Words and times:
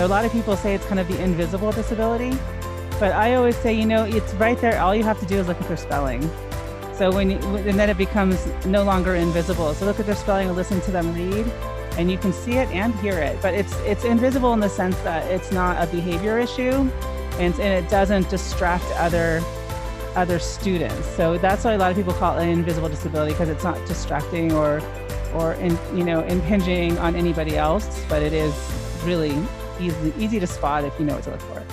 A 0.00 0.06
lot 0.06 0.24
of 0.24 0.30
people 0.30 0.56
say 0.56 0.76
it's 0.76 0.86
kind 0.86 1.00
of 1.00 1.08
the 1.08 1.20
invisible 1.20 1.72
disability, 1.72 2.30
but 3.00 3.12
I 3.12 3.34
always 3.34 3.56
say, 3.56 3.72
you 3.74 3.84
know, 3.84 4.04
it's 4.04 4.32
right 4.34 4.56
there. 4.60 4.80
All 4.80 4.94
you 4.94 5.02
have 5.02 5.18
to 5.18 5.26
do 5.26 5.38
is 5.38 5.48
look 5.48 5.60
at 5.60 5.66
their 5.66 5.76
spelling. 5.76 6.22
So 6.94 7.10
when 7.10 7.32
you, 7.32 7.38
and 7.38 7.76
then 7.76 7.90
it 7.90 7.98
becomes 7.98 8.46
no 8.64 8.84
longer 8.84 9.16
invisible. 9.16 9.74
So 9.74 9.86
look 9.86 9.98
at 9.98 10.06
their 10.06 10.14
spelling 10.14 10.46
and 10.46 10.56
listen 10.56 10.80
to 10.82 10.92
them 10.92 11.12
read, 11.14 11.46
and 11.96 12.12
you 12.12 12.16
can 12.16 12.32
see 12.32 12.52
it 12.52 12.68
and 12.68 12.94
hear 13.00 13.18
it. 13.18 13.42
But 13.42 13.54
it's 13.54 13.74
it's 13.80 14.04
invisible 14.04 14.52
in 14.52 14.60
the 14.60 14.68
sense 14.68 14.96
that 15.00 15.28
it's 15.32 15.50
not 15.50 15.82
a 15.82 15.90
behavior 15.90 16.38
issue, 16.38 16.88
and, 17.40 17.52
and 17.58 17.84
it 17.84 17.90
doesn't 17.90 18.30
distract 18.30 18.84
other 18.94 19.42
other 20.14 20.38
students. 20.38 21.08
So 21.16 21.38
that's 21.38 21.64
why 21.64 21.72
a 21.72 21.78
lot 21.78 21.90
of 21.90 21.96
people 21.96 22.12
call 22.12 22.38
it 22.38 22.44
an 22.44 22.50
invisible 22.50 22.88
disability 22.88 23.32
because 23.32 23.48
it's 23.48 23.64
not 23.64 23.84
distracting 23.86 24.52
or 24.52 24.80
or 25.34 25.54
in, 25.54 25.76
you 25.92 26.04
know 26.04 26.22
impinging 26.22 26.98
on 26.98 27.16
anybody 27.16 27.56
else, 27.56 28.04
but 28.08 28.22
it 28.22 28.32
is 28.32 28.54
really 29.04 29.36
easy, 29.80 30.12
easy 30.18 30.40
to 30.40 30.46
spot 30.46 30.84
if 30.84 30.98
you 30.98 31.04
know 31.04 31.14
what 31.14 31.24
to 31.24 31.30
look 31.30 31.40
for. 31.40 31.64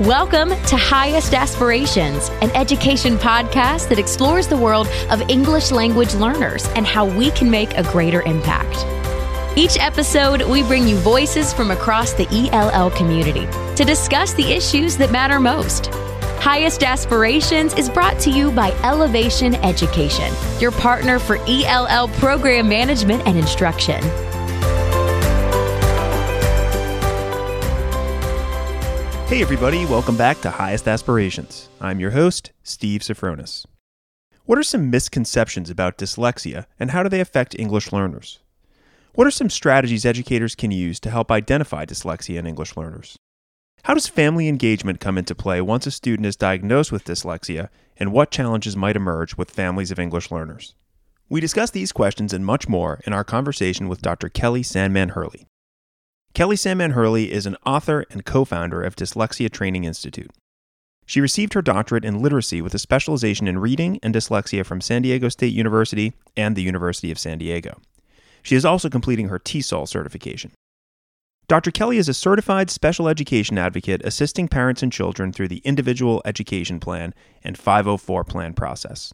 Welcome 0.00 0.50
to 0.50 0.76
Highest 0.76 1.34
Aspirations, 1.34 2.28
an 2.42 2.50
education 2.50 3.16
podcast 3.16 3.88
that 3.88 3.98
explores 3.98 4.48
the 4.48 4.56
world 4.56 4.88
of 5.08 5.22
English 5.30 5.70
language 5.70 6.14
learners 6.14 6.66
and 6.74 6.84
how 6.84 7.06
we 7.06 7.30
can 7.30 7.50
make 7.50 7.72
a 7.78 7.84
greater 7.84 8.20
impact. 8.22 8.84
Each 9.56 9.78
episode, 9.78 10.42
we 10.42 10.64
bring 10.64 10.88
you 10.88 10.96
voices 10.96 11.52
from 11.52 11.70
across 11.70 12.12
the 12.12 12.26
ELL 12.52 12.90
community 12.90 13.46
to 13.76 13.84
discuss 13.84 14.34
the 14.34 14.52
issues 14.52 14.96
that 14.96 15.12
matter 15.12 15.38
most. 15.38 15.90
Highest 16.44 16.82
Aspirations 16.82 17.72
is 17.72 17.88
brought 17.88 18.20
to 18.20 18.30
you 18.30 18.52
by 18.52 18.72
Elevation 18.82 19.54
Education, 19.64 20.30
your 20.60 20.72
partner 20.72 21.18
for 21.18 21.38
ELL 21.48 22.08
program 22.08 22.68
management 22.68 23.26
and 23.26 23.38
instruction. 23.38 24.02
Hey, 29.26 29.40
everybody, 29.40 29.86
welcome 29.86 30.18
back 30.18 30.42
to 30.42 30.50
Highest 30.50 30.86
Aspirations. 30.86 31.70
I'm 31.80 31.98
your 31.98 32.10
host, 32.10 32.52
Steve 32.62 33.00
Sofronis. 33.00 33.64
What 34.44 34.58
are 34.58 34.62
some 34.62 34.90
misconceptions 34.90 35.70
about 35.70 35.96
dyslexia 35.96 36.66
and 36.78 36.90
how 36.90 37.02
do 37.02 37.08
they 37.08 37.20
affect 37.20 37.58
English 37.58 37.90
learners? 37.90 38.40
What 39.14 39.26
are 39.26 39.30
some 39.30 39.48
strategies 39.48 40.04
educators 40.04 40.54
can 40.54 40.70
use 40.70 41.00
to 41.00 41.10
help 41.10 41.30
identify 41.30 41.86
dyslexia 41.86 42.36
in 42.36 42.46
English 42.46 42.76
learners? 42.76 43.16
How 43.84 43.92
does 43.92 44.06
family 44.06 44.48
engagement 44.48 44.98
come 44.98 45.18
into 45.18 45.34
play 45.34 45.60
once 45.60 45.86
a 45.86 45.90
student 45.90 46.24
is 46.24 46.36
diagnosed 46.36 46.90
with 46.90 47.04
dyslexia, 47.04 47.68
and 47.98 48.12
what 48.12 48.30
challenges 48.30 48.78
might 48.78 48.96
emerge 48.96 49.36
with 49.36 49.50
families 49.50 49.90
of 49.90 49.98
English 49.98 50.30
learners? 50.30 50.74
We 51.28 51.42
discuss 51.42 51.68
these 51.70 51.92
questions 51.92 52.32
and 52.32 52.46
much 52.46 52.66
more 52.66 53.02
in 53.06 53.12
our 53.12 53.24
conversation 53.24 53.86
with 53.86 54.00
Dr. 54.00 54.30
Kelli 54.30 54.64
Sandman 54.64 55.10
Hurley. 55.10 55.46
Kelli 56.34 56.58
Sandman 56.58 56.92
Hurley 56.92 57.30
is 57.30 57.44
an 57.44 57.58
author 57.66 58.06
and 58.10 58.24
co 58.24 58.46
founder 58.46 58.82
of 58.82 58.96
Dyslexia 58.96 59.52
Training 59.52 59.84
Institute. 59.84 60.30
She 61.04 61.20
received 61.20 61.52
her 61.52 61.60
doctorate 61.60 62.06
in 62.06 62.22
literacy 62.22 62.62
with 62.62 62.72
a 62.72 62.78
specialization 62.78 63.46
in 63.46 63.58
reading 63.58 64.00
and 64.02 64.14
dyslexia 64.14 64.64
from 64.64 64.80
San 64.80 65.02
Diego 65.02 65.28
State 65.28 65.52
University 65.52 66.14
and 66.38 66.56
the 66.56 66.62
University 66.62 67.10
of 67.10 67.18
San 67.18 67.36
Diego. 67.36 67.82
She 68.42 68.56
is 68.56 68.64
also 68.64 68.88
completing 68.88 69.28
her 69.28 69.38
TESOL 69.38 69.86
certification. 69.86 70.52
Dr. 71.46 71.70
Kelli 71.70 71.96
is 71.96 72.08
a 72.08 72.14
certified 72.14 72.70
special 72.70 73.06
education 73.06 73.58
advocate 73.58 74.00
assisting 74.02 74.48
parents 74.48 74.82
and 74.82 74.90
children 74.90 75.30
through 75.30 75.48
the 75.48 75.60
Individual 75.64 76.22
Education 76.24 76.80
Plan 76.80 77.12
and 77.42 77.58
504 77.58 78.24
Plan 78.24 78.54
process. 78.54 79.12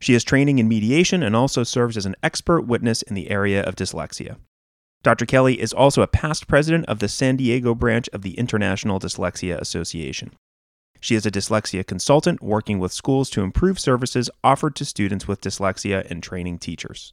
She 0.00 0.14
has 0.14 0.24
training 0.24 0.58
in 0.58 0.66
mediation 0.66 1.22
and 1.22 1.36
also 1.36 1.62
serves 1.62 1.96
as 1.96 2.04
an 2.04 2.16
expert 2.20 2.62
witness 2.62 3.02
in 3.02 3.14
the 3.14 3.30
area 3.30 3.62
of 3.62 3.76
dyslexia. 3.76 4.38
Dr. 5.04 5.24
Kelli 5.24 5.56
is 5.56 5.72
also 5.72 6.02
a 6.02 6.08
past 6.08 6.48
president 6.48 6.84
of 6.86 6.98
the 6.98 7.08
San 7.08 7.36
Diego 7.36 7.76
branch 7.76 8.08
of 8.12 8.22
the 8.22 8.36
International 8.36 8.98
Dyslexia 8.98 9.56
Association. 9.58 10.32
She 10.98 11.14
is 11.14 11.26
a 11.26 11.30
dyslexia 11.30 11.86
consultant 11.86 12.42
working 12.42 12.80
with 12.80 12.92
schools 12.92 13.30
to 13.30 13.42
improve 13.42 13.78
services 13.78 14.28
offered 14.42 14.74
to 14.76 14.84
students 14.84 15.28
with 15.28 15.40
dyslexia 15.40 16.10
and 16.10 16.24
training 16.24 16.58
teachers. 16.58 17.12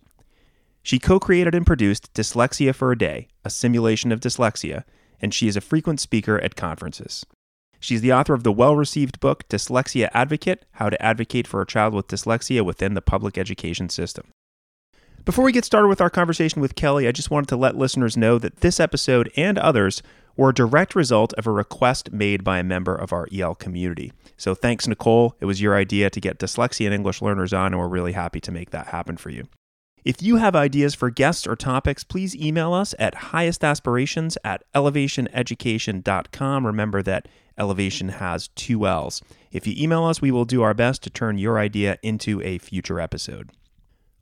She 0.90 0.98
co 0.98 1.20
created 1.20 1.54
and 1.54 1.68
produced 1.68 2.12
Dyslexia 2.16 2.74
for 2.74 2.92
a 2.92 2.98
Day, 2.98 3.28
a 3.46 3.52
simulation 3.52 4.12
of 4.12 4.22
dyslexia, 4.22 4.86
and 5.22 5.32
she 5.32 5.48
is 5.48 5.56
a 5.56 5.62
frequent 5.62 6.00
speaker 6.00 6.40
at 6.40 6.56
conferences. 6.56 7.28
She's 7.80 8.02
the 8.02 8.12
author 8.12 8.34
of 8.34 8.42
the 8.42 8.52
well 8.52 8.76
received 8.76 9.20
book 9.20 9.48
Dyslexia 9.50 10.10
Advocate 10.16 10.66
How 10.72 10.90
to 10.90 11.00
Advocate 11.00 11.46
for 11.46 11.62
a 11.62 11.68
Child 11.68 11.94
with 11.94 12.08
Dyslexia 12.08 12.66
Within 12.66 12.96
the 12.96 13.04
Public 13.04 13.38
Education 13.38 13.90
System. 13.90 14.32
Before 15.26 15.46
we 15.46 15.52
get 15.52 15.64
started 15.64 15.90
with 15.90 16.02
our 16.02 16.10
conversation 16.10 16.60
with 16.60 16.74
Kelli, 16.74 17.08
I 17.08 17.12
just 17.12 17.30
wanted 17.30 17.50
to 17.50 17.56
let 17.56 17.78
listeners 17.78 18.18
know 18.18 18.40
that 18.40 18.62
this 18.62 18.80
episode 18.80 19.32
and 19.38 19.60
others 19.60 20.02
were 20.36 20.50
a 20.50 20.56
direct 20.56 20.96
result 20.96 21.34
of 21.34 21.46
a 21.46 21.52
request 21.52 22.12
made 22.12 22.44
by 22.44 22.58
a 22.58 22.64
member 22.64 22.96
of 22.96 23.14
our 23.14 23.28
EL 23.32 23.54
community. 23.54 24.12
So 24.38 24.56
thanks, 24.56 24.88
Nicole. 24.88 25.36
It 25.40 25.46
was 25.46 25.62
your 25.62 25.76
idea 25.76 26.10
to 26.10 26.20
get 26.20 26.40
dyslexia 26.40 26.88
and 26.88 26.96
English 26.96 27.22
learners 27.22 27.54
on, 27.54 27.74
and 27.74 27.78
we're 27.80 27.88
really 27.88 28.14
happy 28.14 28.40
to 28.40 28.52
make 28.52 28.72
that 28.72 28.88
happen 28.88 29.18
for 29.18 29.30
you. 29.30 29.48
If 30.06 30.22
you 30.22 30.38
have 30.38 30.56
ideas 30.56 30.96
for 30.96 31.10
guests 31.10 31.46
or 31.46 31.56
topics, 31.56 32.04
please 32.04 32.36
email 32.36 32.74
us 32.74 32.96
at 32.98 33.16
highestaspirations 33.16 34.38
at 34.44 34.64
elevationeducation.com. 34.74 36.66
Remember 36.66 37.02
that 37.04 37.28
elevation 37.58 38.10
has 38.10 38.48
two 38.50 38.88
L's. 38.88 39.22
If 39.52 39.68
you 39.68 39.76
email 39.78 40.06
us, 40.06 40.22
we 40.22 40.32
will 40.32 40.46
do 40.46 40.62
our 40.62 40.74
best 40.74 41.04
to 41.04 41.10
turn 41.10 41.38
your 41.38 41.60
idea 41.60 41.98
into 42.02 42.42
a 42.42 42.58
future 42.60 43.00
episode. 43.00 43.52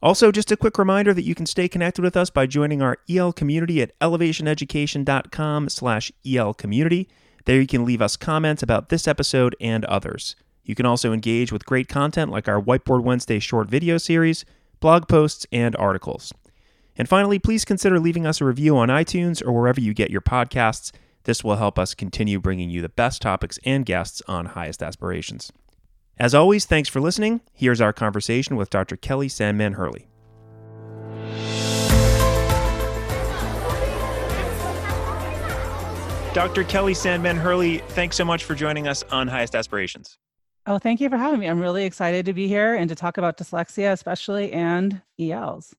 Also, 0.02 0.32
just 0.32 0.52
a 0.52 0.58
quick 0.58 0.78
reminder 0.78 1.14
that 1.14 1.24
you 1.24 1.36
can 1.36 1.46
stay 1.46 1.68
connected 1.68 2.04
with 2.04 2.16
us 2.16 2.30
by 2.30 2.46
joining 2.46 2.82
our 2.82 2.98
EL 3.09 3.34
community 3.34 3.82
at 3.82 3.98
elevationeducation.com 4.00 5.70
slash 5.70 6.12
EL 6.26 6.54
community. 6.54 7.09
There 7.46 7.59
you 7.59 7.68
can 7.68 7.86
leave 7.86 8.02
us 8.02 8.16
comments 8.16 8.62
about 8.62 8.90
this 8.90 9.08
episode 9.08 9.56
and 9.59 9.86
others. 9.86 10.36
You 10.64 10.76
can 10.76 10.86
also 10.86 11.14
engage 11.14 11.52
with 11.52 11.66
great 11.66 11.88
content 11.88 12.30
like 12.30 12.48
our 12.48 12.62
Whiteboard 12.62 13.04
Wednesday 13.04 13.40
short 13.40 13.70
video 13.70 13.98
series, 13.98 14.46
blog 14.80 15.08
posts, 15.08 15.46
and 15.52 15.76
articles. 15.76 16.34
And 16.98 17.08
finally, 17.08 17.40
please 17.40 17.64
consider 17.64 18.00
leaving 18.00 18.26
us 18.26 18.42
a 18.42 18.46
review 18.46 18.78
on 18.78 18.90
iTunes 18.90 19.46
or 19.46 19.52
wherever 19.52 19.80
you 19.80 19.94
get 19.94 20.10
your 20.10 20.22
podcasts. 20.22 20.92
This 21.26 21.44
will 21.44 21.58
help 21.58 21.78
us 21.78 21.94
continue 21.94 22.40
bringing 22.40 22.70
you 22.70 22.82
the 22.82 22.90
best 22.90 23.22
topics 23.22 23.60
and 23.66 23.86
guests 23.86 24.22
on 24.28 24.48
Highest 24.48 24.82
Aspirations. 24.82 25.52
As 26.18 26.34
always, 26.34 26.66
thanks 26.66 26.90
for 26.90 27.00
listening. 27.00 27.42
Here's 27.54 27.82
our 27.82 27.94
conversation 27.94 28.56
with 28.56 28.70
Dr. 28.70 28.98
Kelli 28.98 29.30
Sandman 29.30 29.74
Hurley. 29.74 30.08
Dr. 36.34 36.64
Kelli 36.64 36.96
Sandman 36.96 37.38
Hurley, 37.38 37.80
thanks 37.90 38.16
so 38.16 38.24
much 38.24 38.44
for 38.44 38.54
joining 38.54 38.88
us 38.88 39.04
on 39.12 39.28
Highest 39.28 39.56
Aspirations. 39.56 40.18
Oh, 40.69 40.79
thank 40.79 41.00
you 41.00 41.09
for 41.09 41.16
having 41.16 41.39
me. 41.39 41.47
I'm 41.47 41.61
really 41.61 41.85
excited 41.85 42.25
to 42.25 42.33
be 42.33 42.50
here 42.50 42.75
and 42.75 42.89
to 42.89 42.95
talk 42.95 43.17
about 43.17 43.38
dyslexia, 43.38 43.94
especially 43.94 44.51
and 44.51 45.01
ELs. 45.17 45.73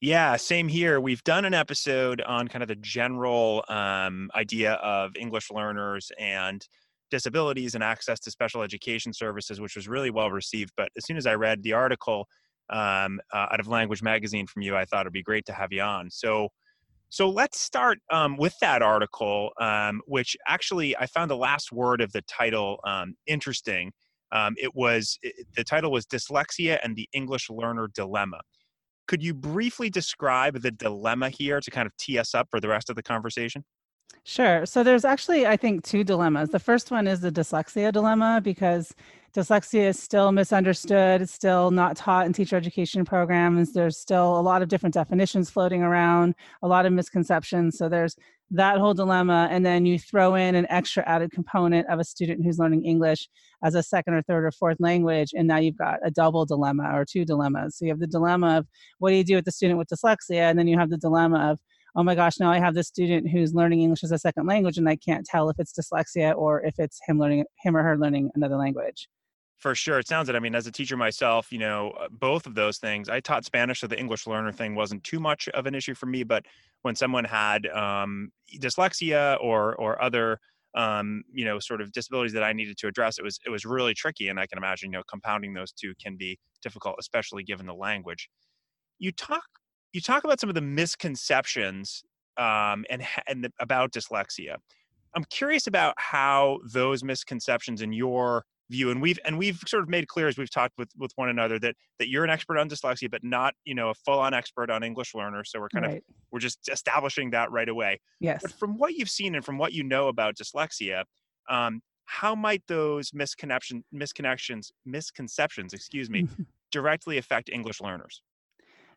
Yeah, 0.00 0.36
same 0.36 0.66
here. 0.66 0.98
We've 0.98 1.22
done 1.24 1.44
an 1.44 1.52
episode 1.52 2.22
on 2.22 2.48
kind 2.48 2.62
of 2.62 2.68
the 2.68 2.76
general 2.76 3.66
um, 3.68 4.30
idea 4.34 4.74
of 4.74 5.10
English 5.14 5.50
learners 5.50 6.10
and 6.18 6.66
disabilities 7.10 7.74
and 7.74 7.84
access 7.84 8.18
to 8.20 8.30
special 8.30 8.62
education 8.62 9.12
services, 9.12 9.60
which 9.60 9.76
was 9.76 9.88
really 9.88 10.10
well 10.10 10.30
received. 10.30 10.72
But 10.74 10.88
as 10.96 11.04
soon 11.04 11.18
as 11.18 11.26
I 11.26 11.34
read 11.34 11.62
the 11.62 11.74
article 11.74 12.28
um, 12.70 13.20
uh, 13.30 13.48
out 13.52 13.60
of 13.60 13.68
Language 13.68 14.02
Magazine 14.02 14.46
from 14.46 14.62
you, 14.62 14.74
I 14.74 14.86
thought 14.86 15.02
it'd 15.02 15.12
be 15.12 15.22
great 15.22 15.44
to 15.46 15.52
have 15.52 15.70
you 15.70 15.82
on. 15.82 16.10
So, 16.10 16.48
so 17.10 17.30
let's 17.30 17.60
start 17.60 17.98
um, 18.12 18.36
with 18.36 18.54
that 18.60 18.82
article, 18.82 19.50
um, 19.60 20.00
which 20.06 20.36
actually 20.46 20.96
I 20.96 21.06
found 21.06 21.30
the 21.30 21.36
last 21.36 21.72
word 21.72 22.00
of 22.00 22.12
the 22.12 22.22
title 22.22 22.80
um, 22.84 23.14
interesting. 23.26 23.92
Um, 24.30 24.54
it 24.58 24.74
was 24.74 25.18
it, 25.22 25.46
the 25.56 25.64
title 25.64 25.90
was 25.90 26.04
Dyslexia 26.04 26.78
and 26.82 26.96
the 26.96 27.08
English 27.14 27.48
Learner 27.48 27.88
Dilemma. 27.94 28.40
Could 29.06 29.22
you 29.22 29.32
briefly 29.32 29.88
describe 29.88 30.60
the 30.60 30.70
dilemma 30.70 31.30
here 31.30 31.60
to 31.60 31.70
kind 31.70 31.86
of 31.86 31.96
tee 31.96 32.18
us 32.18 32.34
up 32.34 32.48
for 32.50 32.60
the 32.60 32.68
rest 32.68 32.90
of 32.90 32.96
the 32.96 33.02
conversation? 33.02 33.64
Sure. 34.24 34.66
So 34.66 34.82
there's 34.82 35.06
actually, 35.06 35.46
I 35.46 35.56
think, 35.56 35.84
two 35.84 36.04
dilemmas. 36.04 36.50
The 36.50 36.58
first 36.58 36.90
one 36.90 37.06
is 37.06 37.20
the 37.20 37.32
dyslexia 37.32 37.90
dilemma 37.92 38.42
because 38.44 38.94
dyslexia 39.34 39.88
is 39.88 39.98
still 39.98 40.32
misunderstood. 40.32 41.26
Still 41.30 41.70
not 41.70 41.96
taught 41.96 42.26
in 42.26 42.34
teacher 42.34 42.56
education 42.56 43.06
programs. 43.06 43.72
There's 43.72 43.96
still 43.96 44.38
a 44.38 44.42
lot 44.42 44.60
of 44.60 44.68
different 44.68 44.92
definitions 44.92 45.48
floating 45.48 45.82
around, 45.82 46.34
a 46.62 46.68
lot 46.68 46.84
of 46.84 46.92
misconceptions. 46.92 47.78
So 47.78 47.88
there's 47.88 48.16
that 48.50 48.76
whole 48.78 48.92
dilemma. 48.92 49.48
And 49.50 49.64
then 49.64 49.86
you 49.86 49.98
throw 49.98 50.34
in 50.34 50.54
an 50.54 50.66
extra 50.68 51.02
added 51.08 51.30
component 51.30 51.88
of 51.88 51.98
a 51.98 52.04
student 52.04 52.44
who's 52.44 52.58
learning 52.58 52.84
English 52.84 53.30
as 53.62 53.74
a 53.74 53.82
second 53.82 54.12
or 54.12 54.22
third 54.22 54.44
or 54.44 54.50
fourth 54.50 54.78
language. 54.78 55.32
And 55.34 55.48
now 55.48 55.56
you've 55.56 55.78
got 55.78 56.00
a 56.04 56.10
double 56.10 56.44
dilemma 56.44 56.90
or 56.92 57.06
two 57.06 57.24
dilemmas. 57.24 57.76
So 57.76 57.86
you 57.86 57.92
have 57.92 58.00
the 58.00 58.06
dilemma 58.06 58.58
of 58.58 58.66
what 58.98 59.08
do 59.08 59.16
you 59.16 59.24
do 59.24 59.36
with 59.36 59.46
the 59.46 59.52
student 59.52 59.78
with 59.78 59.88
dyslexia? 59.88 60.50
And 60.50 60.58
then 60.58 60.68
you 60.68 60.78
have 60.78 60.90
the 60.90 60.98
dilemma 60.98 61.50
of, 61.50 61.60
oh 61.98 62.04
my 62.04 62.14
gosh, 62.14 62.38
now 62.38 62.50
I 62.50 62.60
have 62.60 62.74
this 62.74 62.86
student 62.86 63.28
who's 63.28 63.54
learning 63.54 63.80
English 63.80 64.04
as 64.04 64.12
a 64.12 64.18
second 64.18 64.46
language 64.46 64.78
and 64.78 64.88
I 64.88 64.94
can't 64.94 65.26
tell 65.26 65.50
if 65.50 65.56
it's 65.58 65.72
dyslexia 65.72 66.32
or 66.36 66.64
if 66.64 66.78
it's 66.78 67.00
him 67.04 67.18
learning 67.18 67.44
him 67.60 67.76
or 67.76 67.82
her 67.82 67.98
learning 67.98 68.30
another 68.36 68.56
language. 68.56 69.08
For 69.56 69.74
sure. 69.74 69.98
It 69.98 70.06
sounds 70.06 70.28
it. 70.28 70.36
I 70.36 70.38
mean, 70.38 70.54
as 70.54 70.68
a 70.68 70.70
teacher 70.70 70.96
myself, 70.96 71.50
you 71.50 71.58
know, 71.58 71.90
uh, 72.00 72.06
both 72.08 72.46
of 72.46 72.54
those 72.54 72.78
things. 72.78 73.08
I 73.08 73.18
taught 73.18 73.44
Spanish, 73.44 73.80
so 73.80 73.88
the 73.88 73.98
English 73.98 74.28
learner 74.28 74.52
thing 74.52 74.76
wasn't 74.76 75.02
too 75.02 75.18
much 75.18 75.48
of 75.48 75.66
an 75.66 75.74
issue 75.74 75.94
for 75.94 76.06
me. 76.06 76.22
But 76.22 76.44
when 76.82 76.94
someone 76.94 77.24
had 77.24 77.66
um, 77.66 78.30
dyslexia 78.60 79.36
or 79.42 79.74
or 79.74 80.00
other 80.00 80.38
um, 80.76 81.24
you 81.32 81.44
know 81.44 81.58
sort 81.58 81.80
of 81.80 81.90
disabilities 81.90 82.32
that 82.34 82.44
I 82.44 82.52
needed 82.52 82.78
to 82.78 82.86
address, 82.86 83.18
it 83.18 83.24
was 83.24 83.40
it 83.44 83.50
was 83.50 83.64
really 83.64 83.94
tricky. 83.94 84.28
And 84.28 84.38
I 84.38 84.46
can 84.46 84.58
imagine, 84.58 84.92
you 84.92 84.98
know, 84.98 85.04
compounding 85.10 85.52
those 85.54 85.72
two 85.72 85.92
can 86.00 86.16
be 86.16 86.38
difficult, 86.62 86.94
especially 87.00 87.42
given 87.42 87.66
the 87.66 87.74
language. 87.74 88.28
You 89.00 89.10
talk 89.10 89.42
you 89.92 90.00
talk 90.00 90.24
about 90.24 90.40
some 90.40 90.48
of 90.48 90.54
the 90.54 90.60
misconceptions 90.60 92.04
um, 92.36 92.84
and 92.90 93.02
and 93.26 93.44
the, 93.44 93.52
about 93.60 93.92
dyslexia. 93.92 94.56
I'm 95.14 95.24
curious 95.24 95.66
about 95.66 95.94
how 95.96 96.58
those 96.72 97.02
misconceptions 97.02 97.82
in 97.82 97.92
your 97.92 98.44
view 98.70 98.90
and 98.90 99.00
we've 99.00 99.18
and 99.24 99.38
we've 99.38 99.60
sort 99.66 99.82
of 99.82 99.88
made 99.88 100.06
clear 100.08 100.28
as 100.28 100.36
we've 100.36 100.50
talked 100.50 100.74
with 100.76 100.90
with 100.98 101.10
one 101.16 101.28
another 101.28 101.58
that 101.58 101.74
that 101.98 102.08
you're 102.08 102.24
an 102.24 102.30
expert 102.30 102.58
on 102.58 102.68
dyslexia 102.68 103.10
but 103.10 103.24
not 103.24 103.54
you 103.64 103.74
know 103.74 103.90
a 103.90 103.94
full-on 103.94 104.34
expert 104.34 104.70
on 104.70 104.82
english 104.82 105.14
learners 105.14 105.50
so 105.50 105.58
we're 105.58 105.68
kind 105.70 105.86
right. 105.86 105.96
of 105.96 106.02
we're 106.30 106.38
just 106.38 106.68
establishing 106.70 107.30
that 107.30 107.50
right 107.50 107.68
away 107.68 107.98
yes 108.20 108.42
but 108.42 108.52
from 108.52 108.76
what 108.76 108.94
you've 108.94 109.08
seen 109.08 109.34
and 109.34 109.44
from 109.44 109.56
what 109.56 109.72
you 109.72 109.82
know 109.82 110.08
about 110.08 110.34
dyslexia 110.36 111.04
um, 111.48 111.80
how 112.04 112.34
might 112.34 112.62
those 112.68 113.10
misconnection 113.12 113.82
misconnections 113.94 114.70
misconceptions 114.84 115.72
excuse 115.72 116.10
me 116.10 116.28
directly 116.70 117.16
affect 117.16 117.48
english 117.48 117.80
learners 117.80 118.22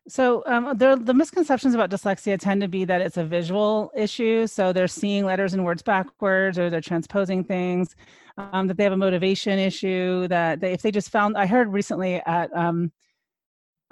so 0.08 0.42
um, 0.46 0.76
the 0.76 1.14
misconceptions 1.14 1.74
about 1.74 1.90
dyslexia 1.90 2.38
tend 2.38 2.60
to 2.62 2.68
be 2.68 2.84
that 2.84 3.00
it's 3.00 3.16
a 3.16 3.24
visual 3.24 3.92
issue. 3.94 4.46
So 4.46 4.72
they're 4.72 4.88
seeing 4.88 5.24
letters 5.24 5.54
and 5.54 5.64
words 5.64 5.82
backwards, 5.82 6.58
or 6.58 6.70
they're 6.70 6.80
transposing 6.80 7.44
things. 7.44 7.94
Um, 8.38 8.66
that 8.66 8.78
they 8.78 8.84
have 8.84 8.94
a 8.94 8.96
motivation 8.96 9.58
issue. 9.58 10.26
That 10.28 10.60
they, 10.60 10.72
if 10.72 10.82
they 10.82 10.90
just 10.90 11.10
found, 11.10 11.36
I 11.36 11.46
heard 11.46 11.72
recently 11.72 12.14
at 12.26 12.50
um, 12.56 12.90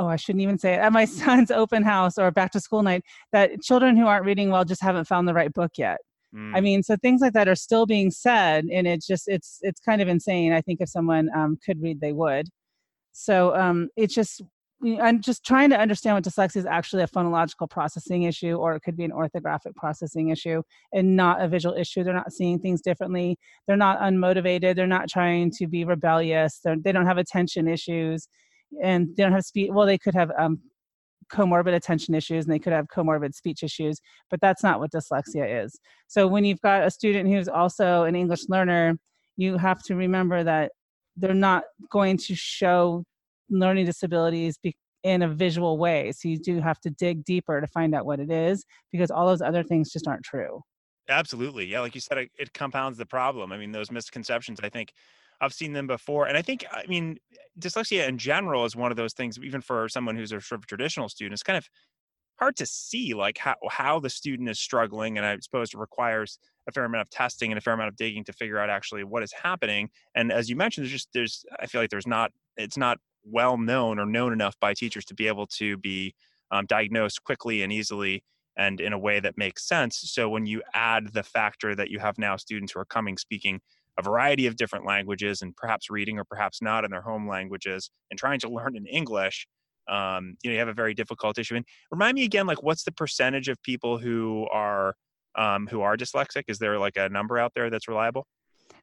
oh, 0.00 0.08
I 0.08 0.16
shouldn't 0.16 0.42
even 0.42 0.58
say 0.58 0.74
it 0.74 0.78
at 0.78 0.92
my 0.92 1.04
son's 1.20 1.50
open 1.50 1.82
house 1.84 2.18
or 2.18 2.30
back 2.30 2.50
to 2.52 2.60
school 2.60 2.82
night 2.82 3.04
that 3.32 3.62
children 3.62 3.96
who 3.96 4.06
aren't 4.06 4.24
reading 4.24 4.50
well 4.50 4.64
just 4.64 4.82
haven't 4.82 5.04
found 5.04 5.28
the 5.28 5.34
right 5.34 5.52
book 5.52 5.72
yet. 5.76 5.98
Mm. 6.34 6.56
I 6.56 6.60
mean, 6.60 6.82
so 6.82 6.96
things 6.96 7.20
like 7.20 7.34
that 7.34 7.48
are 7.48 7.54
still 7.54 7.86
being 7.86 8.10
said, 8.10 8.64
and 8.64 8.86
it's 8.86 9.06
just 9.06 9.28
it's 9.28 9.58
it's 9.62 9.80
kind 9.80 10.02
of 10.02 10.08
insane. 10.08 10.52
I 10.52 10.60
think 10.60 10.80
if 10.80 10.88
someone 10.88 11.28
um, 11.36 11.58
could 11.64 11.80
read, 11.80 12.00
they 12.00 12.12
would. 12.12 12.48
So 13.12 13.54
um, 13.54 13.88
it's 13.96 14.14
just 14.14 14.42
I'm 14.82 15.20
just 15.20 15.44
trying 15.44 15.68
to 15.70 15.78
understand 15.78 16.16
what 16.16 16.24
dyslexia 16.24 16.56
is 16.56 16.66
actually 16.66 17.02
a 17.02 17.08
phonological 17.08 17.68
processing 17.68 18.22
issue, 18.22 18.54
or 18.54 18.74
it 18.74 18.80
could 18.80 18.96
be 18.96 19.04
an 19.04 19.10
orthographic 19.10 19.74
processing 19.76 20.30
issue 20.30 20.62
and 20.92 21.16
not 21.16 21.42
a 21.42 21.48
visual 21.48 21.74
issue. 21.74 22.02
They're 22.02 22.14
not 22.14 22.32
seeing 22.32 22.58
things 22.58 22.80
differently. 22.80 23.38
They're 23.66 23.76
not 23.76 24.00
unmotivated. 24.00 24.76
They're 24.76 24.86
not 24.86 25.08
trying 25.08 25.50
to 25.58 25.66
be 25.66 25.84
rebellious. 25.84 26.60
They're, 26.64 26.76
they 26.76 26.92
do 26.92 26.98
not 26.98 27.06
have 27.06 27.18
attention 27.18 27.68
issues, 27.68 28.26
and 28.82 29.08
they 29.16 29.22
don't 29.22 29.32
have 29.32 29.44
speech. 29.44 29.70
Well, 29.70 29.86
they 29.86 29.98
could 29.98 30.14
have 30.14 30.30
um, 30.38 30.60
comorbid 31.30 31.74
attention 31.74 32.14
issues 32.14 32.44
and 32.44 32.52
they 32.52 32.58
could 32.58 32.72
have 32.72 32.86
comorbid 32.86 33.34
speech 33.34 33.62
issues, 33.62 34.00
but 34.30 34.40
that's 34.40 34.62
not 34.62 34.80
what 34.80 34.90
dyslexia 34.92 35.64
is. 35.64 35.78
So 36.08 36.26
when 36.26 36.44
you've 36.44 36.60
got 36.60 36.84
a 36.84 36.90
student 36.90 37.28
who's 37.28 37.48
also 37.48 38.04
an 38.04 38.16
English 38.16 38.48
learner, 38.48 38.98
you 39.36 39.56
have 39.56 39.82
to 39.84 39.94
remember 39.94 40.42
that 40.44 40.72
they're 41.16 41.34
not 41.34 41.64
going 41.90 42.16
to 42.16 42.34
show 42.34 43.04
learning 43.50 43.86
disabilities 43.86 44.58
be- 44.58 44.76
in 45.02 45.22
a 45.22 45.28
visual 45.28 45.78
way. 45.78 46.12
So 46.12 46.28
you 46.28 46.38
do 46.38 46.60
have 46.60 46.80
to 46.80 46.90
dig 46.90 47.24
deeper 47.24 47.60
to 47.60 47.66
find 47.66 47.94
out 47.94 48.06
what 48.06 48.20
it 48.20 48.30
is 48.30 48.64
because 48.92 49.10
all 49.10 49.26
those 49.26 49.42
other 49.42 49.62
things 49.62 49.90
just 49.90 50.06
aren't 50.06 50.24
true. 50.24 50.62
Absolutely. 51.08 51.66
Yeah. 51.66 51.80
Like 51.80 51.94
you 51.94 52.00
said, 52.00 52.18
it, 52.18 52.30
it 52.38 52.52
compounds 52.52 52.98
the 52.98 53.06
problem. 53.06 53.52
I 53.52 53.56
mean, 53.56 53.72
those 53.72 53.90
misconceptions, 53.90 54.60
I 54.62 54.68
think 54.68 54.92
I've 55.40 55.54
seen 55.54 55.72
them 55.72 55.86
before. 55.86 56.26
And 56.26 56.36
I 56.36 56.42
think, 56.42 56.64
I 56.70 56.84
mean, 56.86 57.16
dyslexia 57.58 58.06
in 58.06 58.18
general 58.18 58.64
is 58.64 58.76
one 58.76 58.90
of 58.90 58.96
those 58.96 59.14
things, 59.14 59.38
even 59.42 59.60
for 59.60 59.88
someone 59.88 60.16
who's 60.16 60.32
a 60.32 60.40
sort 60.40 60.60
of 60.60 60.66
traditional 60.66 61.08
student, 61.08 61.32
it's 61.32 61.42
kind 61.42 61.56
of 61.56 61.68
hard 62.38 62.56
to 62.56 62.66
see 62.66 63.12
like 63.14 63.38
how, 63.38 63.54
how 63.70 64.00
the 64.00 64.10
student 64.10 64.48
is 64.48 64.60
struggling. 64.60 65.16
And 65.16 65.26
I 65.26 65.36
suppose 65.40 65.74
it 65.74 65.78
requires 65.78 66.38
a 66.68 66.72
fair 66.72 66.84
amount 66.84 67.02
of 67.02 67.10
testing 67.10 67.50
and 67.50 67.58
a 67.58 67.60
fair 67.60 67.74
amount 67.74 67.88
of 67.88 67.96
digging 67.96 68.24
to 68.24 68.32
figure 68.32 68.58
out 68.58 68.70
actually 68.70 69.02
what 69.02 69.22
is 69.22 69.32
happening. 69.32 69.90
And 70.14 70.30
as 70.30 70.48
you 70.48 70.56
mentioned, 70.56 70.84
there's 70.84 70.92
just, 70.92 71.08
there's, 71.12 71.44
I 71.58 71.66
feel 71.66 71.80
like 71.80 71.90
there's 71.90 72.06
not, 72.06 72.32
it's 72.56 72.76
not 72.76 72.98
well 73.24 73.56
known 73.56 73.98
or 73.98 74.06
known 74.06 74.32
enough 74.32 74.54
by 74.60 74.74
teachers 74.74 75.04
to 75.06 75.14
be 75.14 75.26
able 75.26 75.46
to 75.46 75.76
be 75.78 76.14
um, 76.50 76.66
diagnosed 76.66 77.22
quickly 77.24 77.62
and 77.62 77.72
easily 77.72 78.22
and 78.56 78.80
in 78.80 78.92
a 78.92 78.98
way 78.98 79.20
that 79.20 79.38
makes 79.38 79.66
sense. 79.66 80.00
So 80.04 80.28
when 80.28 80.46
you 80.46 80.62
add 80.74 81.12
the 81.12 81.22
factor 81.22 81.74
that 81.74 81.90
you 81.90 81.98
have 81.98 82.18
now 82.18 82.36
students 82.36 82.72
who 82.72 82.80
are 82.80 82.84
coming 82.84 83.16
speaking 83.16 83.60
a 83.98 84.02
variety 84.02 84.46
of 84.46 84.56
different 84.56 84.86
languages 84.86 85.42
and 85.42 85.54
perhaps 85.56 85.90
reading 85.90 86.18
or 86.18 86.24
perhaps 86.24 86.62
not 86.62 86.84
in 86.84 86.90
their 86.90 87.02
home 87.02 87.28
languages 87.28 87.90
and 88.10 88.18
trying 88.18 88.40
to 88.40 88.48
learn 88.56 88.76
in 88.76 88.86
English, 88.86 89.46
um, 89.88 90.36
you 90.42 90.50
know, 90.50 90.54
you 90.54 90.58
have 90.58 90.68
a 90.68 90.74
very 90.74 90.94
difficult 90.94 91.38
issue. 91.38 91.56
And 91.56 91.64
remind 91.90 92.14
me 92.14 92.24
again, 92.24 92.46
like, 92.46 92.62
what's 92.62 92.84
the 92.84 92.92
percentage 92.92 93.48
of 93.48 93.62
people 93.62 93.98
who 93.98 94.46
are 94.52 94.94
um, 95.36 95.68
who 95.68 95.80
are 95.82 95.96
dyslexic? 95.96 96.44
Is 96.48 96.58
there 96.58 96.78
like 96.78 96.96
a 96.96 97.08
number 97.08 97.38
out 97.38 97.52
there 97.54 97.70
that's 97.70 97.88
reliable? 97.88 98.26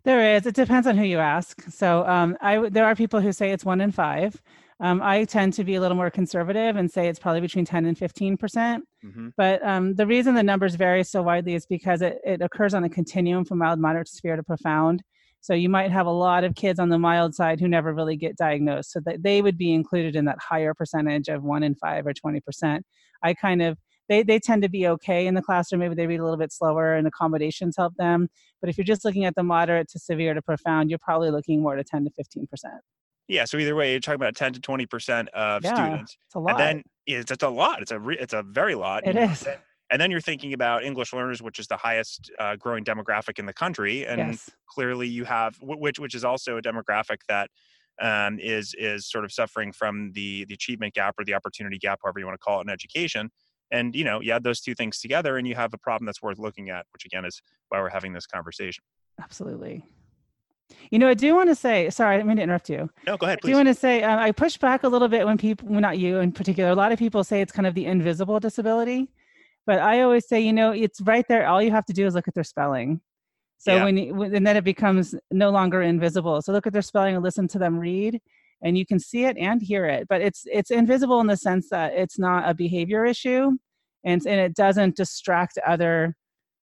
There 0.07 0.37
is. 0.37 0.45
It 0.45 0.55
depends 0.55 0.87
on 0.87 0.95
who 0.95 1.03
you 1.03 1.19
ask. 1.19 1.61
So 1.69 2.07
um, 2.07 2.37
I 2.39 2.69
there 2.69 2.85
are 2.85 2.95
people 2.95 3.19
who 3.19 3.33
say 3.33 3.51
it's 3.51 3.65
one 3.65 3.81
in 3.81 3.91
five. 3.91 4.41
Um, 4.79 5.01
I 5.03 5.25
tend 5.25 5.51
to 5.55 5.65
be 5.65 5.75
a 5.75 5.81
little 5.81 5.97
more 5.97 6.09
conservative 6.09 6.77
and 6.77 6.89
say 6.89 7.09
it's 7.09 7.19
probably 7.19 7.41
between 7.41 7.65
10 7.65 7.85
and 7.85 7.97
15 7.97 8.37
percent. 8.37 8.85
Mm-hmm. 9.03 9.29
But 9.35 9.61
um, 9.67 9.95
the 9.95 10.07
reason 10.07 10.33
the 10.33 10.43
numbers 10.43 10.75
vary 10.75 11.03
so 11.03 11.21
widely 11.21 11.55
is 11.55 11.65
because 11.65 12.01
it, 12.01 12.19
it 12.23 12.41
occurs 12.41 12.73
on 12.73 12.85
a 12.85 12.89
continuum 12.89 13.43
from 13.43 13.57
mild, 13.57 13.79
moderate 13.79 14.07
to 14.07 14.13
severe 14.13 14.37
to 14.37 14.43
profound. 14.43 15.03
So 15.41 15.53
you 15.53 15.67
might 15.67 15.91
have 15.91 16.05
a 16.05 16.11
lot 16.11 16.45
of 16.45 16.55
kids 16.55 16.79
on 16.79 16.87
the 16.87 16.97
mild 16.97 17.35
side 17.35 17.59
who 17.59 17.67
never 17.67 17.93
really 17.93 18.15
get 18.15 18.37
diagnosed. 18.37 18.93
So 18.93 19.01
that 19.01 19.23
they 19.23 19.41
would 19.41 19.57
be 19.57 19.73
included 19.73 20.15
in 20.15 20.23
that 20.23 20.39
higher 20.39 20.73
percentage 20.73 21.27
of 21.27 21.43
one 21.43 21.63
in 21.63 21.75
five 21.75 22.07
or 22.07 22.13
20 22.13 22.39
percent. 22.39 22.85
I 23.21 23.33
kind 23.33 23.61
of 23.61 23.77
they, 24.09 24.23
they 24.23 24.39
tend 24.39 24.61
to 24.63 24.69
be 24.69 24.87
okay 24.87 25.27
in 25.27 25.33
the 25.33 25.41
classroom. 25.41 25.79
Maybe 25.79 25.95
they 25.95 26.07
read 26.07 26.19
a 26.19 26.23
little 26.23 26.37
bit 26.37 26.53
slower 26.53 26.95
and 26.95 27.07
accommodations 27.07 27.75
help 27.77 27.93
them. 27.97 28.29
But 28.61 28.69
if 28.69 28.77
you're 28.77 28.85
just 28.85 29.05
looking 29.05 29.25
at 29.25 29.35
the 29.35 29.43
moderate 29.43 29.89
to 29.89 29.99
severe 29.99 30.33
to 30.33 30.41
profound, 30.41 30.89
you're 30.89 30.99
probably 30.99 31.29
looking 31.31 31.61
more 31.61 31.75
to 31.75 31.83
10 31.83 32.05
to 32.05 32.11
15%. 32.11 32.45
Yeah. 33.27 33.45
So 33.45 33.57
either 33.57 33.75
way, 33.75 33.91
you're 33.91 33.99
talking 33.99 34.15
about 34.15 34.35
10 34.35 34.53
to 34.53 34.61
20% 34.61 35.27
of 35.29 35.63
yeah, 35.63 35.73
students. 35.73 36.17
It's 36.27 36.35
a 36.35 36.39
lot. 36.39 36.51
And 36.51 36.59
then 36.59 36.83
it's, 37.05 37.31
it's 37.31 37.43
a 37.43 37.49
lot. 37.49 37.81
It's 37.81 37.91
a, 37.91 37.99
re, 37.99 38.17
it's 38.19 38.33
a 38.33 38.43
very 38.43 38.75
lot. 38.75 39.05
It 39.05 39.15
is. 39.15 39.45
And 39.89 40.01
then 40.01 40.11
you're 40.11 40.21
thinking 40.21 40.53
about 40.53 40.83
English 40.83 41.13
learners, 41.13 41.41
which 41.41 41.59
is 41.59 41.67
the 41.67 41.77
highest 41.77 42.29
uh, 42.39 42.55
growing 42.57 42.83
demographic 42.83 43.39
in 43.39 43.45
the 43.45 43.53
country, 43.53 44.05
and 44.05 44.19
yes. 44.19 44.49
clearly 44.67 45.07
you 45.07 45.23
have 45.23 45.55
which 45.61 45.97
which 45.97 46.13
is 46.13 46.25
also 46.25 46.57
a 46.57 46.61
demographic 46.61 47.19
that 47.29 47.49
um, 48.01 48.37
is 48.37 48.75
is 48.77 49.09
sort 49.09 49.23
of 49.23 49.31
suffering 49.31 49.71
from 49.71 50.11
the 50.11 50.43
the 50.45 50.53
achievement 50.53 50.93
gap 50.93 51.15
or 51.17 51.23
the 51.23 51.33
opportunity 51.33 51.77
gap, 51.77 51.99
however 52.03 52.19
you 52.19 52.25
want 52.25 52.37
to 52.37 52.43
call 52.43 52.59
it, 52.59 52.63
in 52.63 52.69
education 52.69 53.31
and 53.71 53.95
you 53.95 54.03
know 54.03 54.21
you 54.21 54.31
add 54.31 54.43
those 54.43 54.61
two 54.61 54.75
things 54.75 54.99
together 54.99 55.37
and 55.37 55.47
you 55.47 55.55
have 55.55 55.73
a 55.73 55.77
problem 55.77 56.05
that's 56.05 56.21
worth 56.21 56.39
looking 56.39 56.69
at 56.69 56.85
which 56.93 57.05
again 57.05 57.25
is 57.25 57.41
why 57.69 57.79
we're 57.79 57.89
having 57.89 58.13
this 58.13 58.25
conversation 58.25 58.83
absolutely 59.21 59.83
you 60.91 60.99
know, 60.99 61.09
I 61.09 61.13
do 61.13 61.35
want 61.35 61.49
to 61.49 61.55
say, 61.55 61.89
sorry, 61.89 62.15
I 62.15 62.17
didn't 62.17 62.27
mean 62.27 62.37
to 62.37 62.43
interrupt 62.43 62.69
you. 62.69 62.89
No, 63.05 63.17
go 63.17 63.25
ahead. 63.25 63.39
Please. 63.41 63.49
I 63.49 63.51
do 63.51 63.55
want 63.57 63.67
to 63.67 63.73
say, 63.73 64.03
uh, 64.03 64.17
I 64.17 64.31
push 64.31 64.57
back 64.57 64.83
a 64.83 64.87
little 64.87 65.07
bit 65.07 65.25
when 65.25 65.37
people, 65.37 65.67
well, 65.69 65.81
not 65.81 65.97
you 65.97 66.19
in 66.19 66.31
particular, 66.31 66.69
a 66.69 66.75
lot 66.75 66.91
of 66.91 66.99
people 66.99 67.23
say 67.23 67.41
it's 67.41 67.51
kind 67.51 67.67
of 67.67 67.73
the 67.73 67.85
invisible 67.85 68.39
disability. 68.39 69.09
But 69.65 69.79
I 69.79 70.01
always 70.01 70.27
say, 70.27 70.39
you 70.39 70.53
know, 70.53 70.71
it's 70.71 71.01
right 71.01 71.25
there. 71.27 71.47
All 71.47 71.61
you 71.61 71.71
have 71.71 71.85
to 71.85 71.93
do 71.93 72.05
is 72.05 72.15
look 72.15 72.27
at 72.27 72.33
their 72.33 72.43
spelling. 72.43 73.01
So 73.57 73.75
yeah. 73.75 73.83
when, 73.83 73.97
you, 73.97 74.21
and 74.21 74.45
then 74.45 74.55
it 74.55 74.63
becomes 74.63 75.15
no 75.31 75.49
longer 75.49 75.81
invisible. 75.81 76.41
So 76.41 76.53
look 76.53 76.67
at 76.67 76.73
their 76.73 76.81
spelling 76.81 77.15
and 77.15 77.23
listen 77.23 77.47
to 77.49 77.59
them 77.59 77.77
read, 77.77 78.21
and 78.61 78.77
you 78.77 78.85
can 78.85 78.99
see 78.99 79.25
it 79.25 79.37
and 79.37 79.61
hear 79.61 79.85
it. 79.85 80.07
But 80.07 80.21
it's 80.21 80.43
it's 80.45 80.71
invisible 80.71 81.19
in 81.21 81.27
the 81.27 81.37
sense 81.37 81.69
that 81.69 81.93
it's 81.93 82.19
not 82.19 82.49
a 82.49 82.53
behavior 82.53 83.05
issue 83.05 83.51
and 84.03 84.25
and 84.25 84.39
it 84.39 84.55
doesn't 84.55 84.95
distract 84.95 85.57
other 85.65 86.15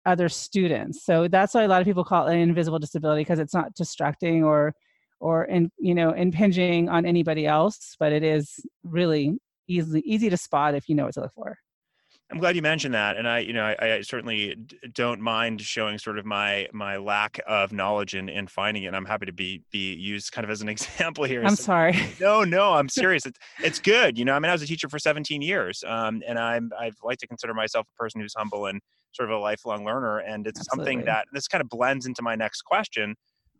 other 0.07 0.29
students 0.29 1.05
so 1.05 1.29
that's 1.29 1.55
why 1.55 1.63
a 1.63 1.69
lot 1.69 1.81
of 1.81 1.87
people 1.87 2.05
call 2.05 2.27
it 2.27 2.35
an 2.35 2.41
invisible 2.41 2.79
disability 2.79 3.21
because 3.21 3.39
it's 3.39 3.55
not 3.55 3.75
distracting 3.75 4.43
or 4.43 4.75
or 5.21 5.45
in 5.45 5.71
you 5.79 5.95
know 5.95 6.11
impinging 6.11 6.89
on 6.89 7.05
anybody 7.05 7.47
else 7.47 7.97
but 7.99 8.13
it 8.13 8.23
is 8.23 8.61
really 8.83 9.37
easily 9.69 10.01
easy 10.05 10.31
to 10.31 10.37
spot 10.37 10.75
if 10.75 10.89
you 10.89 10.95
know 10.95 11.05
what 11.05 11.15
to 11.15 11.21
look 11.21 11.33
for 11.35 11.57
I'm 12.31 12.39
glad 12.39 12.55
you 12.55 12.63
mentioned 12.63 12.95
that, 12.95 13.17
and 13.17 13.29
I, 13.29 13.41
you 13.41 13.53
know, 13.53 13.65
I, 13.65 13.95
I, 13.95 14.01
certainly 14.03 14.55
don't 14.95 15.21
mind 15.21 15.61
showing 15.61 15.99
sort 15.99 16.17
of 16.17 16.25
my 16.25 16.69
my 16.73 16.97
lack 16.97 17.41
of 17.47 17.73
knowledge 17.73 18.15
in, 18.15 18.29
in 18.29 18.47
finding 18.47 18.85
it. 18.85 18.87
And 18.87 18.97
I'm 18.97 19.05
happy 19.05 19.27
to 19.27 19.33
be 19.33 19.63
be 19.73 19.95
used 19.95 20.31
kind 20.31 20.45
of 20.45 20.51
as 20.51 20.63
an 20.63 20.69
example 20.75 21.25
here. 21.25 21.43
I'm 21.45 21.57
sorry. 21.57 21.99
No, 22.21 22.45
no, 22.45 22.75
I'm 22.75 22.89
serious. 22.89 23.27
It's 23.27 23.39
it's 23.63 23.81
good. 23.81 24.17
You 24.17 24.25
know, 24.25 24.35
I 24.35 24.39
mean, 24.39 24.51
I 24.51 24.53
was 24.53 24.63
a 24.63 24.67
teacher 24.67 24.89
for 24.89 24.99
17 24.99 25.43
years, 25.43 25.83
um, 25.87 26.23
and 26.27 26.39
I'm 26.39 26.71
I've 26.79 26.97
like 27.03 27.19
to 27.19 27.27
consider 27.27 27.53
myself 27.53 27.87
a 27.93 27.97
person 28.01 28.21
who's 28.21 28.35
humble 28.37 28.67
and 28.67 28.81
sort 29.13 29.29
of 29.29 29.37
a 29.37 29.41
lifelong 29.41 29.85
learner. 29.85 30.19
And 30.19 30.47
it's 30.47 30.61
Absolutely. 30.61 30.93
something 30.93 31.07
that 31.07 31.27
this 31.33 31.49
kind 31.49 31.63
of 31.63 31.69
blends 31.69 32.07
into 32.07 32.23
my 32.23 32.37
next 32.37 32.63
question. 32.63 33.17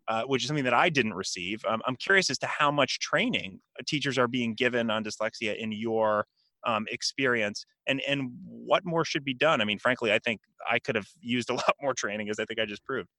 Uh, 0.07 0.23
which 0.23 0.41
is 0.41 0.47
something 0.47 0.65
that 0.65 0.73
I 0.73 0.89
didn't 0.89 1.13
receive. 1.13 1.63
Um, 1.63 1.79
I'm 1.85 1.95
curious 1.95 2.29
as 2.31 2.37
to 2.39 2.47
how 2.47 2.71
much 2.71 2.99
training 2.99 3.59
teachers 3.85 4.17
are 4.17 4.27
being 4.27 4.55
given 4.55 4.89
on 4.89 5.03
dyslexia 5.03 5.55
in 5.55 5.71
your 5.71 6.25
um, 6.65 6.85
experience 6.89 7.65
and 7.87 8.01
and 8.07 8.31
what 8.45 8.85
more 8.85 9.05
should 9.05 9.23
be 9.23 9.33
done 9.33 9.61
i 9.61 9.65
mean 9.65 9.79
frankly 9.79 10.11
i 10.11 10.19
think 10.19 10.41
i 10.69 10.79
could 10.79 10.95
have 10.95 11.07
used 11.21 11.49
a 11.49 11.53
lot 11.61 11.75
more 11.81 11.93
training 11.93 12.29
as 12.29 12.39
i 12.39 12.45
think 12.45 12.59
i 12.59 12.65
just 12.65 12.83
proved 12.83 13.09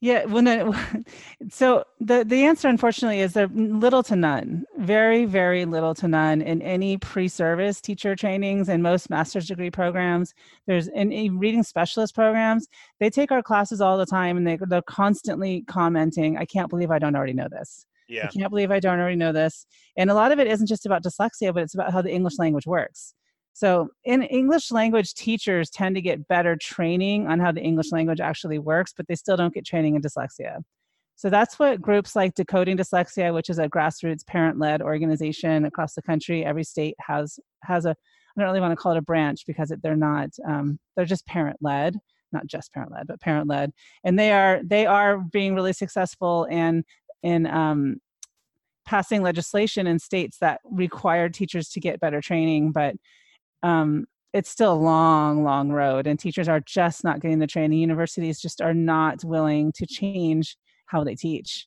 Yeah, 0.00 0.24
when 0.26 0.46
it, 0.48 0.66
so 1.50 1.84
the 2.00 2.24
the 2.24 2.44
answer 2.44 2.68
unfortunately 2.68 3.20
is 3.20 3.34
there 3.34 3.48
little 3.48 4.02
to 4.04 4.16
none, 4.16 4.64
very 4.78 5.24
very 5.24 5.64
little 5.64 5.94
to 5.96 6.08
none 6.08 6.40
in 6.42 6.62
any 6.62 6.96
pre-service 6.98 7.80
teacher 7.80 8.16
trainings 8.16 8.68
and 8.68 8.82
most 8.82 9.10
master's 9.10 9.46
degree 9.48 9.70
programs. 9.70 10.34
There's 10.66 10.88
in, 10.88 11.38
reading 11.38 11.62
specialist 11.62 12.14
programs, 12.14 12.68
they 13.00 13.10
take 13.10 13.32
our 13.32 13.42
classes 13.42 13.80
all 13.80 13.98
the 13.98 14.06
time 14.06 14.36
and 14.36 14.46
they 14.46 14.58
they're 14.68 14.82
constantly 14.82 15.62
commenting, 15.68 16.38
"I 16.38 16.44
can't 16.46 16.70
believe 16.70 16.90
I 16.90 16.98
don't 16.98 17.16
already 17.16 17.34
know 17.34 17.48
this." 17.50 17.86
Yeah. 18.08 18.26
I 18.26 18.28
can't 18.28 18.50
believe 18.50 18.70
I 18.70 18.80
don't 18.80 18.98
already 18.98 19.16
know 19.16 19.32
this. 19.32 19.66
And 19.96 20.10
a 20.10 20.14
lot 20.14 20.32
of 20.32 20.38
it 20.38 20.46
isn't 20.46 20.66
just 20.66 20.86
about 20.86 21.02
dyslexia, 21.02 21.52
but 21.52 21.62
it's 21.62 21.74
about 21.74 21.92
how 21.92 22.02
the 22.02 22.12
English 22.12 22.38
language 22.38 22.66
works. 22.66 23.14
So, 23.58 23.88
in 24.04 24.22
English 24.22 24.70
language, 24.70 25.14
teachers 25.14 25.68
tend 25.68 25.96
to 25.96 26.00
get 26.00 26.28
better 26.28 26.54
training 26.54 27.26
on 27.26 27.40
how 27.40 27.50
the 27.50 27.60
English 27.60 27.90
language 27.90 28.20
actually 28.20 28.60
works, 28.60 28.94
but 28.96 29.08
they 29.08 29.16
still 29.16 29.36
don't 29.36 29.52
get 29.52 29.66
training 29.66 29.96
in 29.96 30.00
dyslexia. 30.00 30.58
So, 31.16 31.28
that's 31.28 31.58
what 31.58 31.82
groups 31.82 32.14
like 32.14 32.34
Decoding 32.34 32.76
Dyslexia, 32.76 33.34
which 33.34 33.50
is 33.50 33.58
a 33.58 33.68
grassroots 33.68 34.24
parent 34.24 34.60
led 34.60 34.80
organization 34.80 35.64
across 35.64 35.94
the 35.94 36.02
country, 36.02 36.44
every 36.44 36.62
state 36.62 36.94
has, 37.00 37.40
has 37.64 37.84
a, 37.84 37.90
I 37.90 38.40
don't 38.40 38.46
really 38.46 38.60
want 38.60 38.70
to 38.70 38.76
call 38.76 38.92
it 38.92 38.98
a 38.98 39.02
branch 39.02 39.42
because 39.44 39.72
they're 39.82 39.96
not, 39.96 40.28
um, 40.46 40.78
they're 40.94 41.04
just 41.04 41.26
parent 41.26 41.56
led 41.60 41.96
not 42.30 42.46
just 42.46 42.74
parent 42.74 42.92
led 42.92 43.06
but 43.06 43.18
parent 43.22 43.48
led 43.48 43.72
and 44.04 44.18
they 44.18 44.30
are 44.30 44.60
they 44.62 44.84
are 44.84 45.16
being 45.32 45.54
really 45.54 45.72
successful 45.72 46.44
in 46.50 46.84
in 47.22 47.46
um, 47.46 47.96
passing 48.86 49.22
legislation 49.22 49.86
in 49.86 49.98
states 49.98 50.38
that 50.40 50.60
require 50.64 51.28
teachers 51.28 51.68
to 51.68 51.80
get 51.80 52.00
better 52.00 52.20
training 52.20 52.72
but 52.72 52.94
um, 53.62 54.06
it's 54.32 54.50
still 54.50 54.72
a 54.72 54.74
long, 54.74 55.42
long 55.42 55.70
road, 55.70 56.06
and 56.06 56.18
teachers 56.18 56.48
are 56.48 56.60
just 56.60 57.02
not 57.02 57.20
getting 57.20 57.38
the 57.38 57.46
training. 57.46 57.78
Universities 57.78 58.40
just 58.40 58.60
are 58.60 58.74
not 58.74 59.24
willing 59.24 59.72
to 59.72 59.86
change 59.86 60.56
how 60.86 61.02
they 61.02 61.14
teach 61.14 61.66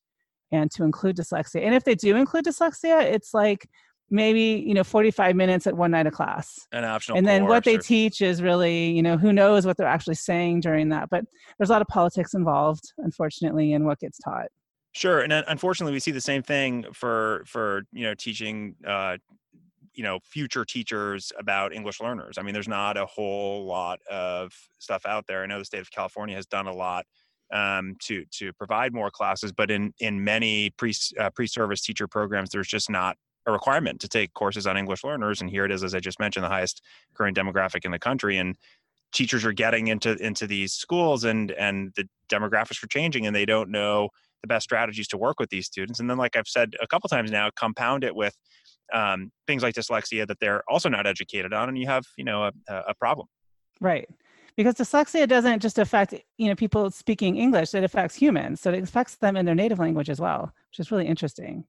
and 0.51 0.70
to 0.72 0.84
include 0.84 1.17
dyslexia. 1.17 1.63
And 1.63 1.74
if 1.74 1.84
they 1.84 1.96
do 1.96 2.15
include 2.15 2.46
dyslexia, 2.46 3.01
it's 3.01 3.34
like 3.34 3.67
maybe 4.13 4.63
you 4.67 4.74
know 4.74 4.84
45 4.84 5.38
minutes 5.38 5.65
at 5.65 5.77
one 5.77 5.91
night 5.91 6.05
of 6.05 6.12
class 6.12 6.67
an 6.74 6.84
optional 6.84 7.17
and 7.17 7.25
then 7.25 7.48
what 7.48 7.63
they 7.63 7.75
or... 7.75 7.79
teach 7.79 8.20
is 8.20 8.41
really 8.41 8.91
you 8.91 9.01
know 9.01 9.15
who 9.15 9.31
knows 9.31 9.65
what 9.65 9.77
they're 9.77 9.88
actually 9.88 10.15
saying 10.15 10.60
during 10.60 10.89
that 10.89 11.10
but 11.10 11.24
there's 11.58 11.70
a 11.70 11.72
lot 11.72 11.81
of 11.81 11.88
politics 11.88 12.34
involved 12.34 12.91
unfortunately 12.98 13.72
in 13.72 13.86
what 13.86 13.98
gets 14.00 14.20
taught 14.20 14.48
sure 14.92 15.22
and 15.22 15.32
unfortunately 15.32 15.94
we 15.94 16.00
see 16.00 16.12
the 16.12 16.22
same 16.22 16.44
thing 16.44 16.86
for 16.94 17.44
for 17.46 17.84
you 17.92 18.04
know 18.04 18.14
teaching 18.14 18.76
uh, 18.86 19.18
you 19.94 20.04
know 20.04 20.20
future 20.24 20.66
teachers 20.66 21.32
about 21.38 21.74
english 21.74 22.02
learners. 22.02 22.38
I 22.38 22.42
mean 22.42 22.54
there's 22.54 22.68
not 22.68 22.98
a 22.98 23.06
whole 23.06 23.66
lot 23.66 24.00
of 24.10 24.54
stuff 24.80 25.06
out 25.06 25.28
there. 25.28 25.44
I 25.44 25.46
know 25.48 25.60
the 25.60 25.66
state 25.66 25.82
of 25.82 25.92
california 25.92 26.36
has 26.36 26.46
done 26.46 26.68
a 26.68 26.74
lot 26.74 27.06
um, 27.52 27.96
to 28.04 28.26
to 28.32 28.54
provide 28.54 28.94
more 28.94 29.12
classes 29.12 29.52
but 29.52 29.70
in 29.70 29.94
in 30.00 30.24
many 30.24 30.70
pre 30.72 30.94
uh, 31.20 31.30
pre-service 31.32 31.82
teacher 31.82 32.08
programs 32.08 32.50
there's 32.50 32.68
just 32.68 32.90
not 32.90 33.18
a 33.48 33.52
requirement 33.52 34.00
to 34.00 34.08
take 34.08 34.34
courses 34.34 34.68
on 34.68 34.78
english 34.78 35.04
learners 35.04 35.42
and 35.42 35.50
here 35.50 35.66
it 35.66 35.72
is 35.72 35.84
as 35.84 35.94
i 35.94 36.00
just 36.00 36.20
mentioned 36.20 36.44
the 36.44 36.50
highest 36.50 36.82
current 37.14 37.36
demographic 37.36 37.84
in 37.84 37.92
the 37.92 38.00
country 38.00 38.38
and 38.38 38.56
teachers 39.12 39.44
are 39.44 39.52
getting 39.52 39.88
into 39.88 40.16
into 40.26 40.48
these 40.48 40.74
schools 40.74 41.24
and 41.24 41.52
and 41.52 41.92
the 41.96 42.08
demographics 42.30 42.82
are 42.84 42.88
changing 42.88 43.28
and 43.28 43.36
they 43.36 43.46
don't 43.46 43.70
know 43.70 44.10
the 44.42 44.48
best 44.48 44.64
strategies 44.64 45.08
to 45.08 45.18
work 45.18 45.40
with 45.40 45.50
these 45.50 45.66
students 45.66 46.00
and 46.00 46.10
then 46.10 46.18
like 46.18 46.36
i've 46.36 46.48
said 46.48 46.74
a 46.82 46.88
couple 46.88 47.08
times 47.08 47.32
now 47.32 47.50
compound 47.56 48.04
it 48.04 48.16
with 48.16 48.36
um, 48.94 49.32
things 49.48 49.64
like 49.64 49.74
dyslexia 49.74 50.28
that 50.28 50.38
they're 50.42 50.64
also 50.68 50.90
not 50.90 51.08
educated 51.08 51.54
on, 51.54 51.70
and 51.70 51.78
you 51.78 51.88
have 51.88 52.04
you 52.18 52.26
know 52.26 52.44
a, 52.44 52.52
a 52.90 52.94
problem. 52.96 53.28
Right 53.80 54.10
because 54.56 54.76
dyslexia 54.76 55.28
doesn't 55.28 55.62
just 55.62 55.80
affect 55.80 56.14
you 56.38 56.48
know 56.48 56.56
people 56.56 56.90
speaking 56.92 57.38
english 57.38 57.74
it 57.74 57.84
affects 57.84 58.16
humans 58.16 58.62
so 58.62 58.72
it 58.72 58.84
affects 58.84 59.16
them 59.16 59.36
in 59.36 59.46
their 59.46 59.56
native 59.56 59.80
language 59.80 60.10
as 60.10 60.20
well 60.20 60.54
which 60.70 60.80
is 60.80 60.92
really 60.92 61.08
interesting 61.08 61.64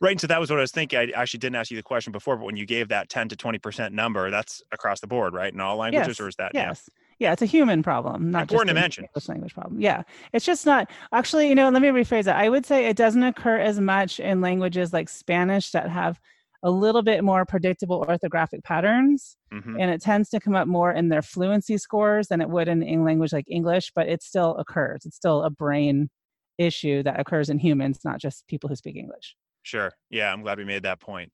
right 0.00 0.12
and 0.12 0.20
so 0.20 0.26
that 0.26 0.40
was 0.40 0.50
what 0.50 0.58
i 0.58 0.62
was 0.62 0.72
thinking 0.72 0.98
i 0.98 1.10
actually 1.14 1.38
didn't 1.38 1.56
ask 1.56 1.70
you 1.70 1.76
the 1.76 1.82
question 1.82 2.12
before 2.12 2.36
but 2.36 2.44
when 2.44 2.56
you 2.56 2.66
gave 2.66 2.88
that 2.88 3.08
10 3.08 3.28
to 3.28 3.36
20% 3.36 3.92
number 3.92 4.30
that's 4.30 4.62
across 4.72 5.00
the 5.00 5.06
board 5.06 5.34
right 5.34 5.52
in 5.52 5.60
all 5.60 5.76
languages 5.76 6.18
yes. 6.18 6.20
or 6.20 6.28
is 6.28 6.36
that 6.36 6.52
yes? 6.54 6.88
Yeah 7.22 7.32
it's 7.32 7.42
a 7.42 7.46
human 7.46 7.82
problem 7.82 8.30
not 8.30 8.42
important 8.42 8.68
just 8.68 8.76
to 8.76 8.80
mention. 8.82 9.04
English 9.04 9.28
language 9.28 9.54
problem. 9.54 9.80
Yeah 9.80 10.02
it's 10.32 10.44
just 10.44 10.66
not 10.66 10.90
actually 11.12 11.48
you 11.48 11.54
know 11.54 11.70
let 11.70 11.80
me 11.80 11.88
rephrase 11.88 12.24
that. 12.24 12.36
I 12.36 12.48
would 12.48 12.66
say 12.66 12.86
it 12.86 12.96
doesn't 12.96 13.22
occur 13.22 13.58
as 13.58 13.80
much 13.80 14.20
in 14.20 14.40
languages 14.40 14.92
like 14.92 15.08
spanish 15.08 15.70
that 15.70 15.88
have 15.88 16.20
a 16.64 16.70
little 16.70 17.02
bit 17.02 17.24
more 17.24 17.44
predictable 17.44 18.04
orthographic 18.06 18.62
patterns 18.62 19.36
mm-hmm. 19.52 19.80
and 19.80 19.90
it 19.90 20.00
tends 20.00 20.28
to 20.30 20.38
come 20.38 20.54
up 20.54 20.68
more 20.68 20.92
in 20.92 21.08
their 21.08 21.22
fluency 21.22 21.76
scores 21.76 22.28
than 22.28 22.40
it 22.40 22.48
would 22.48 22.68
in 22.68 22.82
a 22.82 22.98
language 22.98 23.32
like 23.32 23.46
english 23.48 23.90
but 23.94 24.08
it 24.08 24.22
still 24.22 24.56
occurs. 24.56 25.04
It's 25.04 25.16
still 25.16 25.42
a 25.42 25.50
brain 25.50 26.10
issue 26.58 27.02
that 27.02 27.18
occurs 27.18 27.48
in 27.48 27.58
humans 27.58 28.00
not 28.04 28.20
just 28.20 28.46
people 28.46 28.68
who 28.68 28.76
speak 28.76 28.96
english. 28.96 29.36
Sure. 29.62 29.92
Yeah 30.10 30.32
i'm 30.32 30.42
glad 30.42 30.58
we 30.58 30.64
made 30.64 30.82
that 30.84 31.00
point. 31.00 31.32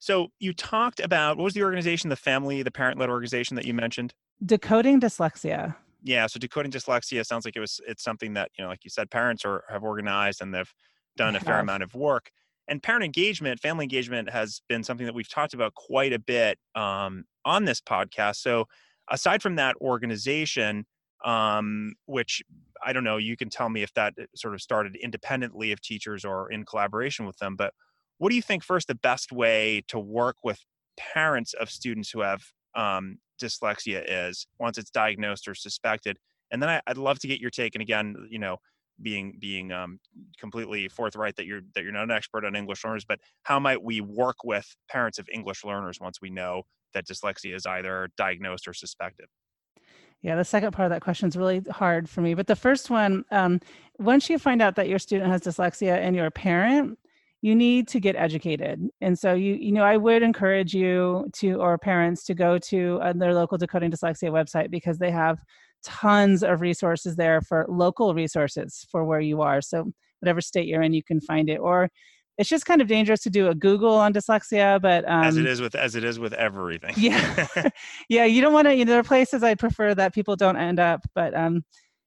So 0.00 0.28
you 0.38 0.52
talked 0.52 1.00
about 1.00 1.36
what 1.36 1.44
was 1.44 1.54
the 1.54 1.64
organization 1.64 2.08
the 2.08 2.16
family 2.16 2.62
the 2.62 2.70
parent-led 2.70 3.10
organization 3.10 3.56
that 3.56 3.64
you 3.64 3.74
mentioned 3.74 4.14
decoding 4.44 5.00
dyslexia 5.00 5.74
yeah 6.02 6.26
so 6.26 6.38
decoding 6.38 6.70
dyslexia 6.70 7.24
sounds 7.24 7.44
like 7.44 7.56
it 7.56 7.60
was 7.60 7.80
it's 7.86 8.02
something 8.02 8.34
that 8.34 8.50
you 8.56 8.64
know 8.64 8.70
like 8.70 8.84
you 8.84 8.90
said 8.90 9.10
parents 9.10 9.44
are 9.44 9.64
have 9.68 9.82
organized 9.82 10.40
and 10.40 10.54
they've 10.54 10.72
done 11.16 11.34
a 11.34 11.40
fair 11.40 11.58
amount 11.58 11.82
of 11.82 11.94
work 11.94 12.30
and 12.68 12.82
parent 12.82 13.02
engagement, 13.02 13.60
family 13.60 13.84
engagement 13.84 14.30
has 14.30 14.60
been 14.68 14.84
something 14.84 15.06
that 15.06 15.14
we've 15.14 15.28
talked 15.28 15.54
about 15.54 15.74
quite 15.74 16.12
a 16.12 16.18
bit 16.18 16.58
um, 16.74 17.24
on 17.44 17.64
this 17.64 17.80
podcast. 17.80 18.36
So, 18.36 18.66
aside 19.10 19.42
from 19.42 19.56
that 19.56 19.74
organization, 19.80 20.84
um, 21.24 21.94
which 22.04 22.42
I 22.84 22.92
don't 22.92 23.04
know, 23.04 23.16
you 23.16 23.36
can 23.36 23.48
tell 23.48 23.70
me 23.70 23.82
if 23.82 23.92
that 23.94 24.12
uh, 24.20 24.24
sort 24.36 24.54
of 24.54 24.60
started 24.60 24.96
independently 24.96 25.72
of 25.72 25.80
teachers 25.80 26.24
or 26.24 26.52
in 26.52 26.64
collaboration 26.64 27.26
with 27.26 27.38
them. 27.38 27.56
But 27.56 27.72
what 28.18 28.28
do 28.28 28.36
you 28.36 28.42
think 28.42 28.62
first 28.62 28.86
the 28.86 28.94
best 28.94 29.32
way 29.32 29.82
to 29.88 29.98
work 29.98 30.36
with 30.44 30.60
parents 30.98 31.54
of 31.54 31.70
students 31.70 32.10
who 32.10 32.20
have 32.20 32.42
um, 32.74 33.18
dyslexia 33.38 34.04
is 34.06 34.46
once 34.58 34.78
it's 34.78 34.90
diagnosed 34.90 35.48
or 35.48 35.54
suspected? 35.54 36.18
And 36.50 36.62
then 36.62 36.68
I, 36.68 36.80
I'd 36.86 36.98
love 36.98 37.18
to 37.20 37.28
get 37.28 37.40
your 37.40 37.50
take. 37.50 37.74
And 37.74 37.82
again, 37.82 38.14
you 38.30 38.38
know, 38.38 38.58
being 39.00 39.36
being 39.38 39.72
um, 39.72 40.00
completely 40.38 40.88
forthright 40.88 41.36
that 41.36 41.46
you're 41.46 41.60
that 41.74 41.84
you're 41.84 41.92
not 41.92 42.04
an 42.04 42.10
expert 42.10 42.44
on 42.44 42.56
English 42.56 42.84
learners, 42.84 43.04
but 43.04 43.20
how 43.44 43.58
might 43.58 43.82
we 43.82 44.00
work 44.00 44.36
with 44.44 44.66
parents 44.90 45.18
of 45.18 45.28
English 45.32 45.64
learners 45.64 45.98
once 46.00 46.20
we 46.20 46.30
know 46.30 46.62
that 46.94 47.06
dyslexia 47.06 47.54
is 47.54 47.66
either 47.66 48.08
diagnosed 48.16 48.66
or 48.66 48.72
suspected? 48.72 49.26
Yeah, 50.20 50.34
the 50.34 50.44
second 50.44 50.72
part 50.72 50.86
of 50.86 50.90
that 50.90 51.02
question 51.02 51.28
is 51.28 51.36
really 51.36 51.62
hard 51.70 52.08
for 52.08 52.22
me. 52.22 52.34
But 52.34 52.48
the 52.48 52.56
first 52.56 52.90
one, 52.90 53.24
um, 53.30 53.60
once 53.98 54.28
you 54.28 54.38
find 54.38 54.60
out 54.60 54.74
that 54.74 54.88
your 54.88 54.98
student 54.98 55.30
has 55.30 55.42
dyslexia 55.42 55.96
and 55.96 56.16
you're 56.16 56.26
a 56.26 56.30
parent, 56.30 56.98
you 57.40 57.54
need 57.54 57.86
to 57.88 58.00
get 58.00 58.16
educated. 58.16 58.88
And 59.00 59.18
so 59.18 59.34
you, 59.34 59.54
you 59.54 59.72
know, 59.72 59.84
I 59.84 59.96
would 59.96 60.22
encourage 60.22 60.74
you 60.74 61.28
to 61.34 61.54
or 61.60 61.78
parents 61.78 62.24
to 62.24 62.34
go 62.34 62.58
to 62.58 62.98
uh, 63.00 63.12
their 63.14 63.34
local 63.34 63.58
decoding 63.58 63.90
dyslexia 63.90 64.30
website 64.30 64.70
because 64.70 64.98
they 64.98 65.10
have 65.10 65.38
tons 65.84 66.42
of 66.42 66.60
resources 66.60 67.16
there 67.16 67.40
for 67.40 67.64
local 67.68 68.14
resources 68.14 68.86
for 68.90 69.04
where 69.04 69.20
you 69.20 69.40
are. 69.42 69.60
So 69.60 69.92
whatever 70.20 70.40
state 70.40 70.66
you're 70.66 70.82
in, 70.82 70.92
you 70.92 71.02
can 71.02 71.20
find 71.20 71.48
it. 71.48 71.58
Or 71.58 71.90
it's 72.38 72.48
just 72.48 72.66
kind 72.66 72.80
of 72.80 72.86
dangerous 72.86 73.20
to 73.22 73.30
do 73.30 73.48
a 73.48 73.54
Google 73.54 73.94
on 73.94 74.12
dyslexia, 74.12 74.80
but 74.80 75.08
um, 75.08 75.24
as 75.24 75.36
it 75.36 75.46
is 75.46 75.60
with 75.60 75.74
as 75.74 75.96
it 75.96 76.04
is 76.04 76.20
with 76.20 76.32
everything. 76.34 76.94
yeah, 76.96 77.46
yeah. 78.08 78.24
You 78.24 78.40
don't 78.40 78.52
want 78.52 78.68
to. 78.68 78.74
You 78.74 78.84
know, 78.84 78.92
there 78.92 79.00
are 79.00 79.04
places 79.04 79.42
I 79.42 79.56
prefer 79.56 79.94
that 79.94 80.14
people 80.14 80.36
don't 80.36 80.56
end 80.56 80.78
up, 80.78 81.00
but 81.14 81.34
um, 81.34 81.64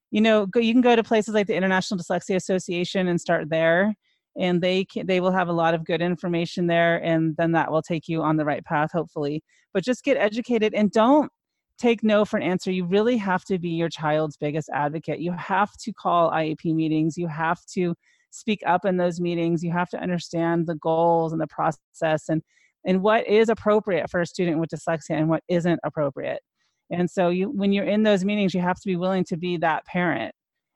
you 0.10 0.22
know, 0.22 0.46
go, 0.46 0.62
you 0.62 0.74
can 0.74 0.82
go 0.82 0.96
to 0.96 1.04
places 1.04 1.34
like 1.34 1.48
the 1.48 1.56
International 1.56 2.00
Dyslexia 2.00 2.38
Association 2.38 3.10
and 3.10 3.20
start 3.20 3.50
there, 3.50 3.94
and 4.38 4.62
they 4.62 4.86
can, 4.86 5.08
they 5.08 5.20
will 5.20 5.32
have 5.32 5.48
a 5.48 5.54
lot 5.54 5.74
of 5.74 5.86
good 5.86 6.02
information 6.02 6.68
there, 6.68 6.98
and 7.04 7.36
then 7.38 7.52
that 7.54 7.72
will 7.72 7.82
take 7.82 8.08
you 8.08 8.22
on 8.22 8.38
the 8.38 8.46
right 8.46 8.64
path, 8.64 8.92
hopefully. 8.92 9.44
But 9.74 9.84
just 9.84 10.04
get 10.04 10.18
educated 10.18 10.74
and 10.74 10.92
don't 10.92 11.32
take 11.78 12.04
no 12.04 12.24
for 12.24 12.38
an 12.38 12.44
answer. 12.44 12.72
You 12.72 12.86
really 12.86 13.18
have 13.18 13.44
to 13.46 13.58
be 13.58 13.70
your 13.70 13.90
child's 13.90 14.38
biggest 14.38 14.70
advocate. 14.74 15.20
You 15.20 15.32
have 15.34 15.72
to 15.82 15.92
call 15.92 16.32
IEP 16.32 16.76
meetings. 16.76 17.18
You 17.18 17.28
have 17.28 17.66
to 17.74 17.96
speak 18.30 18.62
up 18.66 18.86
in 18.86 18.98
those 18.98 19.20
meetings. 19.20 19.64
You 19.64 19.72
have 19.72 19.90
to 19.90 20.00
understand 20.00 20.68
the 20.68 20.76
goals 20.76 21.32
and 21.34 21.42
the 21.42 21.48
process 21.48 22.30
and 22.30 22.42
and 22.84 23.04
what 23.04 23.28
is 23.28 23.50
appropriate 23.50 24.10
for 24.10 24.22
a 24.22 24.26
student 24.26 24.60
with 24.60 24.72
dyslexia 24.72 25.12
and 25.12 25.30
what 25.30 25.44
isn't 25.48 25.80
appropriate. 25.84 26.42
And 26.90 27.10
so 27.10 27.30
you 27.30 27.50
when 27.50 27.72
you're 27.72 27.86
in 27.86 28.04
those 28.04 28.26
meetings, 28.26 28.54
you 28.54 28.62
have 28.62 28.80
to 28.80 28.88
be 28.88 28.96
willing 28.96 29.24
to 29.26 29.38
be 29.38 29.58
that 29.58 29.86
parent. 29.86 30.34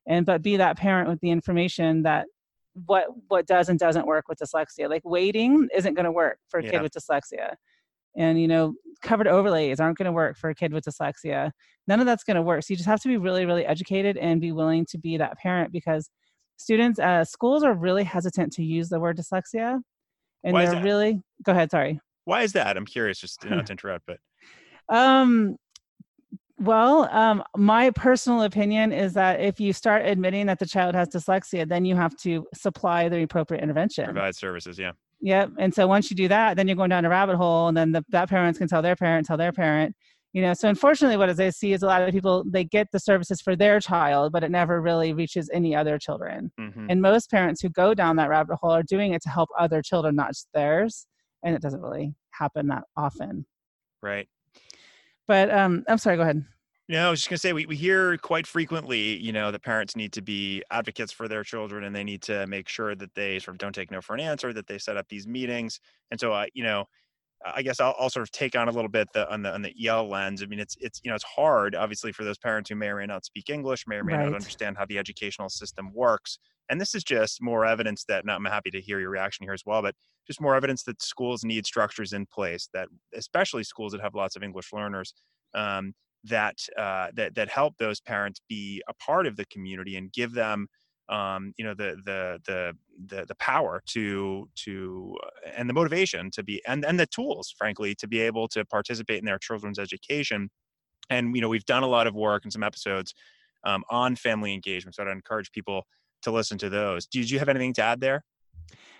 And 0.08 0.26
but 0.26 0.42
be 0.42 0.58
that 0.58 0.78
parent 0.78 1.10
with 1.10 1.20
the 1.22 1.32
information 1.32 2.04
that 2.04 2.28
what 2.86 3.06
what 3.28 3.48
does 3.48 3.70
and 3.70 3.80
doesn't 3.80 4.06
work 4.06 4.26
with 4.28 4.40
dyslexia. 4.40 4.90
Like 4.90 5.04
waiting 5.06 5.68
isn't 5.74 5.94
going 5.94 6.06
to 6.06 6.12
work 6.12 6.40
for 6.50 6.60
a 6.60 6.64
yeah. 6.64 6.72
kid 6.72 6.82
with 6.82 6.94
dyslexia. 6.94 7.56
And 8.18 8.40
you 8.40 8.48
know 8.48 8.74
colored 9.02 9.28
overlays 9.28 9.80
aren't 9.80 9.98
going 9.98 10.06
to 10.06 10.12
work 10.12 10.38
for 10.38 10.50
a 10.50 10.56
kid 10.56 10.74
with 10.74 10.86
dyslexia. 10.86 11.52
None 11.88 12.00
of 12.00 12.06
that's 12.06 12.24
going 12.24 12.36
to 12.36 12.42
work. 12.42 12.64
So 12.64 12.68
you 12.74 12.76
just 12.78 12.88
have 12.88 13.02
to 13.02 13.08
be 13.08 13.18
really 13.18 13.46
really 13.46 13.66
educated 13.66 14.18
and 14.18 14.42
be 14.42 14.52
willing 14.52 14.86
to 14.90 14.98
be 14.98 15.18
that 15.18 15.38
parent 15.38 15.72
because 15.72 16.10
students 16.58 17.00
uh, 17.00 17.24
schools 17.24 17.64
are 17.64 17.74
really 17.74 18.04
hesitant 18.04 18.54
to 18.54 18.64
use 18.64 18.90
the 18.90 19.00
word 19.00 19.18
dyslexia 19.18 19.80
and 20.44 20.54
Why 20.54 20.66
they're 20.66 20.84
really 20.84 21.22
go 21.44 21.52
ahead 21.54 21.72
sorry. 21.72 22.00
Why 22.26 22.44
is 22.44 22.54
that? 22.54 22.76
I'm 22.78 22.86
curious 22.86 23.20
just 23.20 23.44
not 23.50 23.68
to 23.68 23.72
interrupt 23.72 24.06
but 24.06 24.20
um 24.96 25.56
Well, 26.58 27.10
um, 27.12 27.44
my 27.58 27.92
personal 27.92 28.44
opinion 28.44 28.94
is 28.94 29.14
that 29.14 29.42
if 29.42 29.60
you 29.60 29.74
start 29.74 30.06
admitting 30.06 30.46
that 30.46 30.60
the 30.60 30.66
child 30.66 30.96
has 30.96 31.10
dyslexia, 31.10 31.68
then 31.68 31.84
you 31.84 31.96
have 31.96 32.16
to 32.18 32.48
supply 32.54 33.10
the 33.10 33.24
appropriate 33.24 33.62
intervention. 33.62 34.06
Provide 34.06 34.36
services, 34.36 34.80
yeah. 34.80 34.92
Yep. 35.22 35.52
And 35.58 35.74
so 35.74 35.88
once 35.88 36.10
you 36.10 36.16
do 36.16 36.28
that, 36.30 36.56
then 36.56 36.68
you're 36.68 36.78
going 36.78 36.90
down 36.90 37.04
a 37.04 37.10
rabbit 37.10 37.36
hole, 37.36 37.68
and 37.68 37.76
then 37.76 37.92
the, 37.92 38.06
that 38.10 38.30
parents 38.30 38.58
can 38.58 38.68
tell 38.68 38.82
their 38.82 38.96
parent, 38.96 39.28
tell 39.28 39.38
their 39.38 39.52
parent. 39.52 39.96
You 40.32 40.42
know, 40.42 40.54
so 40.54 40.68
unfortunately, 40.68 41.16
what 41.16 41.30
I 41.40 41.50
see 41.50 41.72
is 41.72 41.82
a 41.82 41.86
lot 41.86 42.02
of 42.02 42.12
people 42.12 42.44
they 42.46 42.66
get 42.66 42.88
the 42.92 43.00
services 43.00 43.42
for 43.42 43.56
their 43.56 43.80
child, 43.80 44.34
but 44.34 44.44
it 44.44 44.52
never 44.52 44.82
really 44.82 45.14
reaches 45.14 45.50
any 45.54 45.74
other 45.74 45.98
children. 45.98 46.52
Mm-hmm. 46.60 46.88
And 46.90 47.02
most 47.02 47.32
parents 47.32 47.62
who 47.62 47.70
go 47.70 47.94
down 47.94 48.18
that 48.18 48.30
rabbit 48.30 48.58
hole 48.58 48.72
are 48.72 48.84
doing 48.84 49.14
it 49.14 49.22
to 49.24 49.30
help 49.30 49.50
other 49.58 49.82
children, 49.82 50.16
not 50.16 50.32
just 50.32 50.50
theirs. 50.54 51.08
And 51.44 51.56
it 51.56 51.62
doesn't 51.62 51.82
really 51.82 52.14
happen 52.32 52.68
that 52.68 52.84
often. 52.98 53.46
Right. 54.02 54.28
But 55.28 55.50
um, 55.52 55.84
I'm 55.88 55.98
sorry. 55.98 56.18
Go 56.18 56.24
ahead. 56.24 56.46
No, 56.88 57.08
I 57.08 57.10
was 57.10 57.20
just 57.22 57.30
gonna 57.30 57.40
say 57.40 57.52
we, 57.54 57.66
we 57.66 57.76
hear 57.76 58.16
quite 58.20 58.46
frequently, 58.46 59.18
you 59.18 59.32
know, 59.32 59.52
that 59.52 59.64
parents 59.64 59.96
need 59.96 60.14
to 60.14 60.22
be 60.22 60.62
advocates 60.70 61.12
for 61.12 61.28
their 61.28 61.44
children 61.44 61.84
and 61.84 61.96
they 61.96 62.04
need 62.04 62.22
to 62.24 62.46
make 62.46 62.68
sure 62.70 62.94
that 62.96 63.16
they 63.16 63.40
sort 63.40 63.56
of 63.56 63.58
don't 63.60 63.74
take 63.74 63.90
no 63.90 64.02
for 64.02 64.14
an 64.14 64.20
answer, 64.20 64.54
that 64.54 64.68
they 64.68 64.78
set 64.78 64.96
up 64.96 65.08
these 65.10 65.26
meetings. 65.28 65.80
And 66.12 66.20
so 66.20 66.32
I, 66.34 66.50
you 66.54 66.64
know, 66.64 66.86
I 67.46 67.64
guess 67.64 67.80
I'll, 67.80 67.96
I'll 68.00 68.10
sort 68.12 68.24
of 68.24 68.32
take 68.32 68.56
on 68.56 68.70
a 68.70 68.72
little 68.72 68.90
bit 68.90 69.10
the 69.14 69.32
on 69.32 69.44
the 69.44 69.54
on 69.54 69.64
the 69.64 69.74
EL 69.78 70.10
lens. 70.10 70.44
I 70.44 70.48
mean, 70.48 70.60
it's 70.60 70.76
it's 70.80 71.02
you 71.04 71.10
know 71.12 71.16
it's 71.16 71.26
hard, 71.26 71.76
obviously, 71.76 72.12
for 72.14 72.24
those 72.26 72.38
parents 72.40 72.70
who 72.70 72.76
may 72.78 72.90
or 72.90 72.98
may 72.98 73.08
not 73.08 73.26
speak 73.26 73.50
English, 73.50 73.86
may 73.88 73.98
or 73.98 74.04
may 74.06 74.18
Right. 74.18 74.34
not 74.34 74.36
understand 74.36 74.78
how 74.78 74.86
the 74.86 75.00
educational 75.00 75.50
system 75.50 75.94
works. 75.94 76.40
And 76.70 76.82
this 76.82 76.96
is 76.96 77.04
just 77.04 77.42
more 77.42 77.66
evidence 77.66 78.06
that. 78.06 78.26
Now, 78.26 78.36
I'm 78.38 78.46
happy 78.46 78.72
to 78.72 78.82
hear 78.82 79.00
your 79.00 79.12
reaction 79.12 79.46
here 79.46 79.54
as 79.54 79.64
well, 79.66 79.82
but 79.82 79.96
just 80.28 80.42
more 80.42 80.56
evidence 80.56 80.84
that 80.84 81.02
schools 81.02 81.44
need 81.44 81.66
structures 81.66 82.14
in 82.14 82.26
place 82.26 82.70
that, 82.74 82.88
especially 83.14 83.64
schools 83.64 83.92
that 83.92 84.02
have 84.02 84.16
lots 84.16 84.36
of 84.36 84.44
English 84.44 84.74
learners, 84.74 85.14
um, 85.54 85.94
that 86.24 86.58
uh, 86.78 87.10
that 87.14 87.36
that 87.36 87.50
help 87.50 87.76
those 87.78 88.02
parents 88.02 88.42
be 88.50 88.82
a 88.88 88.94
part 88.96 89.28
of 89.28 89.36
the 89.36 89.46
community 89.46 89.96
and 89.96 90.12
give 90.12 90.34
them 90.34 90.68
um, 91.08 91.54
you 91.58 91.64
know 91.64 91.74
the, 91.76 91.98
the 92.04 92.40
the 92.46 92.74
the 93.08 93.26
the 93.26 93.36
power 93.36 93.82
to 93.86 94.50
to 94.56 95.16
uh, 95.24 95.50
and 95.56 95.70
the 95.70 95.74
motivation 95.74 96.32
to 96.32 96.44
be 96.44 96.62
and 96.68 96.84
and 96.84 97.00
the 97.00 97.06
tools 97.06 97.54
frankly 97.58 97.94
to 97.96 98.08
be 98.08 98.20
able 98.20 98.48
to 98.48 98.66
participate 98.66 99.20
in 99.20 99.26
their 99.26 99.38
children's 99.40 99.80
education. 99.80 100.50
And 101.10 101.36
you 101.36 101.42
know 101.42 101.50
we've 101.50 101.66
done 101.66 101.84
a 101.84 101.88
lot 101.88 102.08
of 102.08 102.16
work 102.16 102.44
and 102.44 102.52
some 102.52 102.64
episodes 102.64 103.14
um, 103.64 103.84
on 103.90 104.16
family 104.16 104.54
engagement 104.54 104.96
so 104.96 105.04
i'd 105.04 105.10
encourage 105.10 105.52
people 105.52 105.86
to 106.26 106.32
listen 106.32 106.58
to 106.58 106.70
those. 106.70 107.06
Did 107.06 107.30
you 107.30 107.40
have 107.40 107.50
anything 107.50 107.74
to 107.76 107.84
add 107.84 108.02
there 108.02 108.24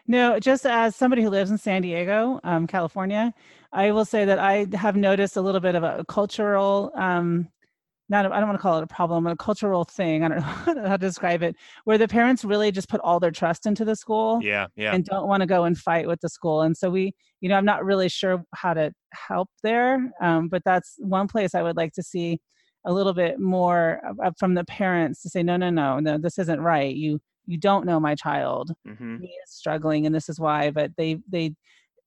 No, 0.08 0.40
just 0.40 0.66
as 0.66 0.96
somebody 0.96 1.24
who 1.24 1.30
lives 1.30 1.50
in 1.50 1.58
San 1.58 1.82
Diego, 1.82 2.40
um, 2.44 2.68
California, 2.68 3.34
I 3.72 3.92
will 3.92 4.06
say 4.06 4.26
that 4.26 4.38
I 4.38 4.68
have 4.76 4.96
noticed 4.96 5.36
a 5.36 5.42
little 5.42 5.62
bit 5.62 5.76
of 5.76 5.84
a 5.84 6.06
cultural, 6.08 6.92
um, 6.96 7.50
not 8.08 8.32
I 8.32 8.40
don't 8.40 8.48
want 8.48 8.60
to 8.60 8.62
call 8.62 8.78
it 8.78 8.84
a 8.84 8.88
problem, 8.88 9.24
but 9.24 9.34
a 9.34 9.36
cultural 9.38 9.84
thing. 9.84 10.24
I 10.24 10.28
don't 10.28 10.38
know 10.76 10.88
how 10.88 10.98
to 10.98 10.98
describe 11.00 11.42
it, 11.42 11.56
where 11.86 11.98
the 11.98 12.08
parents 12.08 12.46
really 12.46 12.72
just 12.72 12.88
put 12.88 13.02
all 13.02 13.20
their 13.20 13.32
trust 13.32 13.66
into 13.66 13.84
the 13.84 13.96
school 13.96 14.42
yeah 14.44 14.68
yeah 14.76 14.94
and 14.94 15.06
don't 15.06 15.28
want 15.28 15.42
to 15.42 15.48
go 15.48 15.64
and 15.64 15.78
fight 15.78 16.08
with 16.08 16.22
the 16.22 16.30
school. 16.30 16.62
And 16.62 16.78
so 16.78 16.92
we, 16.92 17.14
you 17.42 17.50
know, 17.50 17.56
I'm 17.56 17.66
not 17.66 17.84
really 17.84 18.10
sure 18.10 18.44
how 18.54 18.76
to 18.76 18.92
help 19.12 19.50
there, 19.64 20.12
um, 20.22 20.50
but 20.50 20.62
that's 20.66 20.96
one 21.00 21.28
place 21.28 21.56
I 21.56 21.64
would 21.64 21.78
like 21.78 21.94
to 21.94 22.04
see 22.04 22.40
a 22.86 22.94
little 22.94 23.14
bit 23.14 23.40
more 23.40 24.00
from 24.38 24.54
the 24.54 24.66
parents 24.66 25.24
to 25.24 25.30
say, 25.30 25.42
no, 25.42 25.58
no, 25.58 25.72
no, 25.72 26.00
no, 26.00 26.20
this 26.20 26.38
isn't 26.38 26.62
right. 26.62 26.96
You 26.96 27.20
you 27.48 27.58
don't 27.58 27.86
know 27.86 28.00
my 28.00 28.16
child 28.16 28.74
hmm 28.86 29.18
he 29.18 29.28
is 29.28 29.52
struggling 29.52 30.06
and 30.06 30.14
this 30.16 30.30
is 30.30 30.40
why 30.40 30.72
but 30.72 30.92
they 30.98 31.18
they 31.28 31.56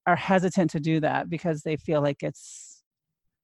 are 0.06 0.16
hesitant 0.16 0.70
to 0.70 0.80
do 0.80 1.00
that 1.00 1.30
because 1.30 1.62
they 1.62 1.76
feel 1.76 2.02
like 2.02 2.22
it's 2.22 2.84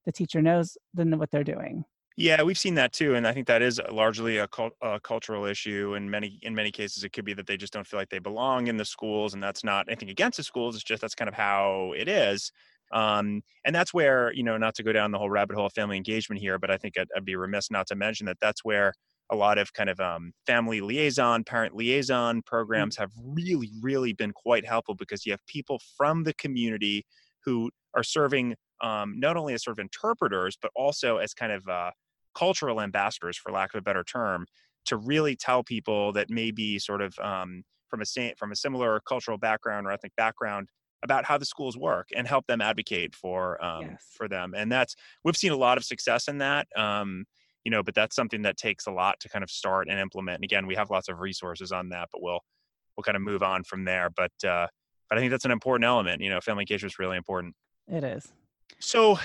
the 0.07 0.13
teacher 0.13 0.43
knows 0.43 0.79
then 0.95 1.19
what 1.19 1.31
they're 1.31 1.45
doing 1.45 1.85
Yeah, 2.17 2.43
we've 2.45 2.59
seen 2.59 2.77
that 2.77 2.93
too, 2.93 3.17
and 3.17 3.27
I 3.27 3.33
think 3.33 3.49
that 3.49 3.61
is 3.61 3.81
largely 3.91 4.37
a, 4.39 4.47
cul- 4.47 4.77
a 4.81 5.01
cultural 5.01 5.45
issue. 5.47 5.95
In 5.95 6.09
many 6.11 6.39
in 6.43 6.55
many 6.55 6.71
cases, 6.71 7.03
it 7.03 7.09
could 7.11 7.25
be 7.25 7.35
that 7.35 7.49
they 7.49 7.57
just 7.57 7.73
don't 7.73 7.87
feel 7.87 7.99
like 7.99 8.11
they 8.11 8.21
belong 8.21 8.69
in 8.69 8.77
the 8.77 8.85
schools, 8.85 9.35
and 9.35 9.43
that's 9.43 9.65
not 9.65 9.89
anything 9.89 10.11
against 10.11 10.37
the 10.37 10.45
schools. 10.45 10.77
It's 10.77 10.85
just 10.85 11.01
that's 11.03 11.17
kind 11.17 11.29
of 11.29 11.35
how 11.35 11.93
it 11.97 12.07
is. 12.09 12.53
Um, 12.93 13.43
and 13.65 13.75
that's 13.75 13.93
where 13.93 14.33
you 14.33 14.45
know, 14.45 14.57
not 14.59 14.77
to 14.77 14.85
go 14.85 14.93
down 14.93 15.11
the 15.11 15.19
whole 15.19 15.29
rabbit 15.31 15.57
hole 15.57 15.67
of 15.67 15.73
family 15.73 15.97
engagement 15.97 16.41
here, 16.41 16.57
but 16.57 16.71
I 16.71 16.77
think 16.79 16.97
I'd, 16.97 17.09
I'd 17.17 17.25
be 17.25 17.35
remiss 17.35 17.69
not 17.69 17.89
to 17.89 17.97
mention 17.97 18.27
that 18.27 18.39
that's 18.41 18.65
where 18.65 18.93
a 19.35 19.37
lot 19.37 19.59
of 19.59 19.73
kind 19.73 19.91
of 19.91 20.01
um, 20.01 20.33
family 20.47 20.81
liaison, 20.81 21.45
parent 21.45 21.75
liaison 21.75 22.41
programs 22.43 22.97
have 22.97 23.11
really, 23.23 23.71
really 23.83 24.13
been 24.13 24.33
quite 24.33 24.65
helpful 24.65 24.95
because 24.95 25.27
you 25.27 25.33
have 25.33 25.45
people 25.47 25.81
from 25.97 26.23
the 26.25 26.33
community 26.35 27.05
who 27.45 27.71
are 27.95 28.03
serving 28.03 28.55
um, 28.83 29.19
not 29.19 29.37
only 29.37 29.55
as 29.55 29.63
sort 29.65 29.79
of 29.79 29.83
interpreters, 29.83 30.57
but 30.61 30.71
also 30.75 31.19
as 31.19 31.35
kind 31.35 31.53
of 31.53 31.67
uh, 31.69 31.91
cultural 32.35 32.81
ambassadors, 32.81 33.37
for 33.37 33.53
lack 33.53 33.75
of 33.75 33.79
a 33.79 33.83
better 33.83 34.05
term, 34.05 34.47
to 34.87 34.97
really 34.97 35.37
tell 35.37 35.63
people 35.63 36.13
that 36.13 36.31
maybe 36.31 36.79
sort 36.79 37.03
of 37.03 37.19
um, 37.19 37.63
from 37.89 38.01
a 38.03 38.35
from 38.37 38.53
a 38.53 38.57
similar 38.57 39.01
cultural 39.07 39.39
background 39.39 39.87
or 39.87 39.91
ethnic 39.91 40.15
background 40.17 40.69
about 41.03 41.25
how 41.25 41.37
the 41.37 41.45
schools 41.45 41.77
work 41.77 42.09
and 42.17 42.27
help 42.27 42.47
them 42.47 42.61
advocate 42.61 43.15
for 43.15 43.63
um, 43.65 43.83
Yes. 43.83 44.07
for 44.17 44.29
them. 44.29 44.55
And 44.57 44.73
that's 44.73 44.97
we've 45.23 45.37
seen 45.37 45.53
a 45.53 45.57
lot 45.57 45.77
of 45.79 45.85
success 45.85 46.29
in 46.29 46.39
that. 46.39 46.67
Um, 46.77 47.27
you 47.65 47.71
know, 47.71 47.83
but 47.83 47.95
that's 47.95 48.15
something 48.15 48.43
that 48.43 48.57
takes 48.57 48.87
a 48.87 48.91
lot 48.91 49.19
to 49.21 49.29
kind 49.29 49.43
of 49.43 49.51
start 49.51 49.89
and 49.89 49.99
implement. 49.99 50.37
And 50.37 50.45
again, 50.45 50.67
we 50.67 50.75
have 50.75 50.91
lots 50.91 51.09
of 51.09 51.21
resources 51.21 51.73
on 51.73 51.89
that, 51.91 52.09
but 52.13 52.23
we'll 52.23 52.41
we'll 52.97 53.05
kind 53.05 53.17
of 53.17 53.23
move 53.23 53.43
on 53.43 53.65
from 53.65 53.85
there. 53.85 54.11
But 54.15 54.33
uh, 54.47 54.67
but 55.09 55.19
I 55.19 55.21
think 55.21 55.31
that's 55.31 55.45
an 55.45 55.51
important 55.51 55.87
element. 55.87 56.21
You 56.23 56.31
know, 56.31 56.41
family 56.41 56.63
engagement 56.63 56.93
is 56.93 56.99
really 56.99 57.17
important. 57.17 57.55
it 57.91 58.05
is 58.05 58.33
So 58.79 59.19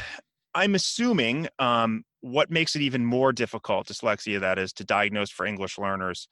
I'm 0.56 0.76
assuming 0.76 1.48
um, 1.60 2.04
what 2.22 2.50
makes 2.50 2.76
it 2.76 2.82
even 2.82 3.06
more 3.06 3.32
difficult, 3.32 3.88
dyslexia 3.88 4.40
that 4.40 4.58
is, 4.58 4.74
to 4.74 4.84
diagnose 4.84 5.30
for 5.30 5.46
English 5.46 5.78
learners 5.78 6.28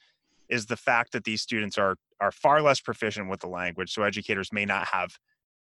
is 0.49 0.65
the 0.65 0.77
fact 0.77 1.11
that 1.11 1.25
these 1.25 1.41
students 1.41 1.77
are 1.77 1.97
are 2.19 2.31
far 2.31 2.61
less 2.61 2.79
proficient 2.79 3.29
with 3.29 3.41
the 3.41 3.47
language. 3.47 3.91
So 3.91 4.03
educators 4.03 4.51
may 4.51 4.65
not 4.65 4.87
have 4.87 5.11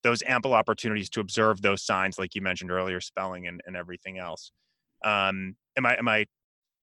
those 0.04 0.24
ample 0.24 0.54
opportunities 0.54 1.10
to 1.12 1.20
observe 1.20 1.62
those 1.62 1.84
signs, 1.84 2.18
like 2.18 2.34
you 2.34 2.42
mentioned 2.42 2.72
earlier, 2.72 3.00
spelling 3.00 3.48
and, 3.48 3.62
and 3.68 3.76
everything 3.76 4.18
else. 4.18 4.52
Um, 5.04 5.56
am 5.78 5.86
I 5.86 5.98
am 5.98 6.08
I 6.08 6.26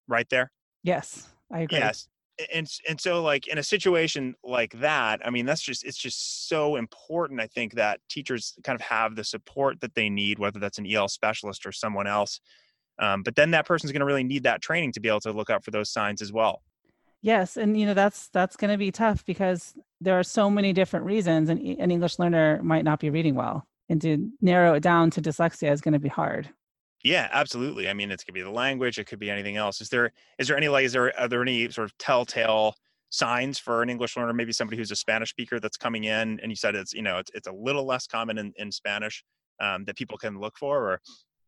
right 0.07 0.29
there? 0.31 0.51
yes 0.83 1.29
i 1.53 1.61
agree 1.61 1.79
Yes. 1.79 2.09
And 2.55 2.71
and 2.89 3.01
so 3.01 3.21
like 3.21 3.49
in 3.49 3.59
a 3.59 3.65
situation 3.65 4.37
like 4.45 4.73
that, 4.79 5.21
I 5.27 5.31
mean 5.31 5.45
that's 5.45 5.61
just 5.61 5.85
it's 5.85 5.99
just 5.99 6.49
so 6.49 6.77
important 6.77 7.41
I 7.41 7.49
think 7.49 7.75
that 7.75 7.99
teachers 8.09 8.55
kind 8.63 8.77
of 8.77 8.81
have 8.87 9.17
the 9.17 9.25
support 9.25 9.81
that 9.81 9.97
they 9.97 10.09
need 10.09 10.39
whether 10.39 10.61
that's 10.61 10.79
an 10.79 10.87
EL 10.87 11.09
specialist 11.09 11.67
or 11.67 11.73
someone 11.73 12.07
else. 12.07 12.41
Um, 13.01 13.25
but 13.25 13.35
then 13.35 13.51
that 13.51 13.67
person's 13.67 13.91
going 13.91 14.01
to 14.01 14.07
really 14.07 14.23
need 14.23 14.45
that 14.45 14.63
training 14.63 14.93
to 14.93 15.01
be 15.01 15.09
able 15.09 15.21
to 15.21 15.33
look 15.33 15.51
out 15.51 15.65
for 15.65 15.73
those 15.73 15.91
signs 15.91 16.23
as 16.23 16.33
well. 16.33 16.63
yes 17.23 17.57
and 17.57 17.79
you 17.79 17.87
know 17.87 17.95
that's 17.95 18.29
that's 18.29 18.57
going 18.57 18.71
to 18.71 18.79
be 18.79 18.93
tough 18.93 19.25
because 19.25 19.75
there 20.01 20.17
are 20.17 20.23
so 20.23 20.49
many 20.49 20.73
different 20.73 21.07
reasons 21.07 21.49
and 21.49 21.59
an 21.59 21.91
english 21.91 22.21
learner 22.21 22.61
might 22.63 22.85
not 22.85 23.01
be 23.01 23.11
reading 23.11 23.35
well 23.35 23.67
and 23.89 24.01
to 24.01 24.31
narrow 24.41 24.75
it 24.75 24.81
down 24.81 25.11
to 25.11 25.21
dyslexia 25.21 25.73
is 25.73 25.81
going 25.81 25.95
to 25.95 25.99
be 25.99 26.09
hard 26.09 26.49
Yeah, 27.05 27.29
absolutely. 27.31 27.89
I 27.89 27.95
mean, 27.95 28.11
it 28.11 28.23
could 28.25 28.35
be 28.35 28.43
the 28.43 28.51
language, 28.51 28.99
it 28.99 29.07
could 29.07 29.21
be 29.21 29.31
anything 29.31 29.57
else. 29.57 29.81
Is 29.81 29.89
there 29.89 30.11
is 30.39 30.49
there 30.49 30.57
any 30.57 30.69
like 30.69 30.85
is 30.85 30.93
there 30.93 31.19
are 31.19 31.29
there 31.29 31.43
any 31.43 31.71
sort 31.71 31.85
of 31.85 31.97
telltale 31.99 32.75
signs 33.11 33.59
for 33.59 33.83
an 33.83 33.89
English 33.89 34.17
learner, 34.17 34.33
maybe 34.33 34.53
somebody 34.53 34.77
who's 34.77 34.91
a 34.91 34.97
Spanish 34.97 35.31
speaker 35.31 35.61
that's 35.61 35.77
coming 35.77 36.05
in 36.05 36.39
and 36.41 36.51
you 36.51 36.57
said 36.57 36.75
it's 36.75 36.93
you 36.93 37.03
know 37.03 37.19
it's 37.19 37.31
it's 37.35 37.47
a 37.47 37.53
little 37.53 37.87
less 37.87 38.07
common 38.07 38.39
in, 38.39 38.53
in 38.57 38.71
Spanish 38.73 39.25
um, 39.61 39.85
that 39.85 39.97
people 39.97 40.19
can 40.19 40.39
look 40.39 40.57
for 40.59 40.93
or 40.93 41.01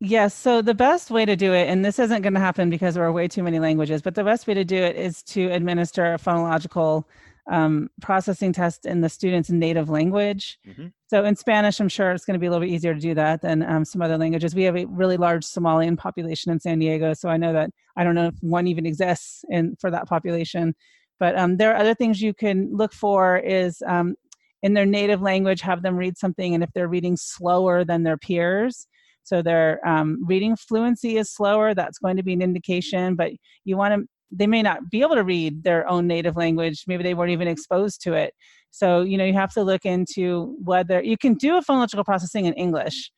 Yes. 0.03 0.35
So 0.35 0.63
the 0.63 0.73
best 0.73 1.11
way 1.11 1.27
to 1.27 1.37
do 1.37 1.53
it, 1.53 1.69
and 1.69 1.85
this 1.85 1.99
isn't 1.99 2.23
going 2.23 2.33
to 2.33 2.41
happen 2.41 2.71
because 2.71 2.95
there 2.95 3.05
are 3.05 3.13
way 3.13 3.29
too 3.29 3.43
many 3.43 3.59
languages, 3.59 4.01
but 4.01 4.15
the 4.15 4.25
best 4.25 4.47
way 4.47 4.55
to 4.55 4.65
do 4.65 4.77
it 4.77 4.97
is 4.97 5.23
to 5.25 5.51
administer 5.51 6.15
a 6.15 6.19
phonological 6.19 7.05
um, 7.49 7.89
processing 8.01 8.53
test 8.53 8.87
in 8.87 9.01
the 9.01 9.09
student's 9.09 9.51
native 9.51 9.89
language. 9.89 10.59
Mhm. 10.67 10.93
So 11.07 11.25
in 11.25 11.37
Spanish, 11.37 11.81
I'm 11.81 11.89
sure 11.89 12.13
it's 12.13 12.25
going 12.25 12.35
to 12.35 12.41
be 12.41 12.47
a 12.47 12.51
little 12.51 12.67
bit 12.67 12.73
easier 12.73 12.95
to 12.95 13.01
do 13.01 13.15
that 13.15 13.43
than 13.43 13.63
um, 13.63 13.85
some 13.85 14.03
other 14.03 14.19
languages. 14.19 14.55
We 14.55 14.63
have 14.65 14.77
a 14.77 14.85
really 14.87 15.17
large 15.17 15.45
Somalian 15.45 15.97
population 15.97 16.53
in 16.53 16.61
San 16.61 16.79
Diego, 16.79 17.15
so 17.15 17.29
I 17.29 17.37
know 17.37 17.53
that 17.53 17.71
I 17.97 18.05
don't 18.05 18.15
know 18.15 18.29
if 18.29 18.35
one 18.41 18.67
even 18.67 18.87
exists 18.87 19.45
in 19.49 19.77
for 19.81 19.91
that 19.91 20.09
population. 20.09 20.75
But 21.19 21.39
um, 21.39 21.59
there 21.59 21.73
are 21.73 21.77
other 21.77 21.95
things 21.95 22.23
you 22.23 22.33
can 22.33 22.75
look 22.75 22.93
for 22.93 23.37
is 23.39 23.83
um, 23.87 24.15
in 24.63 24.75
their 24.75 24.87
native 24.87 25.21
language, 25.21 25.61
have 25.61 25.83
them 25.83 25.97
read 25.97 26.17
something, 26.17 26.55
and 26.55 26.63
if 26.63 26.71
they're 26.73 26.89
reading 26.89 27.17
slower 27.17 27.85
than 27.85 28.05
their 28.05 28.17
peers, 28.17 28.87
so 29.23 29.43
their 29.43 29.87
um, 29.87 30.25
reading 30.27 30.57
fluency 30.57 31.19
is 31.19 31.31
slower, 31.31 31.75
that's 31.75 31.99
going 31.99 32.17
to 32.17 32.23
be 32.23 32.33
an 32.33 32.43
indication. 32.43 33.17
But 33.17 33.33
you 33.65 33.77
want 33.77 33.95
to, 33.95 34.09
they 34.31 34.47
may 34.47 34.63
not 34.63 34.91
be 34.91 35.03
able 35.03 35.17
to 35.17 35.25
read 35.25 35.65
their 35.65 35.89
own 35.89 36.07
native 36.07 36.37
language. 36.37 36.85
Maybe 36.87 37.03
they 37.03 37.15
weren't 37.15 37.33
even 37.33 37.49
exposed 37.49 38.01
to 38.03 38.13
it. 38.13 38.35
So, 38.71 39.03
you 39.03 39.19
know, 39.19 39.25
you 39.25 39.35
have 39.35 39.53
to 39.55 39.63
look 39.63 39.85
into 39.85 40.57
whether 40.63 41.03
you 41.03 41.17
can 41.17 41.35
do 41.35 41.57
a 41.57 41.63
phonological 41.63 42.05
processing 42.05 42.45
in 42.45 42.55
English 42.55 43.11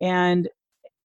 and 0.00 0.48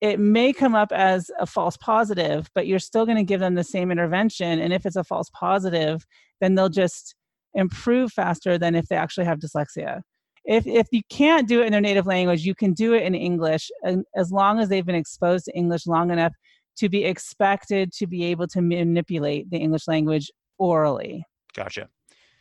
it 0.00 0.18
may 0.18 0.52
come 0.52 0.74
up 0.74 0.92
as 0.92 1.30
a 1.38 1.46
false 1.46 1.76
positive, 1.76 2.48
but 2.54 2.66
you're 2.66 2.78
still 2.78 3.04
going 3.04 3.18
to 3.18 3.24
give 3.24 3.40
them 3.40 3.54
the 3.54 3.64
same 3.64 3.90
intervention. 3.90 4.58
And 4.58 4.72
if 4.72 4.86
it's 4.86 4.96
a 4.96 5.04
false 5.04 5.28
positive, 5.34 6.06
then 6.40 6.54
they'll 6.54 6.70
just 6.70 7.14
improve 7.52 8.10
faster 8.10 8.56
than 8.56 8.74
if 8.74 8.86
they 8.86 8.96
actually 8.96 9.26
have 9.26 9.38
dyslexia. 9.38 10.00
If, 10.46 10.66
if 10.66 10.86
you 10.90 11.02
can't 11.10 11.46
do 11.46 11.60
it 11.60 11.66
in 11.66 11.72
their 11.72 11.82
native 11.82 12.06
language, 12.06 12.46
you 12.46 12.54
can 12.54 12.72
do 12.72 12.94
it 12.94 13.02
in 13.02 13.14
English 13.14 13.70
and 13.84 14.04
as 14.16 14.32
long 14.32 14.58
as 14.58 14.70
they've 14.70 14.86
been 14.86 14.94
exposed 14.94 15.44
to 15.44 15.56
English 15.56 15.86
long 15.86 16.10
enough 16.10 16.32
to 16.80 16.88
be 16.88 17.04
expected 17.04 17.92
to 17.92 18.06
be 18.06 18.24
able 18.24 18.46
to 18.48 18.62
manipulate 18.62 19.50
the 19.50 19.58
English 19.58 19.86
language 19.86 20.30
orally. 20.58 21.24
Gotcha. 21.54 21.88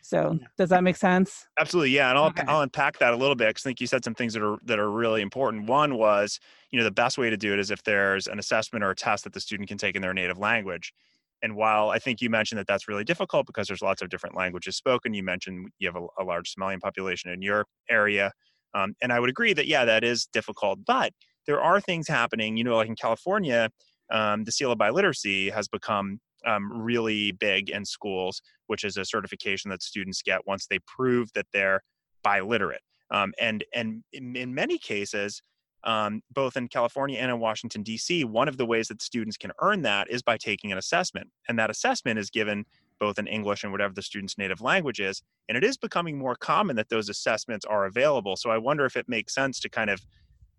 So 0.02 0.38
does 0.56 0.70
that 0.70 0.82
make 0.82 0.96
sense? 0.96 1.46
Absolutely, 1.60 1.90
yeah, 1.90 2.08
and 2.08 2.18
I'll 2.18 2.28
Okay. 2.28 2.42
I'll 2.48 2.62
unpack 2.62 2.98
that 3.00 3.12
a 3.12 3.16
little 3.16 3.34
bit 3.34 3.48
because 3.48 3.66
I 3.66 3.68
think 3.68 3.80
you 3.82 3.86
said 3.86 4.02
some 4.02 4.14
things 4.14 4.32
that 4.32 4.42
are 4.42 4.56
that 4.64 4.78
are 4.78 4.90
really 4.90 5.20
important. 5.20 5.66
One 5.68 5.96
was, 5.96 6.40
you 6.70 6.78
know, 6.78 6.84
the 6.84 6.90
best 6.90 7.18
way 7.18 7.28
to 7.28 7.36
do 7.36 7.52
it 7.52 7.58
is 7.58 7.70
if 7.70 7.82
there's 7.82 8.26
an 8.26 8.38
assessment 8.38 8.82
or 8.82 8.90
a 8.90 8.94
test 8.94 9.24
that 9.24 9.34
the 9.34 9.40
student 9.40 9.68
can 9.68 9.76
take 9.76 9.96
in 9.96 10.02
their 10.02 10.14
native 10.14 10.38
language. 10.38 10.94
And 11.42 11.54
while 11.54 11.90
I 11.90 11.98
think 11.98 12.20
you 12.22 12.30
mentioned 12.30 12.58
that 12.58 12.66
that's 12.66 12.88
really 12.88 13.04
difficult 13.04 13.46
because 13.46 13.66
there's 13.66 13.82
lots 13.82 14.00
of 14.02 14.08
different 14.08 14.36
languages 14.36 14.76
spoken, 14.76 15.12
you 15.14 15.22
mentioned 15.22 15.68
you 15.78 15.88
have 15.88 15.96
a, 15.96 16.06
a 16.22 16.24
large 16.24 16.54
Somalian 16.54 16.80
population 16.80 17.30
in 17.30 17.42
your 17.42 17.66
area, 17.90 18.32
um, 18.74 18.94
and 19.02 19.12
I 19.12 19.20
would 19.20 19.30
agree 19.30 19.52
that 19.52 19.66
yeah, 19.66 19.84
that 19.84 20.02
is 20.02 20.26
difficult. 20.32 20.80
But 20.86 21.12
there 21.46 21.60
are 21.60 21.80
things 21.80 22.08
happening, 22.08 22.56
you 22.56 22.64
know, 22.64 22.76
like 22.76 22.88
in 22.88 22.96
California, 22.96 23.70
um, 24.10 24.44
the 24.44 24.52
seal 24.52 24.72
of 24.72 24.78
biliteracy 24.78 25.52
has 25.52 25.68
become 25.68 26.20
um, 26.46 26.72
really 26.72 27.32
big 27.32 27.68
in 27.70 27.84
schools 27.84 28.40
which 28.70 28.84
is 28.84 28.96
a 28.96 29.04
certification 29.04 29.68
that 29.68 29.82
students 29.82 30.22
get 30.22 30.46
once 30.46 30.66
they 30.66 30.78
prove 30.86 31.32
that 31.32 31.46
they're 31.52 31.82
biliterate. 32.24 32.84
Um, 33.10 33.32
and 33.40 33.64
and 33.74 34.04
in, 34.12 34.36
in 34.36 34.54
many 34.54 34.78
cases, 34.78 35.42
um, 35.82 36.22
both 36.32 36.56
in 36.56 36.68
California 36.68 37.18
and 37.18 37.32
in 37.32 37.40
Washington 37.40 37.82
D.C., 37.82 38.22
one 38.22 38.46
of 38.46 38.58
the 38.58 38.64
ways 38.64 38.86
that 38.88 39.02
students 39.02 39.36
can 39.36 39.50
earn 39.60 39.82
that 39.82 40.08
is 40.08 40.22
by 40.22 40.36
taking 40.36 40.70
an 40.70 40.78
assessment, 40.78 41.28
and 41.48 41.58
that 41.58 41.68
assessment 41.68 42.20
is 42.20 42.30
given 42.30 42.64
both 43.00 43.18
in 43.18 43.26
English 43.26 43.64
and 43.64 43.72
whatever 43.72 43.92
the 43.92 44.02
student's 44.02 44.38
native 44.38 44.60
language 44.60 45.00
is. 45.00 45.20
And 45.48 45.58
it 45.58 45.64
is 45.64 45.76
becoming 45.76 46.16
more 46.16 46.36
common 46.36 46.76
that 46.76 46.90
those 46.90 47.08
assessments 47.08 47.64
are 47.64 47.86
available. 47.86 48.36
So 48.36 48.50
I 48.50 48.58
wonder 48.58 48.84
if 48.84 48.96
it 48.96 49.08
makes 49.08 49.34
sense 49.34 49.58
to 49.60 49.68
kind 49.68 49.90
of 49.90 50.00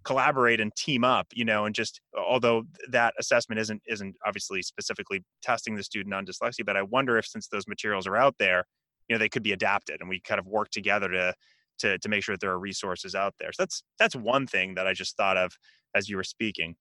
collaborate 0.03 0.59
and 0.59 0.75
team 0.75 1.03
up 1.03 1.27
you 1.33 1.45
know 1.45 1.65
and 1.65 1.75
just 1.75 2.01
although 2.17 2.63
that 2.89 3.13
assessment 3.19 3.59
isn't 3.59 3.81
isn't 3.87 4.15
obviously 4.25 4.61
specifically 4.61 5.23
testing 5.41 5.75
the 5.75 5.83
student 5.83 6.13
on 6.13 6.25
dyslexia 6.25 6.65
but 6.65 6.75
i 6.75 6.81
wonder 6.81 7.17
if 7.17 7.25
since 7.25 7.47
those 7.47 7.67
materials 7.67 8.07
are 8.07 8.17
out 8.17 8.35
there 8.39 8.65
you 9.07 9.15
know 9.15 9.19
they 9.19 9.29
could 9.29 9.43
be 9.43 9.51
adapted 9.51 9.97
and 9.99 10.09
we 10.09 10.19
kind 10.19 10.39
of 10.39 10.47
work 10.47 10.69
together 10.69 11.07
to 11.07 11.33
to 11.77 11.97
to 11.99 12.09
make 12.09 12.23
sure 12.23 12.33
that 12.33 12.41
there 12.41 12.51
are 12.51 12.59
resources 12.59 13.13
out 13.13 13.33
there 13.39 13.51
so 13.51 13.61
that's 13.63 13.83
that's 13.99 14.15
one 14.15 14.47
thing 14.47 14.73
that 14.75 14.87
i 14.87 14.93
just 14.93 15.15
thought 15.17 15.37
of 15.37 15.51
as 15.95 16.09
you 16.09 16.15
were 16.17 16.23
speaking 16.23 16.75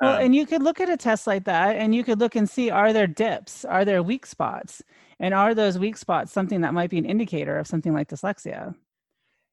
Well, 0.00 0.16
Um, 0.16 0.26
and 0.26 0.34
you 0.34 0.46
could 0.46 0.62
look 0.62 0.80
at 0.80 0.88
a 0.88 0.96
test 0.96 1.26
like 1.26 1.44
that 1.44 1.76
and 1.76 1.94
you 1.94 2.04
could 2.04 2.20
look 2.20 2.36
and 2.36 2.48
see 2.48 2.70
are 2.70 2.92
there 2.92 3.06
dips? 3.08 3.64
Are 3.64 3.84
there 3.84 4.02
weak 4.02 4.26
spots? 4.26 4.82
And 5.18 5.34
are 5.34 5.54
those 5.54 5.78
weak 5.78 5.96
spots 5.96 6.32
something 6.32 6.60
that 6.62 6.72
might 6.72 6.90
be 6.90 6.98
an 6.98 7.04
indicator 7.04 7.58
of 7.58 7.66
something 7.66 7.92
like 7.92 8.08
dyslexia? 8.08 8.74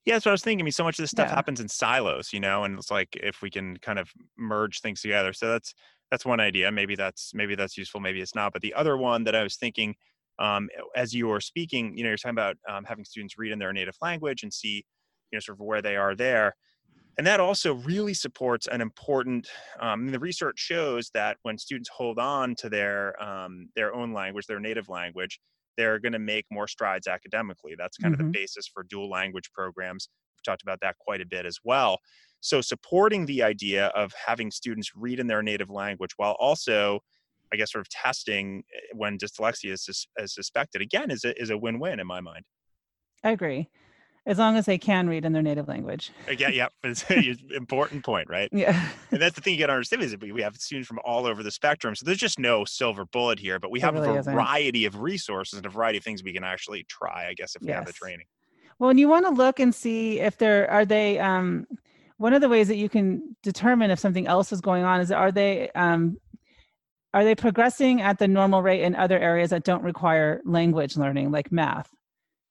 Yeah, 0.05 0.15
that's 0.15 0.25
what 0.25 0.31
I 0.31 0.33
was 0.33 0.43
thinking. 0.43 0.63
I 0.63 0.65
mean, 0.65 0.71
so 0.71 0.83
much 0.83 0.99
of 0.99 1.03
this 1.03 1.11
stuff 1.11 1.29
Yeah. 1.29 1.31
happens 1.31 1.59
in 1.59 1.67
silos, 1.67 2.31
you 2.31 2.39
know, 2.39 2.63
and 2.63 2.77
it's 2.77 2.91
like 2.91 3.15
if 3.15 3.41
we 3.41 3.49
can 3.49 3.77
kind 3.77 3.97
of 3.97 4.11
merge 4.37 4.81
things 4.81 5.01
together. 5.01 5.33
So 5.33 5.47
that's 5.49 5.73
that's 6.11 6.25
one 6.25 6.39
idea. 6.39 6.71
Maybe 6.71 6.95
that's 6.95 7.33
maybe 7.33 7.55
that's 7.55 7.77
useful. 7.77 7.99
Maybe 8.01 8.21
it's 8.21 8.35
not. 8.35 8.53
But 8.53 8.61
the 8.61 8.73
other 8.75 8.97
one 8.97 9.23
that 9.23 9.35
I 9.35 9.41
was 9.43 9.55
thinking, 9.55 9.95
um, 10.37 10.69
as 10.95 11.13
you 11.15 11.27
were 11.27 11.41
speaking, 11.41 11.97
you 11.97 12.03
know, 12.03 12.09
you're 12.09 12.17
talking 12.17 12.35
about 12.35 12.57
um, 12.69 12.83
having 12.85 13.05
students 13.05 13.37
read 13.37 13.51
in 13.51 13.57
their 13.59 13.73
native 13.73 13.95
language 14.01 14.43
and 14.43 14.53
see, 14.53 14.85
you 15.31 15.37
know, 15.37 15.39
sort 15.39 15.55
of 15.59 15.65
where 15.65 15.81
they 15.81 15.95
are 15.95 16.15
there, 16.15 16.55
and 17.17 17.25
that 17.27 17.39
also 17.39 17.75
really 17.75 18.13
supports 18.13 18.67
an 18.67 18.81
important. 18.81 19.49
Um, 19.79 20.09
the 20.09 20.19
research 20.19 20.59
shows 20.59 21.11
that 21.11 21.37
when 21.43 21.57
students 21.57 21.89
hold 21.89 22.19
on 22.19 22.55
to 22.55 22.69
their 22.69 23.21
um, 23.23 23.69
their 23.75 23.93
own 23.93 24.13
language, 24.13 24.47
their 24.47 24.59
native 24.59 24.89
language, 24.89 25.39
they're 25.77 25.99
going 25.99 26.13
to 26.13 26.19
make 26.19 26.45
more 26.51 26.67
strides 26.67 27.07
academically. 27.07 27.75
That's 27.77 27.97
kind 27.97 28.13
of 28.13 28.19
Mhm. 28.19 28.25
the 28.25 28.31
basis 28.31 28.67
for 28.67 28.83
dual 28.83 29.09
language 29.09 29.51
programs. 29.51 30.09
We've 30.37 30.43
talked 30.43 30.61
about 30.61 30.79
that 30.81 30.97
quite 30.99 31.21
a 31.21 31.25
bit 31.25 31.45
as 31.45 31.59
well. 31.63 31.99
So, 32.41 32.61
supporting 32.61 33.25
the 33.25 33.41
idea 33.43 33.87
of 33.87 34.13
having 34.13 34.51
students 34.51 34.95
read 34.95 35.19
in 35.19 35.27
their 35.27 35.41
native 35.41 35.69
language 35.69 36.11
while 36.17 36.33
also, 36.39 36.99
I 37.51 37.55
guess, 37.57 37.71
sort 37.71 37.81
of 37.81 37.89
testing 37.89 38.63
eh, 38.73 38.79
when 38.93 39.17
dyslexia 39.17 39.71
is, 39.71 39.83
sus- 39.85 40.07
is 40.17 40.33
suspected, 40.33 40.81
again, 40.81 41.09
is 41.11 41.23
a, 41.25 41.39
is 41.41 41.49
a 41.49 41.57
win 41.57 41.79
win 41.79 41.99
in 41.99 42.07
my 42.07 42.21
mind. 42.21 42.45
I 43.23 43.31
agree. 43.31 43.69
As 44.27 44.39
long 44.39 44.57
as 44.57 44.65
they 44.65 44.79
can 44.79 45.07
read 45.07 45.23
in 45.23 45.33
their 45.33 45.43
native 45.43 45.67
language. 45.67 46.11
Again, 46.27 46.53
yeah, 46.53 46.67
it's 46.83 47.03
an 47.09 47.37
important 47.55 48.03
point, 48.03 48.27
right? 48.27 48.49
Yeah. 48.51 48.89
And 49.11 49.21
that's 49.21 49.35
the 49.35 49.41
thing 49.41 49.53
you 49.53 49.59
got 49.59 49.67
to 49.67 49.73
understand 49.73 50.01
is 50.01 50.11
that 50.11 50.19
we 50.21 50.41
have 50.41 50.55
students 50.55 50.87
from 50.87 50.99
all 51.05 51.27
over 51.27 51.43
the 51.43 51.51
spectrum. 51.51 51.93
So 51.95 52.05
there's 52.05 52.17
just 52.17 52.39
no 52.39 52.65
silver 52.65 53.05
bullet 53.05 53.37
here, 53.37 53.59
but 53.59 53.69
we 53.69 53.79
have 53.81 53.93
really 53.93 54.09
a 54.09 54.19
isn't. 54.19 54.33
variety 54.33 54.85
of 54.85 54.99
resources 54.99 55.57
and 55.57 55.65
a 55.65 55.69
variety 55.69 55.99
of 55.99 56.03
things 56.03 56.23
we 56.23 56.33
can 56.33 56.43
actually 56.43 56.83
try, 56.85 57.27
I 57.27 57.33
guess, 57.33 57.55
if 57.55 57.61
we 57.61 57.71
have 57.71 57.85
the 57.85 57.93
training. 57.93 58.25
Well, 58.79 58.89
and 58.89 58.99
you 58.99 59.07
want 59.07 59.25
to 59.25 59.31
look 59.31 59.59
and 59.59 59.73
see 59.73 60.19
if 60.19 60.37
there 60.37 60.69
are 60.69 60.85
they 60.85 61.19
um 61.19 61.65
one 62.17 62.33
of 62.33 62.41
the 62.41 62.49
ways 62.49 62.67
that 62.67 62.77
you 62.77 62.89
can 62.89 63.35
determine 63.43 63.91
if 63.91 63.99
something 63.99 64.27
else 64.27 64.51
is 64.51 64.61
going 64.61 64.83
on 64.83 65.01
is 65.01 65.11
are 65.11 65.31
they 65.31 65.69
um 65.71 66.17
are 67.13 67.23
they 67.23 67.35
progressing 67.35 68.01
at 68.01 68.19
the 68.19 68.27
normal 68.27 68.61
rate 68.61 68.81
in 68.81 68.95
other 68.95 69.17
areas 69.17 69.51
that 69.51 69.63
don't 69.63 69.83
require 69.83 70.41
language 70.43 70.97
learning 70.97 71.31
like 71.31 71.51
math 71.51 71.94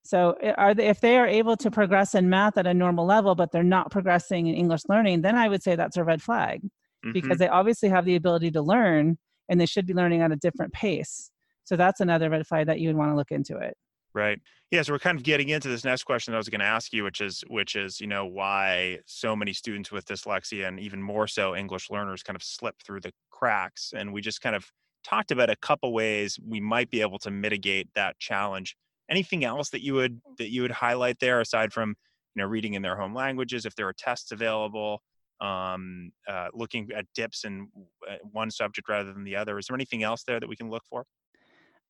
so 0.04 0.36
are 0.56 0.74
they 0.74 0.86
if 0.88 1.00
they 1.00 1.16
are 1.16 1.26
able 1.26 1.56
to 1.56 1.70
progress 1.70 2.14
in 2.14 2.28
math 2.28 2.56
at 2.58 2.66
a 2.66 2.74
normal 2.74 3.06
level 3.06 3.34
but 3.34 3.50
they're 3.52 3.62
not 3.62 3.90
progressing 3.90 4.46
in 4.46 4.54
english 4.54 4.82
learning 4.88 5.22
then 5.22 5.36
i 5.36 5.48
would 5.48 5.62
say 5.62 5.74
that's 5.76 5.96
a 5.96 6.04
red 6.04 6.22
flag 6.22 6.60
Mhm. 7.04 7.12
because 7.12 7.38
they 7.38 7.48
obviously 7.48 7.88
have 7.90 8.04
the 8.06 8.16
ability 8.16 8.50
to 8.52 8.62
learn 8.62 9.18
and 9.48 9.60
they 9.60 9.66
should 9.66 9.86
be 9.86 9.92
learning 9.94 10.22
at 10.22 10.32
a 10.32 10.36
different 10.36 10.72
pace 10.72 11.30
so 11.64 11.76
that's 11.76 12.00
another 12.00 12.30
red 12.30 12.46
flag 12.46 12.66
that 12.66 12.80
you 12.80 12.88
would 12.88 12.96
want 12.96 13.10
to 13.10 13.16
look 13.16 13.30
into 13.30 13.56
it 13.58 13.76
Right. 14.16 14.40
Yeah. 14.70 14.82
So 14.82 14.92
we're 14.92 15.00
kind 15.00 15.18
of 15.18 15.24
getting 15.24 15.48
into 15.48 15.66
this 15.66 15.82
next 15.84 16.04
question 16.04 16.30
that 16.30 16.36
I 16.36 16.38
was 16.38 16.48
going 16.48 16.60
to 16.60 16.64
ask 16.66 16.92
you, 16.92 17.02
which 17.02 17.20
is, 17.20 17.42
which 17.48 17.74
is, 17.74 18.00
you 18.00 18.06
know, 18.06 18.24
why 18.24 19.00
so 19.06 19.34
many 19.34 19.52
students 19.52 19.90
with 19.90 20.04
dyslexia 20.06 20.68
and 20.68 20.78
even 20.78 21.02
more 21.02 21.26
so 21.26 21.56
English 21.56 21.90
learners 21.90 22.22
kind 22.22 22.36
of 22.36 22.42
slip 22.44 22.76
through 22.80 23.00
the 23.00 23.12
cracks. 23.32 23.92
And 23.92 24.12
we 24.12 24.20
just 24.20 24.40
kind 24.40 24.54
of 24.54 24.70
talked 25.02 25.32
about 25.32 25.50
a 25.50 25.56
couple 25.56 25.92
ways 25.92 26.38
we 26.46 26.60
might 26.60 26.90
be 26.90 27.00
able 27.00 27.18
to 27.18 27.30
mitigate 27.32 27.88
that 27.96 28.16
challenge. 28.20 28.76
Anything 29.10 29.44
else 29.44 29.70
that 29.70 29.82
you 29.82 29.94
would 29.94 30.20
that 30.38 30.50
you 30.50 30.62
would 30.62 30.70
highlight 30.70 31.18
there 31.20 31.40
aside 31.40 31.72
from, 31.72 31.90
you 32.34 32.42
know, 32.42 32.48
reading 32.48 32.74
in 32.74 32.82
their 32.82 32.96
home 32.96 33.14
languages, 33.14 33.66
if 33.66 33.74
there 33.74 33.86
are 33.88 33.92
tests 33.92 34.32
available, 34.32 35.02
um, 35.40 36.10
uh, 36.26 36.48
looking 36.54 36.90
at 36.96 37.06
dips 37.14 37.44
in 37.44 37.68
uh, 38.08 38.16
one 38.32 38.50
subject 38.50 38.88
rather 38.88 39.12
than 39.12 39.24
the 39.24 39.36
other. 39.36 39.58
Is 39.58 39.66
there 39.66 39.76
anything 39.76 40.02
else 40.02 40.24
there 40.24 40.40
that 40.40 40.48
we 40.48 40.56
can 40.56 40.70
look 40.70 40.84
for? 40.88 41.04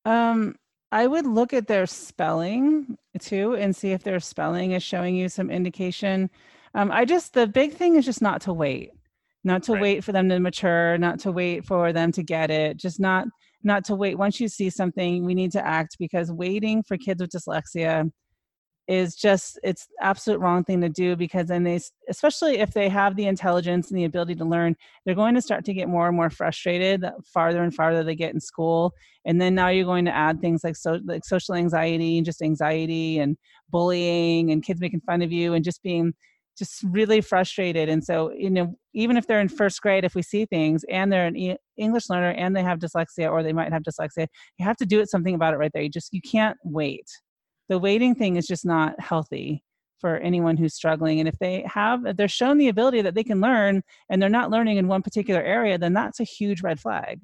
Um, 0.05 0.57
I 0.93 1.07
would 1.07 1.27
look 1.27 1.53
at 1.53 1.67
their 1.67 1.87
spelling 1.87 2.97
too 3.21 3.55
and 3.55 3.75
see 3.75 3.93
if 3.93 4.03
their 4.03 4.21
spelling 4.21 4.73
is 4.73 4.83
showing 4.83 5.17
you 5.17 5.29
some 5.29 5.51
indication. 5.51 6.31
Um, 6.75 6.91
I 6.93 7.05
just 7.05 7.33
the 7.33 7.47
big 7.47 7.75
thing 7.75 7.97
is 7.97 8.05
just 8.05 8.23
not 8.23 8.41
to 8.43 8.53
wait, 8.53 8.91
not 9.45 9.63
to 9.65 9.73
Right. 9.73 9.83
wait 9.83 10.05
for 10.05 10.13
them 10.13 10.29
to 10.29 10.39
mature, 10.41 10.99
not 10.99 11.21
to 11.21 11.33
wait 11.33 11.65
for 11.65 11.93
them 11.93 12.13
to 12.13 12.23
get 12.23 12.51
it, 12.51 12.77
just 12.77 13.01
not 13.01 13.27
not 13.65 13.85
to 13.87 13.95
wait. 13.95 14.19
Once 14.19 14.41
you 14.41 14.49
see 14.49 14.71
something, 14.71 15.25
we 15.25 15.35
need 15.35 15.53
to 15.53 15.67
act 15.67 15.97
because 15.99 16.31
waiting 16.31 16.83
for 16.83 16.97
kids 16.97 17.21
with 17.21 17.31
dyslexia 17.31 18.11
is 18.87 19.15
just 19.15 19.59
it's 19.63 19.89
absolute 20.03 20.39
wrong 20.41 20.63
thing 20.63 20.81
to 20.81 20.91
do 20.91 21.17
because 21.17 21.49
then 21.49 21.65
they 21.65 21.81
especially 22.09 22.59
if 22.59 22.73
they 22.73 22.89
have 22.89 23.17
the 23.17 23.27
intelligence 23.27 23.91
and 23.91 23.99
the 23.99 24.05
ability 24.05 24.35
to 24.35 24.45
learn 24.45 24.77
they're 25.05 25.15
going 25.15 25.35
to 25.35 25.41
start 25.41 25.65
to 25.65 25.73
get 25.73 25.89
more 25.89 26.07
and 26.07 26.17
more 26.17 26.29
frustrated 26.29 27.01
the 27.01 27.13
farther 27.25 27.63
and 27.63 27.75
farther 27.75 28.05
they 28.05 28.15
get 28.15 28.35
in 28.35 28.41
school 28.41 28.93
and 29.25 29.41
then 29.41 29.55
now 29.55 29.69
you're 29.69 29.87
going 29.87 30.05
to 30.05 30.15
add 30.15 30.39
things 30.39 30.63
like 30.63 30.77
so 30.77 31.01
like 31.07 31.25
social 31.25 31.55
anxiety 31.55 32.19
and 32.19 32.27
just 32.27 32.43
anxiety 32.43 33.19
and 33.19 33.39
bullying 33.71 34.51
and 34.51 34.63
kids 34.63 34.81
making 34.81 35.01
fun 35.01 35.23
of 35.23 35.33
you 35.33 35.55
and 35.55 35.65
just 35.65 35.83
being 35.83 36.13
just 36.59 36.83
really 36.83 37.23
frustrated 37.23 37.89
and 37.89 38.05
so 38.05 38.33
you 38.37 38.51
know 38.51 38.77
even 38.95 39.17
if 39.17 39.27
they're 39.27 39.41
in 39.41 39.49
first 39.49 39.81
grade 39.83 40.05
if 40.05 40.15
we 40.15 40.23
see 40.23 40.47
things 40.47 40.85
and 40.89 41.13
they're 41.13 41.27
an 41.27 41.37
e- 41.37 41.57
english 41.77 42.09
learner 42.09 42.31
and 42.31 42.57
they 42.57 42.63
have 42.63 42.79
dyslexia 42.79 43.31
or 43.31 43.43
they 43.43 43.53
might 43.53 43.73
have 43.73 43.83
dyslexia 43.83 44.27
you 44.59 44.65
have 44.65 44.77
to 44.77 44.87
do 44.87 45.01
it 45.01 45.11
something 45.11 45.35
about 45.35 45.55
it 45.55 45.59
right 45.59 45.73
there. 45.73 45.83
You 45.83 45.89
just 45.89 46.13
you 46.13 46.21
can't 46.21 46.57
wait. 46.65 47.09
The 47.69 47.79
waiting 47.79 48.15
thing 48.15 48.37
is 48.37 48.47
just 48.47 48.65
not 48.65 48.99
healthy 49.01 49.65
for 49.99 50.17
anyone 50.19 50.57
who's 50.57 50.75
struggling. 50.75 51.19
And 51.21 51.29
if 51.29 51.39
they 51.39 51.65
have 51.67 52.05
if 52.07 52.17
they're 52.17 52.29
shown 52.29 52.59
the 52.59 52.69
ability 52.69 53.03
that 53.03 53.15
they 53.15 53.25
can 53.25 53.41
learn 53.41 53.83
and 54.11 54.21
they're 54.21 54.29
not 54.29 54.51
learning 54.51 54.77
in 54.77 54.89
one 54.89 55.03
particular 55.03 55.43
area 55.43 55.79
then 55.79 55.95
that's 55.95 56.21
a 56.21 56.25
huge 56.25 56.63
red 56.63 56.81
flag 56.81 57.21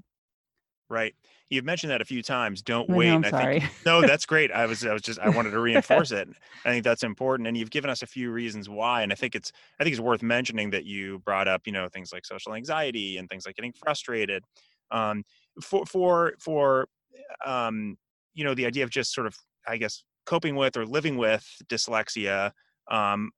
Right. 0.90 1.14
You've 1.50 1.64
mentioned 1.64 1.92
that 1.92 2.00
a 2.00 2.04
few 2.04 2.20
times. 2.20 2.62
Don't 2.62 2.90
wait. 2.90 3.10
i'm 3.10 3.22
and 3.22 3.34
I 3.34 3.60
think 3.60 3.72
no, 3.86 4.00
that's 4.00 4.26
great. 4.26 4.50
I 4.50 4.66
was, 4.66 4.84
I 4.84 4.92
was 4.92 5.02
just, 5.02 5.20
I 5.20 5.28
wanted 5.28 5.52
to 5.52 5.60
reinforce 5.60 6.10
it. 6.10 6.28
I 6.64 6.70
think 6.70 6.82
that's 6.82 7.04
important, 7.04 7.46
and 7.46 7.56
you've 7.56 7.70
given 7.70 7.88
us 7.88 8.02
a 8.02 8.06
few 8.06 8.32
reasons 8.32 8.68
why. 8.68 9.02
And 9.02 9.12
I 9.12 9.14
think 9.14 9.36
it's, 9.36 9.52
I 9.78 9.84
think 9.84 9.94
it's 9.94 10.00
worth 10.00 10.22
mentioning 10.22 10.70
that 10.70 10.84
you 10.84 11.20
brought 11.20 11.46
up, 11.46 11.62
you 11.64 11.72
know, 11.72 11.88
things 11.88 12.12
like 12.12 12.26
social 12.26 12.54
anxiety 12.54 13.18
and 13.18 13.30
things 13.30 13.46
like 13.46 13.54
getting 13.54 13.72
frustrated. 13.72 14.44
Um, 14.90 15.24
for, 15.62 15.86
for, 15.86 16.34
for, 16.40 16.88
um, 17.46 17.96
you 18.34 18.42
know, 18.42 18.54
the 18.54 18.66
idea 18.66 18.82
of 18.82 18.90
just 18.90 19.14
sort 19.14 19.28
of, 19.28 19.36
I 19.66 19.76
guess, 19.76 20.02
coping 20.26 20.56
with 20.56 20.76
or 20.76 20.84
living 20.84 21.16
with 21.16 21.46
dyslexia 21.68 22.50
um, 22.90 23.30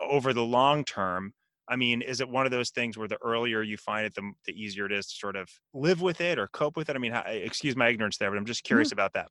over 0.00 0.32
the 0.32 0.44
long 0.44 0.84
term. 0.84 1.34
I 1.70 1.76
mean, 1.76 2.02
is 2.02 2.20
it 2.20 2.28
one 2.28 2.46
of 2.46 2.52
those 2.52 2.70
things 2.70 2.98
where 2.98 3.06
the 3.06 3.16
earlier 3.22 3.62
you 3.62 3.76
find 3.76 4.04
it, 4.04 4.14
the, 4.14 4.32
the 4.44 4.52
easier 4.52 4.86
it 4.86 4.92
is 4.92 5.06
to 5.06 5.14
sort 5.14 5.36
of 5.36 5.48
live 5.72 6.02
with 6.02 6.20
it 6.20 6.36
or 6.36 6.48
cope 6.48 6.76
with 6.76 6.90
it? 6.90 6.96
I 6.96 6.98
mean, 6.98 7.12
how, 7.12 7.22
excuse 7.26 7.76
my 7.76 7.88
ignorance 7.88 8.16
there, 8.16 8.28
but 8.28 8.36
I'm 8.36 8.44
just 8.44 8.64
curious 8.64 8.90
about 8.90 9.12
that. 9.12 9.28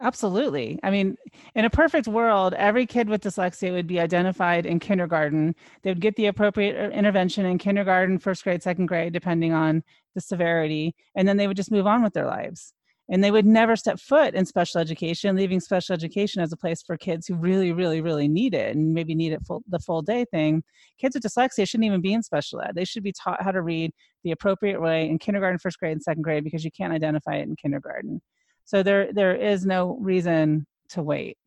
Absolutely. 0.00 0.78
I 0.82 0.90
mean, 0.90 1.16
in 1.54 1.64
a 1.64 1.70
perfect 1.70 2.06
world, 2.06 2.52
every 2.54 2.84
kid 2.84 3.08
with 3.08 3.22
dyslexia 3.22 3.72
would 3.72 3.86
be 3.86 3.98
identified 3.98 4.66
in 4.66 4.78
kindergarten. 4.78 5.54
They 5.82 5.90
would 5.90 6.00
get 6.00 6.16
the 6.16 6.26
appropriate 6.26 6.76
uh, 6.76 6.90
intervention 6.90 7.46
in 7.46 7.56
kindergarten, 7.56 8.18
first 8.18 8.44
grade, 8.44 8.62
second 8.62 8.86
grade, 8.86 9.14
depending 9.14 9.54
on 9.54 9.82
the 10.14 10.20
severity, 10.20 10.94
and 11.14 11.26
then 11.26 11.38
they 11.38 11.46
would 11.46 11.56
just 11.56 11.70
move 11.70 11.86
on 11.86 12.02
with 12.02 12.12
their 12.12 12.26
lives. 12.26 12.74
And 13.08 13.22
they 13.22 13.30
would 13.30 13.46
never 13.46 13.76
step 13.76 14.00
foot 14.00 14.34
in 14.34 14.46
special 14.46 14.80
education, 14.80 15.36
leaving 15.36 15.60
special 15.60 15.94
education 15.94 16.42
as 16.42 16.52
a 16.52 16.56
place 16.56 16.82
for 16.82 16.96
kids 16.96 17.26
who 17.26 17.36
really, 17.36 17.72
really, 17.72 18.00
really 18.00 18.26
need 18.26 18.52
it 18.52 18.74
and 18.74 18.92
maybe 18.92 19.14
need 19.14 19.32
it 19.32 19.46
full, 19.46 19.62
the 19.68 19.78
full 19.78 20.02
day 20.02 20.24
thing. 20.32 20.64
Kids 20.98 21.14
with 21.14 21.22
dyslexia 21.22 21.68
shouldn't 21.68 21.86
even 21.86 22.00
be 22.00 22.12
in 22.12 22.22
special 22.22 22.60
ed. 22.60 22.74
They 22.74 22.84
should 22.84 23.04
be 23.04 23.12
taught 23.12 23.42
how 23.42 23.52
to 23.52 23.62
read 23.62 23.92
the 24.24 24.32
appropriate 24.32 24.82
way 24.82 25.08
in 25.08 25.18
kindergarten, 25.18 25.58
first 25.58 25.78
grade, 25.78 25.92
and 25.92 26.02
second 26.02 26.22
grade 26.22 26.42
because 26.42 26.64
you 26.64 26.70
can't 26.72 26.92
identify 26.92 27.36
it 27.36 27.48
in 27.48 27.54
kindergarten. 27.54 28.20
So 28.64 28.82
there 28.82 29.12
there 29.12 29.36
is 29.36 29.64
no 29.64 29.96
reason 30.00 30.66
to 30.88 31.02
wait. 31.02 31.38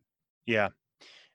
Yeah. 0.46 0.68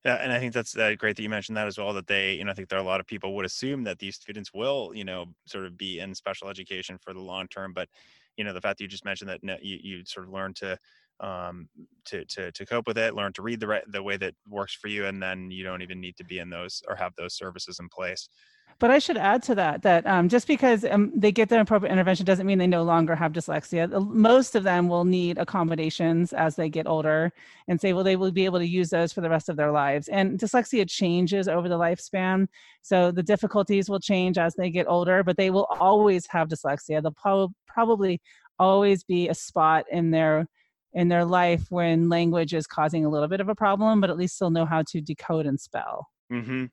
Yeah, 0.04 0.16
and 0.22 0.32
I 0.32 0.40
think 0.40 0.54
that's 0.54 0.78
uh, 0.78 0.94
great 1.00 1.16
that 1.16 1.24
you 1.24 1.30
mentioned 1.30 1.58
that 1.58 1.66
as 1.66 1.80
well. 1.80 1.92
That 1.94 2.06
they, 2.06 2.34
you 2.34 2.44
know, 2.44 2.52
I 2.52 2.54
think 2.54 2.70
there 2.70 2.78
are 2.78 2.82
a 2.84 2.86
lot 2.86 3.00
of 3.00 3.08
people 3.08 3.36
would 3.36 3.46
assume 3.46 3.84
that 3.86 3.98
these 3.98 4.16
students 4.16 4.54
will, 4.54 4.92
you 4.94 5.04
know, 5.04 5.26
sort 5.48 5.66
of 5.66 5.78
be 5.80 6.00
in 6.00 6.14
special 6.14 6.48
education 6.48 7.00
for 7.02 7.12
the 7.12 7.20
long 7.22 7.48
term. 7.48 7.74
But, 7.74 7.90
you 8.38 8.44
know, 8.44 8.54
the 8.54 8.62
fact 8.62 8.78
that 8.78 8.84
you 8.84 8.88
just 8.88 9.06
mentioned 9.06 9.30
that 9.30 9.64
you, 9.64 9.78
you 9.82 10.06
sort 10.06 10.26
of 10.28 10.34
learned 10.34 10.56
to, 10.58 10.78
um, 11.20 11.70
to 12.06 12.26
to 12.26 12.52
to 12.52 12.66
cope 12.66 12.88
with 12.88 12.98
it, 12.98 13.16
learn 13.16 13.34
to 13.34 13.42
read 13.42 13.60
the 13.60 13.68
right 13.68 13.84
the 13.88 14.04
way 14.04 14.18
that 14.18 14.34
works 14.48 14.74
for 14.74 14.88
you, 14.88 15.06
and 15.06 15.22
then 15.22 15.52
you 15.52 15.64
don't 15.64 15.82
even 15.82 16.00
need 16.00 16.18
to 16.18 16.24
be 16.24 16.40
in 16.40 16.50
those 16.50 16.82
or 16.88 16.96
have 16.96 17.14
those 17.18 17.36
services 17.36 17.80
in 17.80 17.90
place. 17.90 18.30
But 18.78 18.92
I 18.92 19.00
should 19.00 19.16
add 19.16 19.42
to 19.44 19.56
that 19.56 19.84
that 19.84 20.06
um, 20.06 20.28
just 20.28 20.48
because 20.48 20.84
um, 20.84 21.14
they 21.16 21.32
get 21.32 21.48
their 21.48 21.62
appropriate 21.62 21.94
intervention 21.94 22.26
doesn't 22.26 22.46
mean 22.46 22.58
they 22.58 22.68
no 22.68 22.84
longer 22.84 23.16
have 23.16 23.32
dyslexia. 23.32 23.90
Most 24.14 24.54
of 24.54 24.64
them 24.64 24.90
will 24.90 25.06
need 25.06 25.38
accommodations 25.38 26.34
as 26.34 26.58
they 26.58 26.68
get 26.68 26.86
older 26.86 27.32
and 27.70 27.80
say, 27.80 27.94
well, 27.94 28.04
they 28.04 28.18
will 28.18 28.32
be 28.32 28.44
able 28.44 28.60
to 28.60 28.68
use 28.68 28.90
those 28.90 29.14
for 29.14 29.22
the 29.22 29.30
rest 29.30 29.48
of 29.48 29.56
their 29.56 29.72
lives. 29.72 30.10
And 30.10 30.38
dyslexia 30.38 30.90
changes 30.90 31.48
over 31.48 31.70
the 31.70 31.80
lifespan. 31.80 32.48
So 32.82 33.12
the 33.12 33.24
difficulties 33.24 33.90
will 33.90 34.00
change 34.00 34.38
as 34.38 34.56
they 34.56 34.70
get 34.70 34.88
older, 34.90 35.24
but 35.24 35.38
they 35.38 35.52
will 35.52 35.68
always 35.80 36.28
have 36.28 36.50
dyslexia. 36.50 37.02
They'll 37.02 37.12
pro- 37.12 37.54
probably 37.68 38.22
always 38.60 39.06
be 39.06 39.30
a 39.30 39.34
spot 39.34 39.86
in 39.90 40.12
their 40.12 40.48
in 40.96 41.10
their 41.10 41.26
life 41.26 41.70
when 41.70 42.10
language 42.10 42.54
is 42.54 42.66
causing 42.66 43.06
a 43.06 43.10
little 43.10 43.28
bit 43.28 43.42
of 43.42 43.50
a 43.50 43.54
problem, 43.54 44.00
but 44.02 44.10
at 44.10 44.18
least 44.18 44.40
they'll 44.40 44.50
know 44.50 44.66
how 44.66 44.82
to 44.82 45.02
decode 45.02 45.46
and 45.46 45.60
spell. 45.60 46.08
Mm-hmm. 46.32 46.66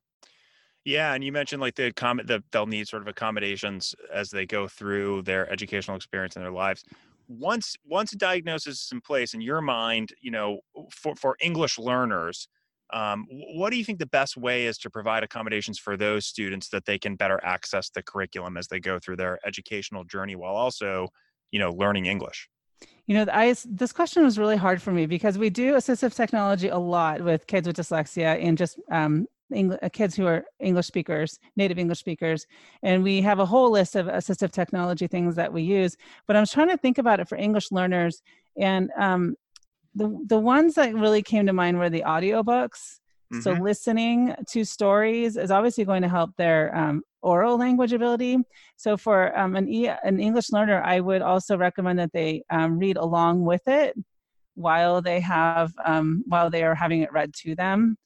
Yeah, 0.85 1.13
and 1.13 1.23
you 1.23 1.33
mentioned 1.33 1.61
like 1.61 1.75
the 1.75 1.93
comment 1.93 2.29
that 2.29 2.43
they'll 2.53 2.67
need 2.67 2.89
sort 2.89 3.03
of 3.03 3.09
accommodations 3.09 3.95
as 4.13 4.31
they 4.31 4.47
go 4.47 4.69
through 4.69 5.23
their 5.23 5.51
educational 5.53 5.97
experience 5.97 6.37
in 6.37 6.43
their 6.43 6.53
lives. 6.53 6.85
Once 7.29 7.77
once 7.85 8.13
a 8.13 8.17
diagnosis 8.17 8.85
is 8.85 8.89
in 8.93 9.01
place 9.01 9.35
in 9.35 9.41
your 9.41 9.61
mind, 9.61 10.13
you 10.21 10.31
know, 10.31 10.61
for 10.91 11.15
for 11.15 11.37
English 11.41 11.79
learners, 11.79 12.49
um, 12.93 13.27
what 13.31 13.71
do 13.71 13.77
you 13.77 13.85
think 13.85 13.99
the 13.99 14.07
best 14.07 14.37
way 14.37 14.67
is 14.67 14.77
to 14.79 14.91
provide 14.91 15.23
accommodations 15.23 15.79
for 15.79 15.97
those 15.97 16.27
students 16.27 16.69
that 16.71 16.85
they 16.85 16.99
can 16.99 17.17
better 17.17 17.41
access 17.45 17.91
the 17.91 18.03
curriculum 18.03 18.57
as 18.57 18.69
they 18.69 18.81
go 18.81 18.99
through 18.99 19.17
their 19.17 19.39
educational 19.47 20.05
journey 20.05 20.37
while 20.37 20.55
also, 20.55 21.09
you 21.53 21.59
know, 21.59 21.71
learning 21.71 22.07
English? 22.07 22.49
You 23.07 23.17
know, 23.17 23.27
I, 23.33 23.55
this 23.67 23.93
question 23.93 24.23
was 24.23 24.39
really 24.39 24.57
hard 24.57 24.81
for 24.81 24.93
me 24.93 25.07
because 25.07 25.37
we 25.37 25.51
do 25.51 25.75
assistive 25.75 26.15
technology 26.15 26.69
a 26.69 26.79
lot 26.79 27.21
with 27.21 27.47
kids 27.47 27.67
with 27.67 27.77
dyslexia 27.77 28.43
and 28.43 28.57
just 28.57 28.79
um, 28.91 29.27
English, 29.53 29.81
uh, 29.83 29.89
kids 29.89 30.15
who 30.15 30.27
are 30.27 30.45
English 30.61 30.87
speakers, 30.87 31.39
native 31.57 31.79
English 31.79 31.99
speakers, 31.99 32.47
and 32.83 33.03
we 33.03 33.21
have 33.21 33.39
a 33.39 33.47
whole 33.47 33.71
list 33.71 33.97
of 33.97 34.07
assistive 34.07 34.51
technology 34.51 35.07
things 35.07 35.35
that 35.37 35.53
we 35.53 35.63
use. 35.63 35.97
But 36.27 36.37
I 36.37 36.41
was 36.41 36.51
trying 36.51 36.69
to 36.69 36.77
think 36.77 36.99
about 36.99 37.21
it 37.21 37.29
for 37.29 37.37
English 37.37 37.73
learners, 37.73 38.23
and 38.57 38.91
um, 38.99 39.37
the 39.95 40.25
the 40.27 40.39
ones 40.39 40.75
that 40.75 40.95
really 40.95 41.23
came 41.23 41.47
to 41.47 41.53
mind 41.53 41.79
were 41.79 41.91
the 41.91 42.03
audiobooks. 42.03 43.01
Mm-hmm. 43.33 43.41
So 43.41 43.53
listening 43.53 44.35
to 44.51 44.65
stories 44.65 45.37
is 45.37 45.51
obviously 45.51 45.85
going 45.85 46.03
to 46.03 46.09
help 46.09 46.31
their 46.37 46.75
um, 46.77 47.03
oral 47.23 47.57
language 47.57 47.93
ability. 47.93 48.39
So 48.77 48.97
for 48.97 49.37
um, 49.39 49.57
an, 49.57 49.69
e- 49.69 49.89
an 49.89 50.21
English 50.21 50.53
learner, 50.53 50.83
I 50.83 51.01
would 51.01 51.23
also 51.23 51.57
recommend 51.57 51.99
that 51.99 52.13
they 52.13 52.43
um, 52.51 52.79
read 52.79 52.97
along 52.97 53.45
with 53.45 53.67
it 53.67 53.97
while 54.55 55.01
they 55.01 55.19
have 55.21 55.73
um, 55.85 56.23
while 56.27 56.51
they 56.51 56.63
are 56.63 56.75
having 56.75 57.01
it 57.01 57.13
read 57.13 57.33
to 57.35 57.55
them. 57.55 57.97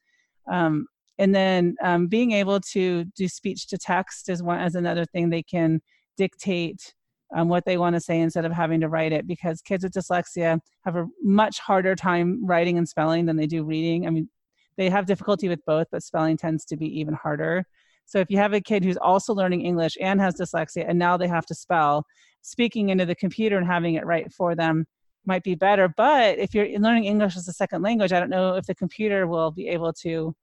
Um, 0.48 0.86
and 1.18 1.34
then 1.34 1.74
um, 1.82 2.06
being 2.06 2.32
able 2.32 2.60
to 2.60 3.04
do 3.16 3.26
speech 3.26 3.66
to 3.68 3.78
text 3.78 4.28
is 4.28 4.42
one 4.42 4.60
as 4.60 4.74
another 4.74 5.04
thing 5.04 5.30
they 5.30 5.42
can 5.42 5.80
dictate 6.16 6.94
um, 7.34 7.48
what 7.48 7.64
they 7.64 7.76
want 7.78 7.94
to 7.96 8.00
say 8.00 8.20
instead 8.20 8.44
of 8.44 8.52
having 8.52 8.80
to 8.80 8.88
write 8.88 9.12
it 9.12 9.26
because 9.26 9.60
kids 9.60 9.82
with 9.82 9.92
dyslexia 9.92 10.60
have 10.84 10.94
a 10.94 11.06
much 11.22 11.58
harder 11.58 11.96
time 11.96 12.46
writing 12.46 12.78
and 12.78 12.88
spelling 12.88 13.26
than 13.26 13.36
they 13.36 13.48
do 13.48 13.64
reading 13.64 14.06
i 14.06 14.10
mean 14.10 14.28
they 14.76 14.90
have 14.90 15.06
difficulty 15.06 15.48
with 15.48 15.64
both 15.66 15.86
but 15.90 16.02
spelling 16.02 16.36
tends 16.36 16.64
to 16.64 16.76
be 16.76 16.86
even 16.98 17.14
harder 17.14 17.64
so 18.04 18.18
if 18.18 18.30
you 18.30 18.36
have 18.36 18.52
a 18.52 18.60
kid 18.60 18.84
who's 18.84 18.96
also 18.96 19.34
learning 19.34 19.62
english 19.62 19.96
and 20.00 20.20
has 20.20 20.34
dyslexia 20.34 20.88
and 20.88 20.98
now 20.98 21.16
they 21.16 21.28
have 21.28 21.46
to 21.46 21.54
spell 21.54 22.04
speaking 22.42 22.90
into 22.90 23.06
the 23.06 23.14
computer 23.14 23.56
and 23.56 23.66
having 23.66 23.94
it 23.94 24.06
write 24.06 24.32
for 24.32 24.54
them 24.54 24.86
might 25.24 25.42
be 25.42 25.54
better 25.54 25.88
but 25.96 26.38
if 26.38 26.54
you're 26.54 26.68
learning 26.78 27.04
english 27.04 27.36
as 27.36 27.48
a 27.48 27.52
second 27.52 27.82
language 27.82 28.12
i 28.12 28.20
don't 28.20 28.30
know 28.30 28.54
if 28.54 28.66
the 28.66 28.74
computer 28.74 29.26
will 29.26 29.50
be 29.50 29.68
able 29.68 29.92
to 29.92 30.34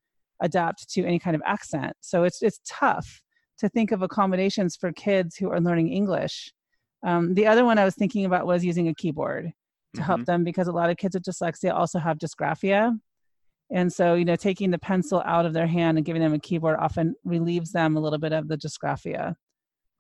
adapt 0.44 0.90
to 0.90 1.06
any 1.06 1.18
kind 1.18 1.36
of 1.36 1.42
accent. 1.46 1.94
So 2.02 2.24
it's 2.24 2.42
it's 2.44 2.60
tough 2.68 3.22
to 3.60 3.70
think 3.70 3.92
of 3.92 4.02
accommodations 4.02 4.76
for 4.76 4.92
kids 4.92 5.36
who 5.36 5.50
are 5.50 5.62
learning 5.62 5.92
English. 5.92 6.54
Um, 7.06 7.34
the 7.34 7.48
other 7.48 7.66
one 7.66 7.78
I 7.80 7.86
was 7.86 7.96
thinking 7.96 8.26
about 8.26 8.46
was 8.46 8.64
using 8.64 8.88
a 8.88 8.94
keyboard 8.94 9.46
to 9.46 9.52
mm-hmm. 10.02 10.06
help 10.06 10.26
them 10.26 10.44
because 10.44 10.68
a 10.68 10.72
lot 10.72 10.90
of 10.90 10.98
kids 10.98 11.16
with 11.16 11.24
dyslexia 11.24 11.74
also 11.74 12.00
have 12.00 12.18
dysgraphia. 12.18 12.98
And 13.74 13.92
so, 13.92 14.14
you 14.14 14.24
know, 14.24 14.36
taking 14.36 14.70
the 14.70 14.78
pencil 14.78 15.22
out 15.26 15.46
of 15.46 15.54
their 15.54 15.66
hand 15.66 15.98
and 15.98 16.06
giving 16.06 16.22
them 16.22 16.34
a 16.34 16.40
keyboard 16.40 16.78
often 16.80 17.16
relieves 17.26 17.72
them 17.72 17.98
a 17.98 18.00
little 18.00 18.20
bit 18.20 18.32
of 18.32 18.48
the 18.48 18.56
dysgraphia. 18.56 19.36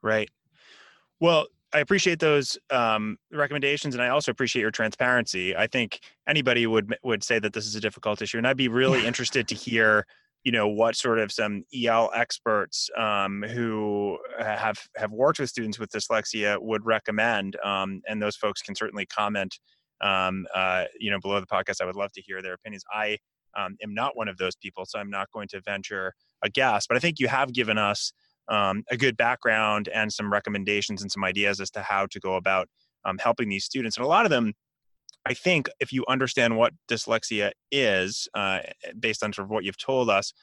Right. 0.03 0.29
Well, 1.19 1.47
I 1.73 1.79
appreciate 1.79 2.19
those 2.19 2.55
um, 2.69 3.17
recommendations, 3.31 3.95
and 3.95 4.03
I 4.03 4.09
also 4.09 4.31
appreciate 4.31 4.61
your 4.61 4.69
transparency. 4.69 5.55
I 5.55 5.65
think 5.65 6.01
anybody 6.27 6.67
would 6.67 6.95
would 7.03 7.23
say 7.23 7.39
that 7.39 7.53
this 7.53 7.65
is 7.65 7.75
a 7.75 7.81
difficult 7.81 8.21
issue, 8.21 8.37
and 8.37 8.47
I'd 8.47 8.57
be 8.57 8.67
really 8.67 9.05
interested 9.07 9.47
to 9.47 9.55
hear 9.55 10.05
you 10.43 10.51
know 10.51 10.67
what 10.67 10.95
sort 10.95 11.17
of 11.19 11.31
some 11.31 11.63
EL 11.73 12.11
experts 12.13 12.91
um, 12.95 13.41
who 13.41 14.19
have 14.37 14.79
have 14.97 15.11
worked 15.11 15.39
with 15.39 15.49
students 15.49 15.79
with 15.79 15.89
dyslexia 15.89 16.61
would 16.61 16.85
recommend, 16.85 17.55
um, 17.63 18.01
and 18.07 18.21
those 18.21 18.35
folks 18.35 18.61
can 18.61 18.75
certainly 18.75 19.07
comment. 19.07 19.57
Um, 20.01 20.45
uh, 20.53 20.83
you 20.99 21.09
know, 21.09 21.19
below 21.19 21.39
the 21.39 21.47
podcast, 21.47 21.81
I 21.81 21.85
would 21.85 21.95
love 21.95 22.11
to 22.13 22.21
hear 22.21 22.41
their 22.41 22.53
opinions. 22.53 22.83
I 22.93 23.17
um, 23.57 23.75
am 23.83 23.93
not 23.93 24.15
one 24.17 24.27
of 24.27 24.37
those 24.37 24.55
people, 24.55 24.85
so 24.85 24.99
I'm 24.99 25.09
not 25.09 25.31
going 25.31 25.47
to 25.49 25.61
venture 25.61 26.13
a 26.41 26.49
guess. 26.49 26.87
But 26.87 26.97
I 26.97 26.99
think 26.99 27.19
you 27.19 27.27
have 27.27 27.53
given 27.53 27.77
us 27.77 28.11
um, 28.47 28.83
a 28.91 28.97
good 28.97 29.17
background 29.17 29.89
and 29.93 30.11
some 30.11 30.31
recommendations 30.31 31.01
and 31.01 31.11
some 31.11 31.23
ideas 31.23 31.59
as 31.59 31.69
to 31.71 31.81
how 31.81 32.07
to 32.07 32.19
go 32.19 32.35
about 32.35 32.67
um, 33.05 33.17
helping 33.17 33.49
these 33.49 33.65
students, 33.65 33.97
and 33.97 34.05
a 34.05 34.09
lot 34.09 34.25
of 34.25 34.29
them 34.29 34.53
I 35.25 35.33
think 35.33 35.69
if 35.79 35.93
you 35.93 36.03
understand 36.07 36.57
what 36.57 36.73
dyslexia 36.89 37.51
is, 37.71 38.27
uh, 38.33 38.59
based 38.99 39.23
on 39.23 39.31
sort 39.31 39.45
of 39.45 39.51
what 39.51 39.63
you've 39.63 39.77
told 39.77 40.09
us, 40.09 40.33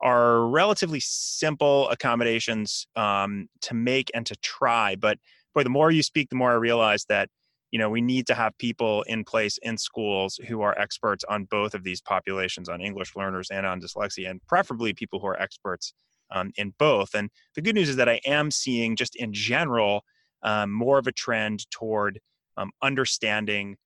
are 0.00 0.46
relatively 0.46 1.00
simple 1.00 1.88
accommodations 1.88 2.86
um, 2.94 3.48
to 3.62 3.74
make 3.74 4.10
and 4.14 4.24
to 4.26 4.36
try. 4.36 4.94
But 4.94 5.18
boy, 5.54 5.64
the 5.64 5.70
more 5.70 5.90
you 5.90 6.04
speak, 6.04 6.30
the 6.30 6.36
more 6.36 6.52
I 6.52 6.54
realize 6.54 7.04
that 7.08 7.30
you 7.70 7.78
know 7.78 7.90
we 7.90 8.00
need 8.00 8.26
to 8.26 8.34
have 8.34 8.56
people 8.58 9.02
in 9.02 9.24
place 9.24 9.58
in 9.62 9.76
schools 9.76 10.38
who 10.48 10.62
are 10.62 10.78
experts 10.78 11.24
on 11.28 11.44
both 11.44 11.74
of 11.74 11.84
these 11.84 12.00
populations, 12.00 12.68
on 12.68 12.80
English 12.80 13.14
learners 13.16 13.48
and 13.50 13.66
on 13.66 13.80
dyslexia, 13.80 14.30
and 14.30 14.40
preferably 14.46 14.92
people 14.92 15.20
who 15.20 15.26
are 15.26 15.40
experts 15.40 15.92
um, 16.30 16.50
in 16.56 16.74
both. 16.78 17.14
And 17.14 17.30
the 17.54 17.62
good 17.62 17.74
news 17.74 17.88
is 17.88 17.96
that 17.96 18.08
I 18.08 18.20
am 18.26 18.50
seeing, 18.50 18.96
just 18.96 19.16
in 19.16 19.32
general, 19.32 20.02
um, 20.42 20.72
more 20.72 20.98
of 20.98 21.06
a 21.06 21.12
trend 21.12 21.70
toward 21.70 22.20
um, 22.56 22.70
understanding 22.82 23.76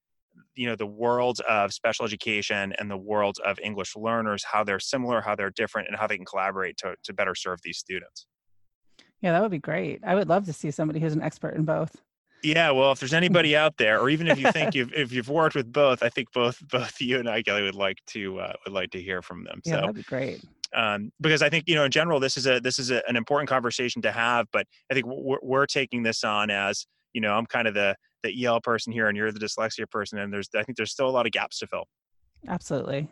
you 0.54 0.66
know 0.66 0.76
the 0.76 0.86
worlds 0.86 1.40
of 1.48 1.72
special 1.72 2.04
education 2.04 2.74
and 2.78 2.90
the 2.90 2.96
worlds 2.96 3.38
of 3.40 3.58
english 3.60 3.94
learners 3.96 4.44
how 4.44 4.64
they're 4.64 4.80
similar 4.80 5.20
how 5.20 5.34
they're 5.34 5.50
different 5.50 5.88
and 5.88 5.96
how 5.96 6.06
they 6.06 6.16
can 6.16 6.24
collaborate 6.24 6.76
to, 6.76 6.94
to 7.02 7.12
better 7.12 7.34
serve 7.34 7.60
these 7.62 7.78
students. 7.78 8.26
Yeah 9.20 9.32
that 9.32 9.42
would 9.42 9.50
be 9.50 9.58
great. 9.58 10.00
I 10.04 10.14
would 10.14 10.28
love 10.28 10.46
to 10.46 10.52
see 10.52 10.70
somebody 10.70 11.00
who's 11.00 11.14
an 11.14 11.22
expert 11.22 11.54
in 11.54 11.64
both 11.64 12.00
yeah 12.42 12.70
well 12.70 12.92
if 12.92 13.00
there's 13.00 13.14
anybody 13.14 13.56
out 13.62 13.76
there 13.76 14.00
or 14.00 14.10
even 14.10 14.26
if 14.28 14.38
you 14.38 14.50
think 14.52 14.74
you've 14.74 14.92
if 14.94 15.12
you've 15.12 15.28
worked 15.28 15.54
with 15.54 15.72
both 15.72 16.02
i 16.02 16.08
think 16.08 16.32
both 16.32 16.58
both 16.70 17.00
you 17.00 17.18
and 17.18 17.28
i 17.28 17.42
kelli 17.42 17.62
would 17.62 17.74
like 17.74 17.98
to 18.06 18.38
uh, 18.40 18.52
would 18.64 18.74
like 18.74 18.90
to 18.90 19.00
hear 19.00 19.22
from 19.22 19.44
them 19.44 19.60
yeah, 19.64 19.74
so 19.74 19.80
that'd 19.80 19.96
be 19.96 20.02
great 20.02 20.42
um, 20.74 21.12
because 21.20 21.42
I 21.42 21.48
think 21.48 21.64
you 21.66 21.74
know 21.74 21.84
in 21.84 21.90
general 21.90 22.20
this 22.20 22.36
is 22.36 22.46
a 22.46 22.60
this 22.60 22.78
is 22.78 22.90
a, 22.90 23.02
an 23.08 23.16
important 23.16 23.48
conversation 23.48 24.02
to 24.02 24.12
have. 24.12 24.46
But 24.52 24.66
I 24.90 24.94
think 24.94 25.06
we're, 25.06 25.38
we're 25.42 25.66
taking 25.66 26.02
this 26.02 26.24
on 26.24 26.50
as 26.50 26.86
you 27.12 27.20
know 27.20 27.34
I'm 27.34 27.46
kind 27.46 27.68
of 27.68 27.74
the 27.74 27.96
the 28.22 28.44
EL 28.44 28.60
person 28.60 28.92
here 28.92 29.08
and 29.08 29.16
you're 29.16 29.32
the 29.32 29.40
dyslexia 29.40 29.90
person, 29.90 30.18
and 30.18 30.32
there's 30.32 30.48
I 30.56 30.62
think 30.62 30.76
there's 30.76 30.92
still 30.92 31.08
a 31.08 31.10
lot 31.10 31.26
of 31.26 31.32
gaps 31.32 31.58
to 31.58 31.66
fill. 31.66 31.84
Absolutely, 32.48 33.08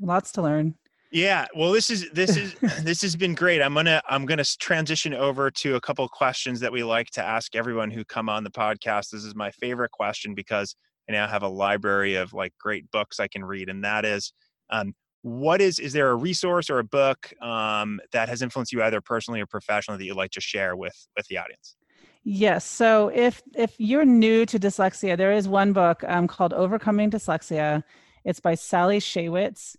lots 0.00 0.32
to 0.32 0.42
learn. 0.42 0.74
Yeah, 1.16 1.46
well, 1.54 1.72
this 1.72 1.88
is 1.88 2.10
this 2.10 2.36
is 2.36 2.54
this 2.82 3.00
has 3.00 3.16
been 3.16 3.34
great. 3.34 3.62
I'm 3.62 3.72
gonna 3.72 4.02
I'm 4.06 4.26
gonna 4.26 4.44
transition 4.44 5.14
over 5.14 5.50
to 5.50 5.76
a 5.76 5.80
couple 5.80 6.06
questions 6.08 6.60
that 6.60 6.70
we 6.70 6.84
like 6.84 7.08
to 7.12 7.22
ask 7.22 7.56
everyone 7.56 7.90
who 7.90 8.04
come 8.04 8.28
on 8.28 8.44
the 8.44 8.50
podcast. 8.50 9.08
This 9.12 9.24
is 9.24 9.34
my 9.34 9.50
favorite 9.50 9.92
question 9.92 10.34
because 10.34 10.76
I 11.08 11.12
now 11.12 11.26
have 11.26 11.42
a 11.42 11.48
library 11.48 12.16
of 12.16 12.34
like 12.34 12.52
great 12.60 12.90
books 12.90 13.18
I 13.18 13.28
can 13.28 13.42
read, 13.42 13.70
and 13.70 13.82
that 13.82 14.04
is 14.04 14.34
um, 14.68 14.94
what 15.22 15.62
is 15.62 15.78
is 15.78 15.94
there 15.94 16.10
a 16.10 16.14
resource 16.14 16.68
or 16.68 16.80
a 16.80 16.84
book 16.84 17.32
um, 17.40 17.98
that 18.12 18.28
has 18.28 18.42
influenced 18.42 18.74
you 18.74 18.82
either 18.82 19.00
personally 19.00 19.40
or 19.40 19.46
professionally 19.46 19.96
that 19.96 20.04
you'd 20.04 20.18
like 20.18 20.32
to 20.32 20.40
share 20.42 20.76
with 20.76 21.08
with 21.16 21.26
the 21.28 21.38
audience 21.38 21.76
yes 22.22 22.64
so 22.64 23.08
if 23.08 23.42
if 23.56 23.74
you're 23.78 24.04
new 24.04 24.46
to 24.46 24.58
dyslexia 24.58 25.16
there 25.16 25.32
is 25.32 25.48
one 25.48 25.72
book 25.72 26.04
um, 26.06 26.28
called 26.28 26.52
overcoming 26.52 27.10
dyslexia 27.10 27.82
it's 28.24 28.38
by 28.38 28.54
sally 28.54 29.00
shaywitz 29.00 29.76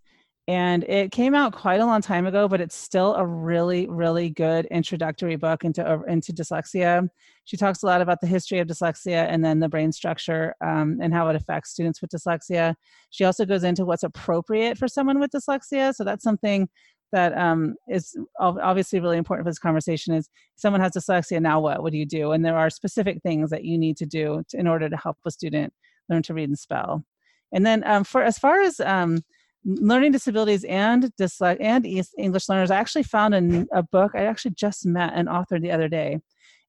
and 0.47 0.86
it 0.86 1.12
came 1.12 1.36
out 1.36 1.51
quite 1.51 1.81
a 1.81 1.86
long 1.86 2.01
time 2.01 2.25
ago 2.25 2.47
but 2.47 2.62
it's 2.62 2.75
still 2.75 3.15
a 3.15 3.25
really 3.25 3.86
really 3.88 4.29
good 4.29 4.65
introductory 4.67 5.36
book 5.36 5.63
into 5.63 6.03
into 6.07 6.31
dyslexia. 6.33 7.07
She 7.45 7.57
talks 7.57 7.83
a 7.83 7.86
lot 7.86 8.01
about 8.01 8.19
the 8.21 8.27
history 8.27 8.60
of 8.60 8.67
dyslexia 8.67 9.27
and 9.29 9.43
then 9.43 9.60
the 9.60 9.69
brain 9.69 9.91
structure 9.91 10.53
um, 10.62 10.99
and 11.01 11.13
how 11.13 11.29
it 11.29 11.36
affects 11.36 11.71
students 11.71 12.01
with 12.01 12.12
dyslexia. 12.12 12.75
She 13.10 13.23
also 13.23 13.45
goes 13.45 13.63
into 13.63 13.86
what's 13.86 14.03
appropriate 14.03 14.77
for 14.77 14.88
someone 14.89 15.19
with 15.19 15.31
dyslexia. 15.31 15.93
So 15.95 16.03
that's 16.03 16.23
something 16.23 16.67
that 17.12 17.38
um, 17.38 17.75
is 17.88 18.17
obviously 18.39 18.99
really 18.99 19.17
important 19.17 19.45
for 19.45 19.51
this 19.51 19.60
conversation 19.60 20.13
is 20.13 20.29
someone 20.55 20.81
has 20.81 20.91
dyslexia 20.91 21.41
now 21.41 21.60
what? 21.60 21.81
What 21.81 21.93
do 21.93 21.97
you 21.97 22.05
do? 22.05 22.31
And 22.31 22.43
there 22.43 22.57
are 22.57 22.69
specific 22.69 23.21
things 23.23 23.49
that 23.49 23.63
you 23.63 23.77
need 23.77 23.97
to 23.97 24.05
do 24.05 24.43
to, 24.49 24.57
in 24.60 24.67
order 24.67 24.89
to 24.89 24.97
help 24.97 25.17
a 25.25 25.31
student 25.31 25.73
learn 26.10 26.23
to 26.23 26.33
read 26.33 26.49
and 26.49 26.60
spell. 26.60 27.05
And 27.53 27.65
then 27.65 27.86
um, 27.88 28.03
for 28.03 28.23
as 28.23 28.38
far 28.38 28.62
as 28.62 28.79
um, 28.81 29.21
learning 29.67 30.13
disabilities 30.13 30.63
and 30.63 31.12
dyslexia 31.19 31.58
and 31.60 31.86
English 32.17 32.47
learners. 32.47 32.71
I 32.71 32.77
actually 32.77 33.03
found 33.03 33.36
a, 33.36 33.67
a 33.77 33.84
book. 33.84 34.13
I 34.15 34.25
actually 34.25 34.56
just 34.56 34.86
met 34.86 35.13
an 35.13 35.27
author 35.27 35.60
the 35.60 35.71
other 35.71 35.89
day, 35.89 36.19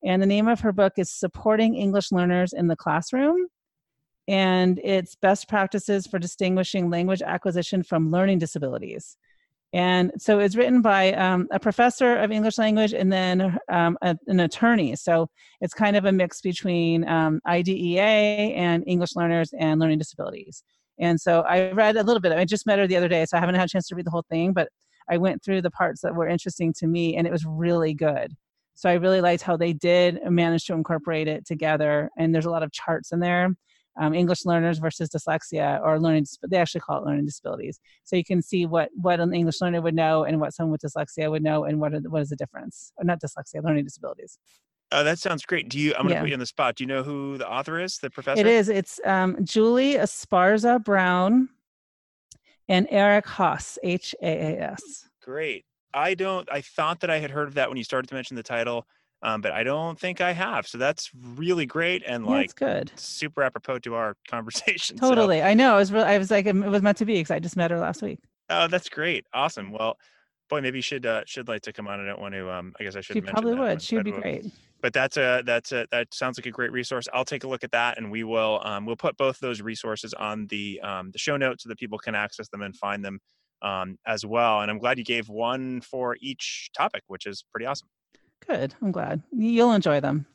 and 0.05 0.21
the 0.21 0.27
name 0.27 0.49
of 0.49 0.61
her 0.61 0.73
book 0.73 0.95
is 0.97 1.11
"Supporting 1.11 1.77
English 1.77 2.13
Learners 2.13 2.53
in 2.53 2.67
the 2.67 2.77
Classroom." 2.77 3.47
And 4.27 4.79
it's 4.85 5.15
best 5.15 5.49
practices 5.49 6.07
for 6.07 6.19
distinguishing 6.19 6.91
language 6.91 7.23
acquisition 7.23 7.83
from 7.83 8.11
learning 8.11 8.41
disabilities. 8.41 9.17
And 9.73 10.13
so 10.19 10.39
it's 10.39 10.57
written 10.57 10.83
by 10.83 11.13
um, 11.13 11.47
a 11.51 11.61
professor 11.61 12.17
of 12.17 12.31
English 12.31 12.59
language 12.59 12.95
and 12.95 13.13
then 13.13 13.59
um, 13.71 13.99
a, 14.03 14.17
an 14.27 14.41
attorney. 14.41 14.97
So 14.97 15.29
it's 15.61 15.75
kind 15.75 15.97
of 15.97 16.05
a 16.05 16.13
mix 16.13 16.41
between 16.41 17.07
um, 17.09 17.41
IDEA 17.47 18.03
and 18.03 18.85
English 18.87 19.15
learners 19.15 19.53
and 19.59 19.79
learning 19.79 19.99
disabilities. 19.99 20.63
And 21.01 21.21
so 21.21 21.43
I 21.43 21.73
read 21.73 21.97
a 21.97 22.03
little 22.03 22.21
bit. 22.21 22.33
I 22.33 22.45
just 22.45 22.67
met 22.67 22.79
her 22.79 22.87
the 22.87 22.97
other 22.97 23.09
day, 23.09 23.25
so 23.25 23.37
I 23.37 23.41
haven't 23.41 23.55
had 23.55 23.67
a 23.67 23.69
chance 23.69 23.89
to 23.89 23.95
read 23.95 24.07
the 24.07 24.11
whole 24.11 24.25
thing, 24.29 24.53
but 24.53 24.69
I 25.09 25.17
went 25.17 25.43
through 25.43 25.63
the 25.63 25.71
parts 25.71 26.03
that 26.03 26.15
were 26.15 26.29
interesting 26.29 26.73
to 26.79 26.87
me, 26.87 27.17
and 27.17 27.27
it 27.27 27.33
was 27.33 27.45
really 27.47 27.95
good. 27.95 28.35
So 28.75 28.89
I 28.89 28.95
really 28.95 29.21
liked 29.21 29.43
how 29.43 29.57
they 29.57 29.73
did 29.73 30.21
manage 30.31 30.67
to 30.67 30.73
incorporate 30.73 31.27
it 31.27 31.45
together. 31.45 32.11
And 32.17 32.33
there's 32.33 32.47
a 32.47 32.51
lot 32.51 32.63
of 32.63 32.71
charts 32.71 33.11
in 33.11 33.19
there. 33.19 33.51
Um, 34.01 34.15
English 34.15 34.45
learners 34.45 34.79
versus 34.79 35.09
dyslexia 35.09 35.81
or 35.83 35.99
learning, 35.99 36.27
they 36.49 36.59
actually 36.59 36.83
call 36.83 36.99
it 36.99 37.05
learning 37.05 37.27
disabilities. 37.27 37.81
So 38.05 38.15
you 38.15 38.23
can 38.23 38.41
see 38.41 38.67
what, 38.67 38.91
what 38.95 39.19
an 39.19 39.35
English 39.35 39.61
learner 39.61 39.81
would 39.81 39.97
know 39.97 40.23
and 40.23 40.41
what 40.41 40.55
someone 40.55 40.71
with 40.71 40.83
dyslexia 40.83 41.29
would 41.29 41.43
know 41.43 41.65
and 41.65 41.81
what, 41.81 41.93
are, 41.93 41.99
what 42.09 42.23
is 42.23 42.29
the 42.29 42.37
difference. 42.37 42.93
Or 42.97 43.05
not 43.05 43.21
dyslexia, 43.21 43.65
learning 43.65 43.83
disabilities. 43.83 44.39
Oh, 44.91 45.05
that 45.05 45.19
sounds 45.19 45.45
great. 45.45 45.69
Do 45.69 45.79
you? 45.79 45.93
I'm 45.95 46.03
going 46.03 46.09
to 46.09 46.15
yeah. 46.15 46.21
put 46.21 46.29
you 46.29 46.35
on 46.35 46.41
the 46.41 46.47
spot. 46.47 46.77
Do 46.77 46.85
you 46.85 46.89
know 46.89 47.03
who 47.03 47.37
the 47.37 47.49
author 47.49 47.79
is? 47.79 47.99
The 47.99 48.09
professor? 48.09 48.41
It 48.41 48.47
is. 48.47 48.69
It's 48.69 49.01
um, 49.05 49.37
Julie 49.45 49.95
Esparza 49.95 50.83
Brown 50.83 51.51
and 52.69 52.87
Eric 52.91 53.27
Haas, 53.27 53.79
H 53.83 54.15
A 54.23 54.27
A 54.27 54.63
S. 54.73 55.09
Great. 55.23 55.67
I 55.93 56.15
don't. 56.15 56.49
I 56.51 56.63
thought 56.63 57.01
that 57.01 57.11
I 57.11 57.19
had 57.19 57.31
heard 57.31 57.49
of 57.49 57.55
that 57.55 57.69
when 57.69 57.77
you 57.77 57.85
started 57.85 58.09
to 58.09 58.15
mention 58.15 58.35
the 58.35 58.43
title, 58.43 58.87
um, 59.23 59.43
but 59.43 59.53
I 59.53 59.63
don't 59.63 59.99
think 59.99 60.23
I 60.23 60.33
have. 60.33 60.67
So 60.67 60.79
that's 60.79 61.11
really 61.15 61.67
great 61.67 62.03
and 62.07 62.25
like 62.25 62.55
good, 62.55 62.91
super 62.97 63.43
apropos 63.43 63.81
to 63.81 63.95
our 63.95 64.17
conversation. 64.29 64.97
Totally. 64.97 65.41
So. 65.41 65.45
I 65.45 65.55
know. 65.55 65.75
I 65.75 65.79
was. 65.79 65.93
Really, 65.93 66.07
I 66.07 66.17
was 66.17 66.31
like, 66.31 66.47
it 66.47 66.55
was 66.55 66.81
meant 66.81 66.97
to 66.99 67.05
be 67.05 67.15
because 67.15 67.31
I 67.31 67.41
just 67.41 67.59
met 67.59 67.71
her 67.71 67.79
last 67.79 68.01
week. 68.01 68.21
Oh, 68.49 68.69
that's 68.69 68.89
great. 68.89 69.27
Awesome. 69.35 69.71
Well, 69.71 69.99
boy, 70.49 70.63
maybe 70.63 70.81
should 70.81 71.05
uh, 71.05 71.25
should 71.27 71.47
like 71.47 71.61
to 71.63 71.75
come 71.75 71.89
on. 71.89 72.01
I 72.01 72.07
don't 72.07 72.21
want 72.21 72.33
to. 72.33 72.51
Um, 72.51 72.75
I 72.81 72.85
guess 72.85 72.97
I 72.97 73.03
should. 73.03 73.15
She 73.15 73.21
probably 73.21 73.55
would. 73.55 73.83
She 73.83 73.97
would 73.97 74.07
be 74.07 74.13
great 74.13 74.47
but 74.81 74.93
that's 74.93 75.17
a 75.17 75.43
that's 75.45 75.73
a 75.73 75.87
that 75.91 76.13
sounds 76.15 76.39
like 76.39 76.47
a 76.47 76.51
great 76.51 76.73
resource. 76.73 77.09
I'll 77.13 77.25
take 77.25 77.45
a 77.45 77.49
look 77.49 77.65
at 77.65 77.73
that, 77.73 77.99
and 77.99 78.11
we 78.11 78.25
will 78.25 78.61
um, 78.65 78.87
we'll 78.87 78.97
put 78.97 79.17
both 79.17 79.39
those 79.41 79.61
resources 79.61 80.15
on 80.15 80.47
the 80.47 80.81
um, 80.83 81.11
the 81.11 81.19
show 81.19 81.37
notes 81.37 81.65
so 81.65 81.69
that 81.69 81.79
people 81.79 81.99
can 81.99 82.15
access 82.15 82.49
them 82.49 82.63
and 82.63 82.77
find 82.77 83.05
them 83.05 83.21
um, 83.63 83.99
as 84.07 84.25
well. 84.25 84.61
And 84.61 84.71
I'm 84.71 84.79
glad 84.79 84.99
you 84.99 85.05
gave 85.05 85.29
one 85.29 85.81
for 85.81 86.17
each 86.21 86.71
topic, 86.77 87.03
which 87.07 87.27
is 87.27 87.45
pretty 87.51 87.67
awesome. 87.67 87.89
Good. 88.47 88.75
I'm 88.81 88.93
glad 88.93 89.23
you'll 89.33 89.73
enjoy 89.73 90.01
them. 90.01 90.27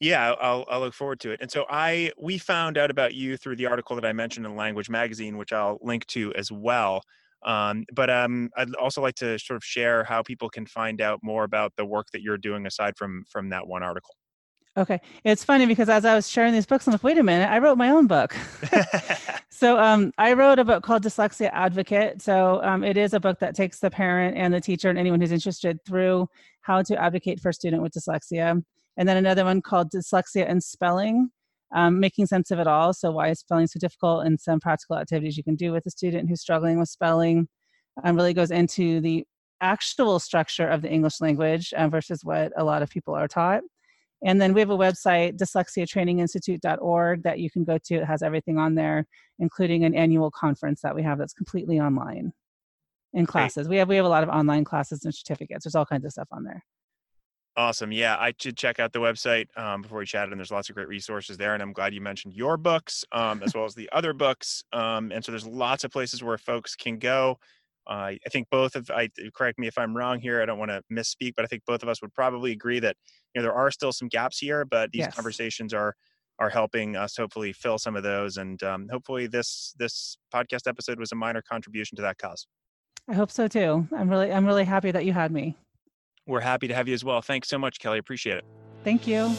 Yeah, 0.00 0.32
I'll 0.40 0.64
I'll 0.68 0.80
look 0.80 0.94
forward 0.94 1.20
to 1.20 1.30
it. 1.30 1.40
And 1.40 1.50
so 1.50 1.66
I 1.68 2.12
we 2.18 2.38
found 2.38 2.78
out 2.78 2.90
about 2.90 3.14
you 3.14 3.36
through 3.36 3.56
the 3.56 3.66
article 3.66 3.96
that 3.96 4.04
I 4.04 4.12
mentioned 4.12 4.46
in 4.46 4.56
Language 4.56 4.90
Magazine, 4.90 5.36
which 5.36 5.52
I'll 5.52 5.78
link 5.82 6.06
to 6.08 6.32
as 6.34 6.50
well. 6.50 7.02
Um, 7.44 7.84
but 7.92 8.10
um, 8.10 8.50
I'd 8.56 8.74
also 8.76 9.02
like 9.02 9.14
to 9.16 9.38
sort 9.38 9.56
of 9.56 9.64
share 9.64 10.04
how 10.04 10.22
people 10.22 10.48
can 10.48 10.66
find 10.66 11.00
out 11.00 11.20
more 11.22 11.44
about 11.44 11.72
the 11.76 11.84
work 11.84 12.06
that 12.12 12.22
you're 12.22 12.38
doing 12.38 12.66
aside 12.66 12.96
from 12.96 13.24
from 13.30 13.50
that 13.50 13.66
one 13.66 13.82
article. 13.82 14.14
Okay, 14.76 15.00
it's 15.22 15.44
funny 15.44 15.66
because 15.66 15.88
as 15.88 16.04
I 16.04 16.16
was 16.16 16.28
sharing 16.28 16.52
these 16.52 16.66
books, 16.66 16.88
I'm 16.88 16.92
like, 16.92 17.04
wait 17.04 17.16
a 17.16 17.22
minute, 17.22 17.48
I 17.48 17.58
wrote 17.58 17.78
my 17.78 17.90
own 17.90 18.08
book. 18.08 18.34
so 19.48 19.78
um, 19.78 20.12
I 20.18 20.32
wrote 20.32 20.58
a 20.58 20.64
book 20.64 20.82
called 20.82 21.04
Dyslexia 21.04 21.48
Advocate. 21.52 22.20
So 22.20 22.60
um, 22.64 22.82
it 22.82 22.96
is 22.96 23.14
a 23.14 23.20
book 23.20 23.38
that 23.38 23.54
takes 23.54 23.78
the 23.78 23.90
parent 23.90 24.36
and 24.36 24.52
the 24.52 24.60
teacher 24.60 24.90
and 24.90 24.98
anyone 24.98 25.20
who's 25.20 25.30
interested 25.30 25.78
through 25.86 26.28
how 26.62 26.82
to 26.82 27.00
advocate 27.00 27.38
for 27.38 27.50
a 27.50 27.54
student 27.54 27.82
with 27.82 27.92
dyslexia. 27.92 28.60
And 28.96 29.08
then 29.08 29.16
another 29.16 29.44
one 29.44 29.62
called 29.62 29.92
Dyslexia 29.92 30.48
and 30.48 30.62
Spelling 30.62 31.30
um, 31.74 32.00
making 32.00 32.26
sense 32.26 32.50
of 32.50 32.58
it 32.58 32.66
all. 32.66 32.92
So, 32.94 33.10
why 33.10 33.28
is 33.28 33.40
spelling 33.40 33.66
so 33.66 33.78
difficult, 33.78 34.24
and 34.24 34.40
some 34.40 34.60
practical 34.60 34.96
activities 34.96 35.36
you 35.36 35.44
can 35.44 35.56
do 35.56 35.72
with 35.72 35.84
a 35.86 35.90
student 35.90 36.28
who's 36.28 36.40
struggling 36.40 36.78
with 36.78 36.88
spelling. 36.88 37.48
Um, 38.02 38.16
really 38.16 38.34
goes 38.34 38.50
into 38.50 39.00
the 39.00 39.24
actual 39.60 40.18
structure 40.18 40.66
of 40.66 40.82
the 40.82 40.90
English 40.90 41.20
language 41.20 41.72
uh, 41.74 41.88
versus 41.88 42.24
what 42.24 42.52
a 42.56 42.64
lot 42.64 42.82
of 42.82 42.90
people 42.90 43.14
are 43.14 43.28
taught. 43.28 43.62
And 44.24 44.40
then 44.40 44.54
we 44.54 44.60
have 44.60 44.70
a 44.70 44.76
website, 44.76 45.36
dyslexiatraininginstitute.org, 45.36 47.22
that 47.24 47.38
you 47.38 47.50
can 47.50 47.64
go 47.64 47.78
to. 47.84 47.94
It 47.96 48.04
has 48.04 48.22
everything 48.22 48.58
on 48.58 48.74
there, 48.74 49.06
including 49.38 49.84
an 49.84 49.94
annual 49.94 50.30
conference 50.30 50.80
that 50.82 50.94
we 50.94 51.02
have 51.02 51.18
that's 51.18 51.34
completely 51.34 51.78
online 51.78 52.32
in 53.12 53.26
classes. 53.26 53.66
Great. 53.66 53.74
We 53.74 53.78
have 53.78 53.88
we 53.88 53.96
have 53.96 54.06
a 54.06 54.08
lot 54.08 54.22
of 54.22 54.28
online 54.28 54.64
classes 54.64 55.04
and 55.04 55.14
certificates. 55.14 55.64
There's 55.64 55.74
all 55.74 55.86
kinds 55.86 56.04
of 56.04 56.12
stuff 56.12 56.28
on 56.32 56.44
there. 56.44 56.64
Awesome. 57.56 57.92
Yeah, 57.92 58.16
I 58.16 58.34
should 58.36 58.56
check 58.56 58.80
out 58.80 58.92
the 58.92 58.98
website 58.98 59.46
um, 59.56 59.82
before 59.82 59.98
we 59.98 60.06
chatted, 60.06 60.32
and 60.32 60.40
there's 60.40 60.50
lots 60.50 60.68
of 60.68 60.74
great 60.74 60.88
resources 60.88 61.36
there. 61.36 61.54
And 61.54 61.62
I'm 61.62 61.72
glad 61.72 61.94
you 61.94 62.00
mentioned 62.00 62.34
your 62.34 62.56
books 62.56 63.04
um, 63.12 63.42
as 63.44 63.54
well 63.54 63.64
as 63.64 63.74
the 63.74 63.88
other 63.92 64.12
books. 64.12 64.64
Um, 64.72 65.12
and 65.12 65.24
so 65.24 65.30
there's 65.30 65.46
lots 65.46 65.84
of 65.84 65.92
places 65.92 66.22
where 66.22 66.36
folks 66.36 66.74
can 66.74 66.98
go. 66.98 67.38
Uh, 67.86 68.16
I 68.26 68.28
think 68.30 68.48
both 68.50 68.74
of 68.74 68.90
I 68.90 69.08
correct 69.34 69.58
me 69.58 69.68
if 69.68 69.78
I'm 69.78 69.96
wrong 69.96 70.18
here. 70.18 70.42
I 70.42 70.46
don't 70.46 70.58
want 70.58 70.70
to 70.70 70.82
misspeak, 70.92 71.34
but 71.36 71.44
I 71.44 71.46
think 71.46 71.62
both 71.66 71.82
of 71.82 71.88
us 71.88 72.02
would 72.02 72.12
probably 72.14 72.50
agree 72.50 72.80
that 72.80 72.96
you 73.34 73.40
know 73.40 73.42
there 73.42 73.54
are 73.54 73.70
still 73.70 73.92
some 73.92 74.08
gaps 74.08 74.38
here, 74.38 74.64
but 74.64 74.90
these 74.90 75.00
yes. 75.00 75.14
conversations 75.14 75.72
are 75.74 75.94
are 76.40 76.50
helping 76.50 76.96
us 76.96 77.16
hopefully 77.16 77.52
fill 77.52 77.78
some 77.78 77.94
of 77.94 78.02
those, 78.02 78.38
and 78.38 78.62
um, 78.62 78.88
hopefully 78.90 79.26
this 79.26 79.74
this 79.78 80.16
podcast 80.34 80.66
episode 80.66 80.98
was 80.98 81.12
a 81.12 81.14
minor 81.14 81.42
contribution 81.42 81.94
to 81.96 82.02
that 82.02 82.18
cause. 82.18 82.46
I 83.06 83.12
hope 83.12 83.30
so 83.30 83.46
too. 83.48 83.86
I'm 83.94 84.08
really 84.08 84.32
I'm 84.32 84.46
really 84.46 84.64
happy 84.64 84.90
that 84.90 85.04
you 85.04 85.12
had 85.12 85.30
me 85.30 85.54
we're 86.26 86.40
happy 86.40 86.66
to 86.68 86.74
have 86.74 86.88
you 86.88 86.94
as 86.94 87.04
well. 87.04 87.20
Thanks 87.22 87.48
so 87.48 87.58
much, 87.58 87.78
Kelli. 87.78 87.98
Appreciate 87.98 88.38
it. 88.38 88.44
Thank 88.82 89.06
you. 89.06 89.34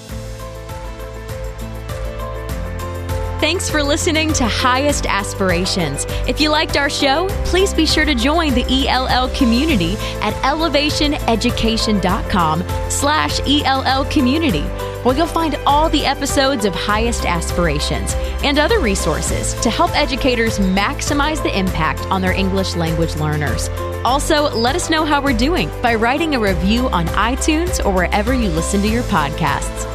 Thanks 3.41 3.69
for 3.69 3.83
listening 3.83 4.31
to 4.33 4.45
Highest 4.45 5.05
Aspirations. 5.05 6.05
If 6.27 6.41
you 6.41 6.49
liked 6.49 6.77
our 6.77 6.89
show, 6.89 7.27
please 7.43 7.75
be 7.75 7.85
sure 7.85 8.05
to 8.05 8.15
join 8.15 8.55
the 8.55 8.87
ELL 8.87 9.29
community 9.35 9.95
at 10.21 10.33
ellevationeducation.com 10.43 12.63
slash 12.89 13.39
ELL 13.41 14.05
community, 14.05 14.63
where 15.05 15.15
you'll 15.15 15.27
find 15.27 15.55
all 15.67 15.87
the 15.89 16.03
episodes 16.03 16.65
of 16.65 16.73
Highest 16.73 17.27
Aspirations 17.27 18.15
and 18.43 18.57
other 18.57 18.79
resources 18.79 19.53
to 19.61 19.69
help 19.69 19.95
educators 19.95 20.57
maximize 20.57 21.43
the 21.43 21.55
impact 21.55 22.01
on 22.07 22.23
their 22.23 22.31
English 22.31 22.75
language 22.75 23.15
learners. 23.17 23.69
Also, 24.03 24.49
let 24.49 24.75
us 24.75 24.89
know 24.89 25.05
how 25.05 25.21
we're 25.21 25.37
doing 25.37 25.69
by 25.83 25.93
writing 25.93 26.33
a 26.33 26.39
review 26.39 26.89
on 26.89 27.05
iTunes 27.09 27.85
or 27.85 27.93
wherever 27.93 28.33
you 28.33 28.49
listen 28.49 28.81
to 28.81 28.87
your 28.87 29.03
podcasts. 29.03 29.94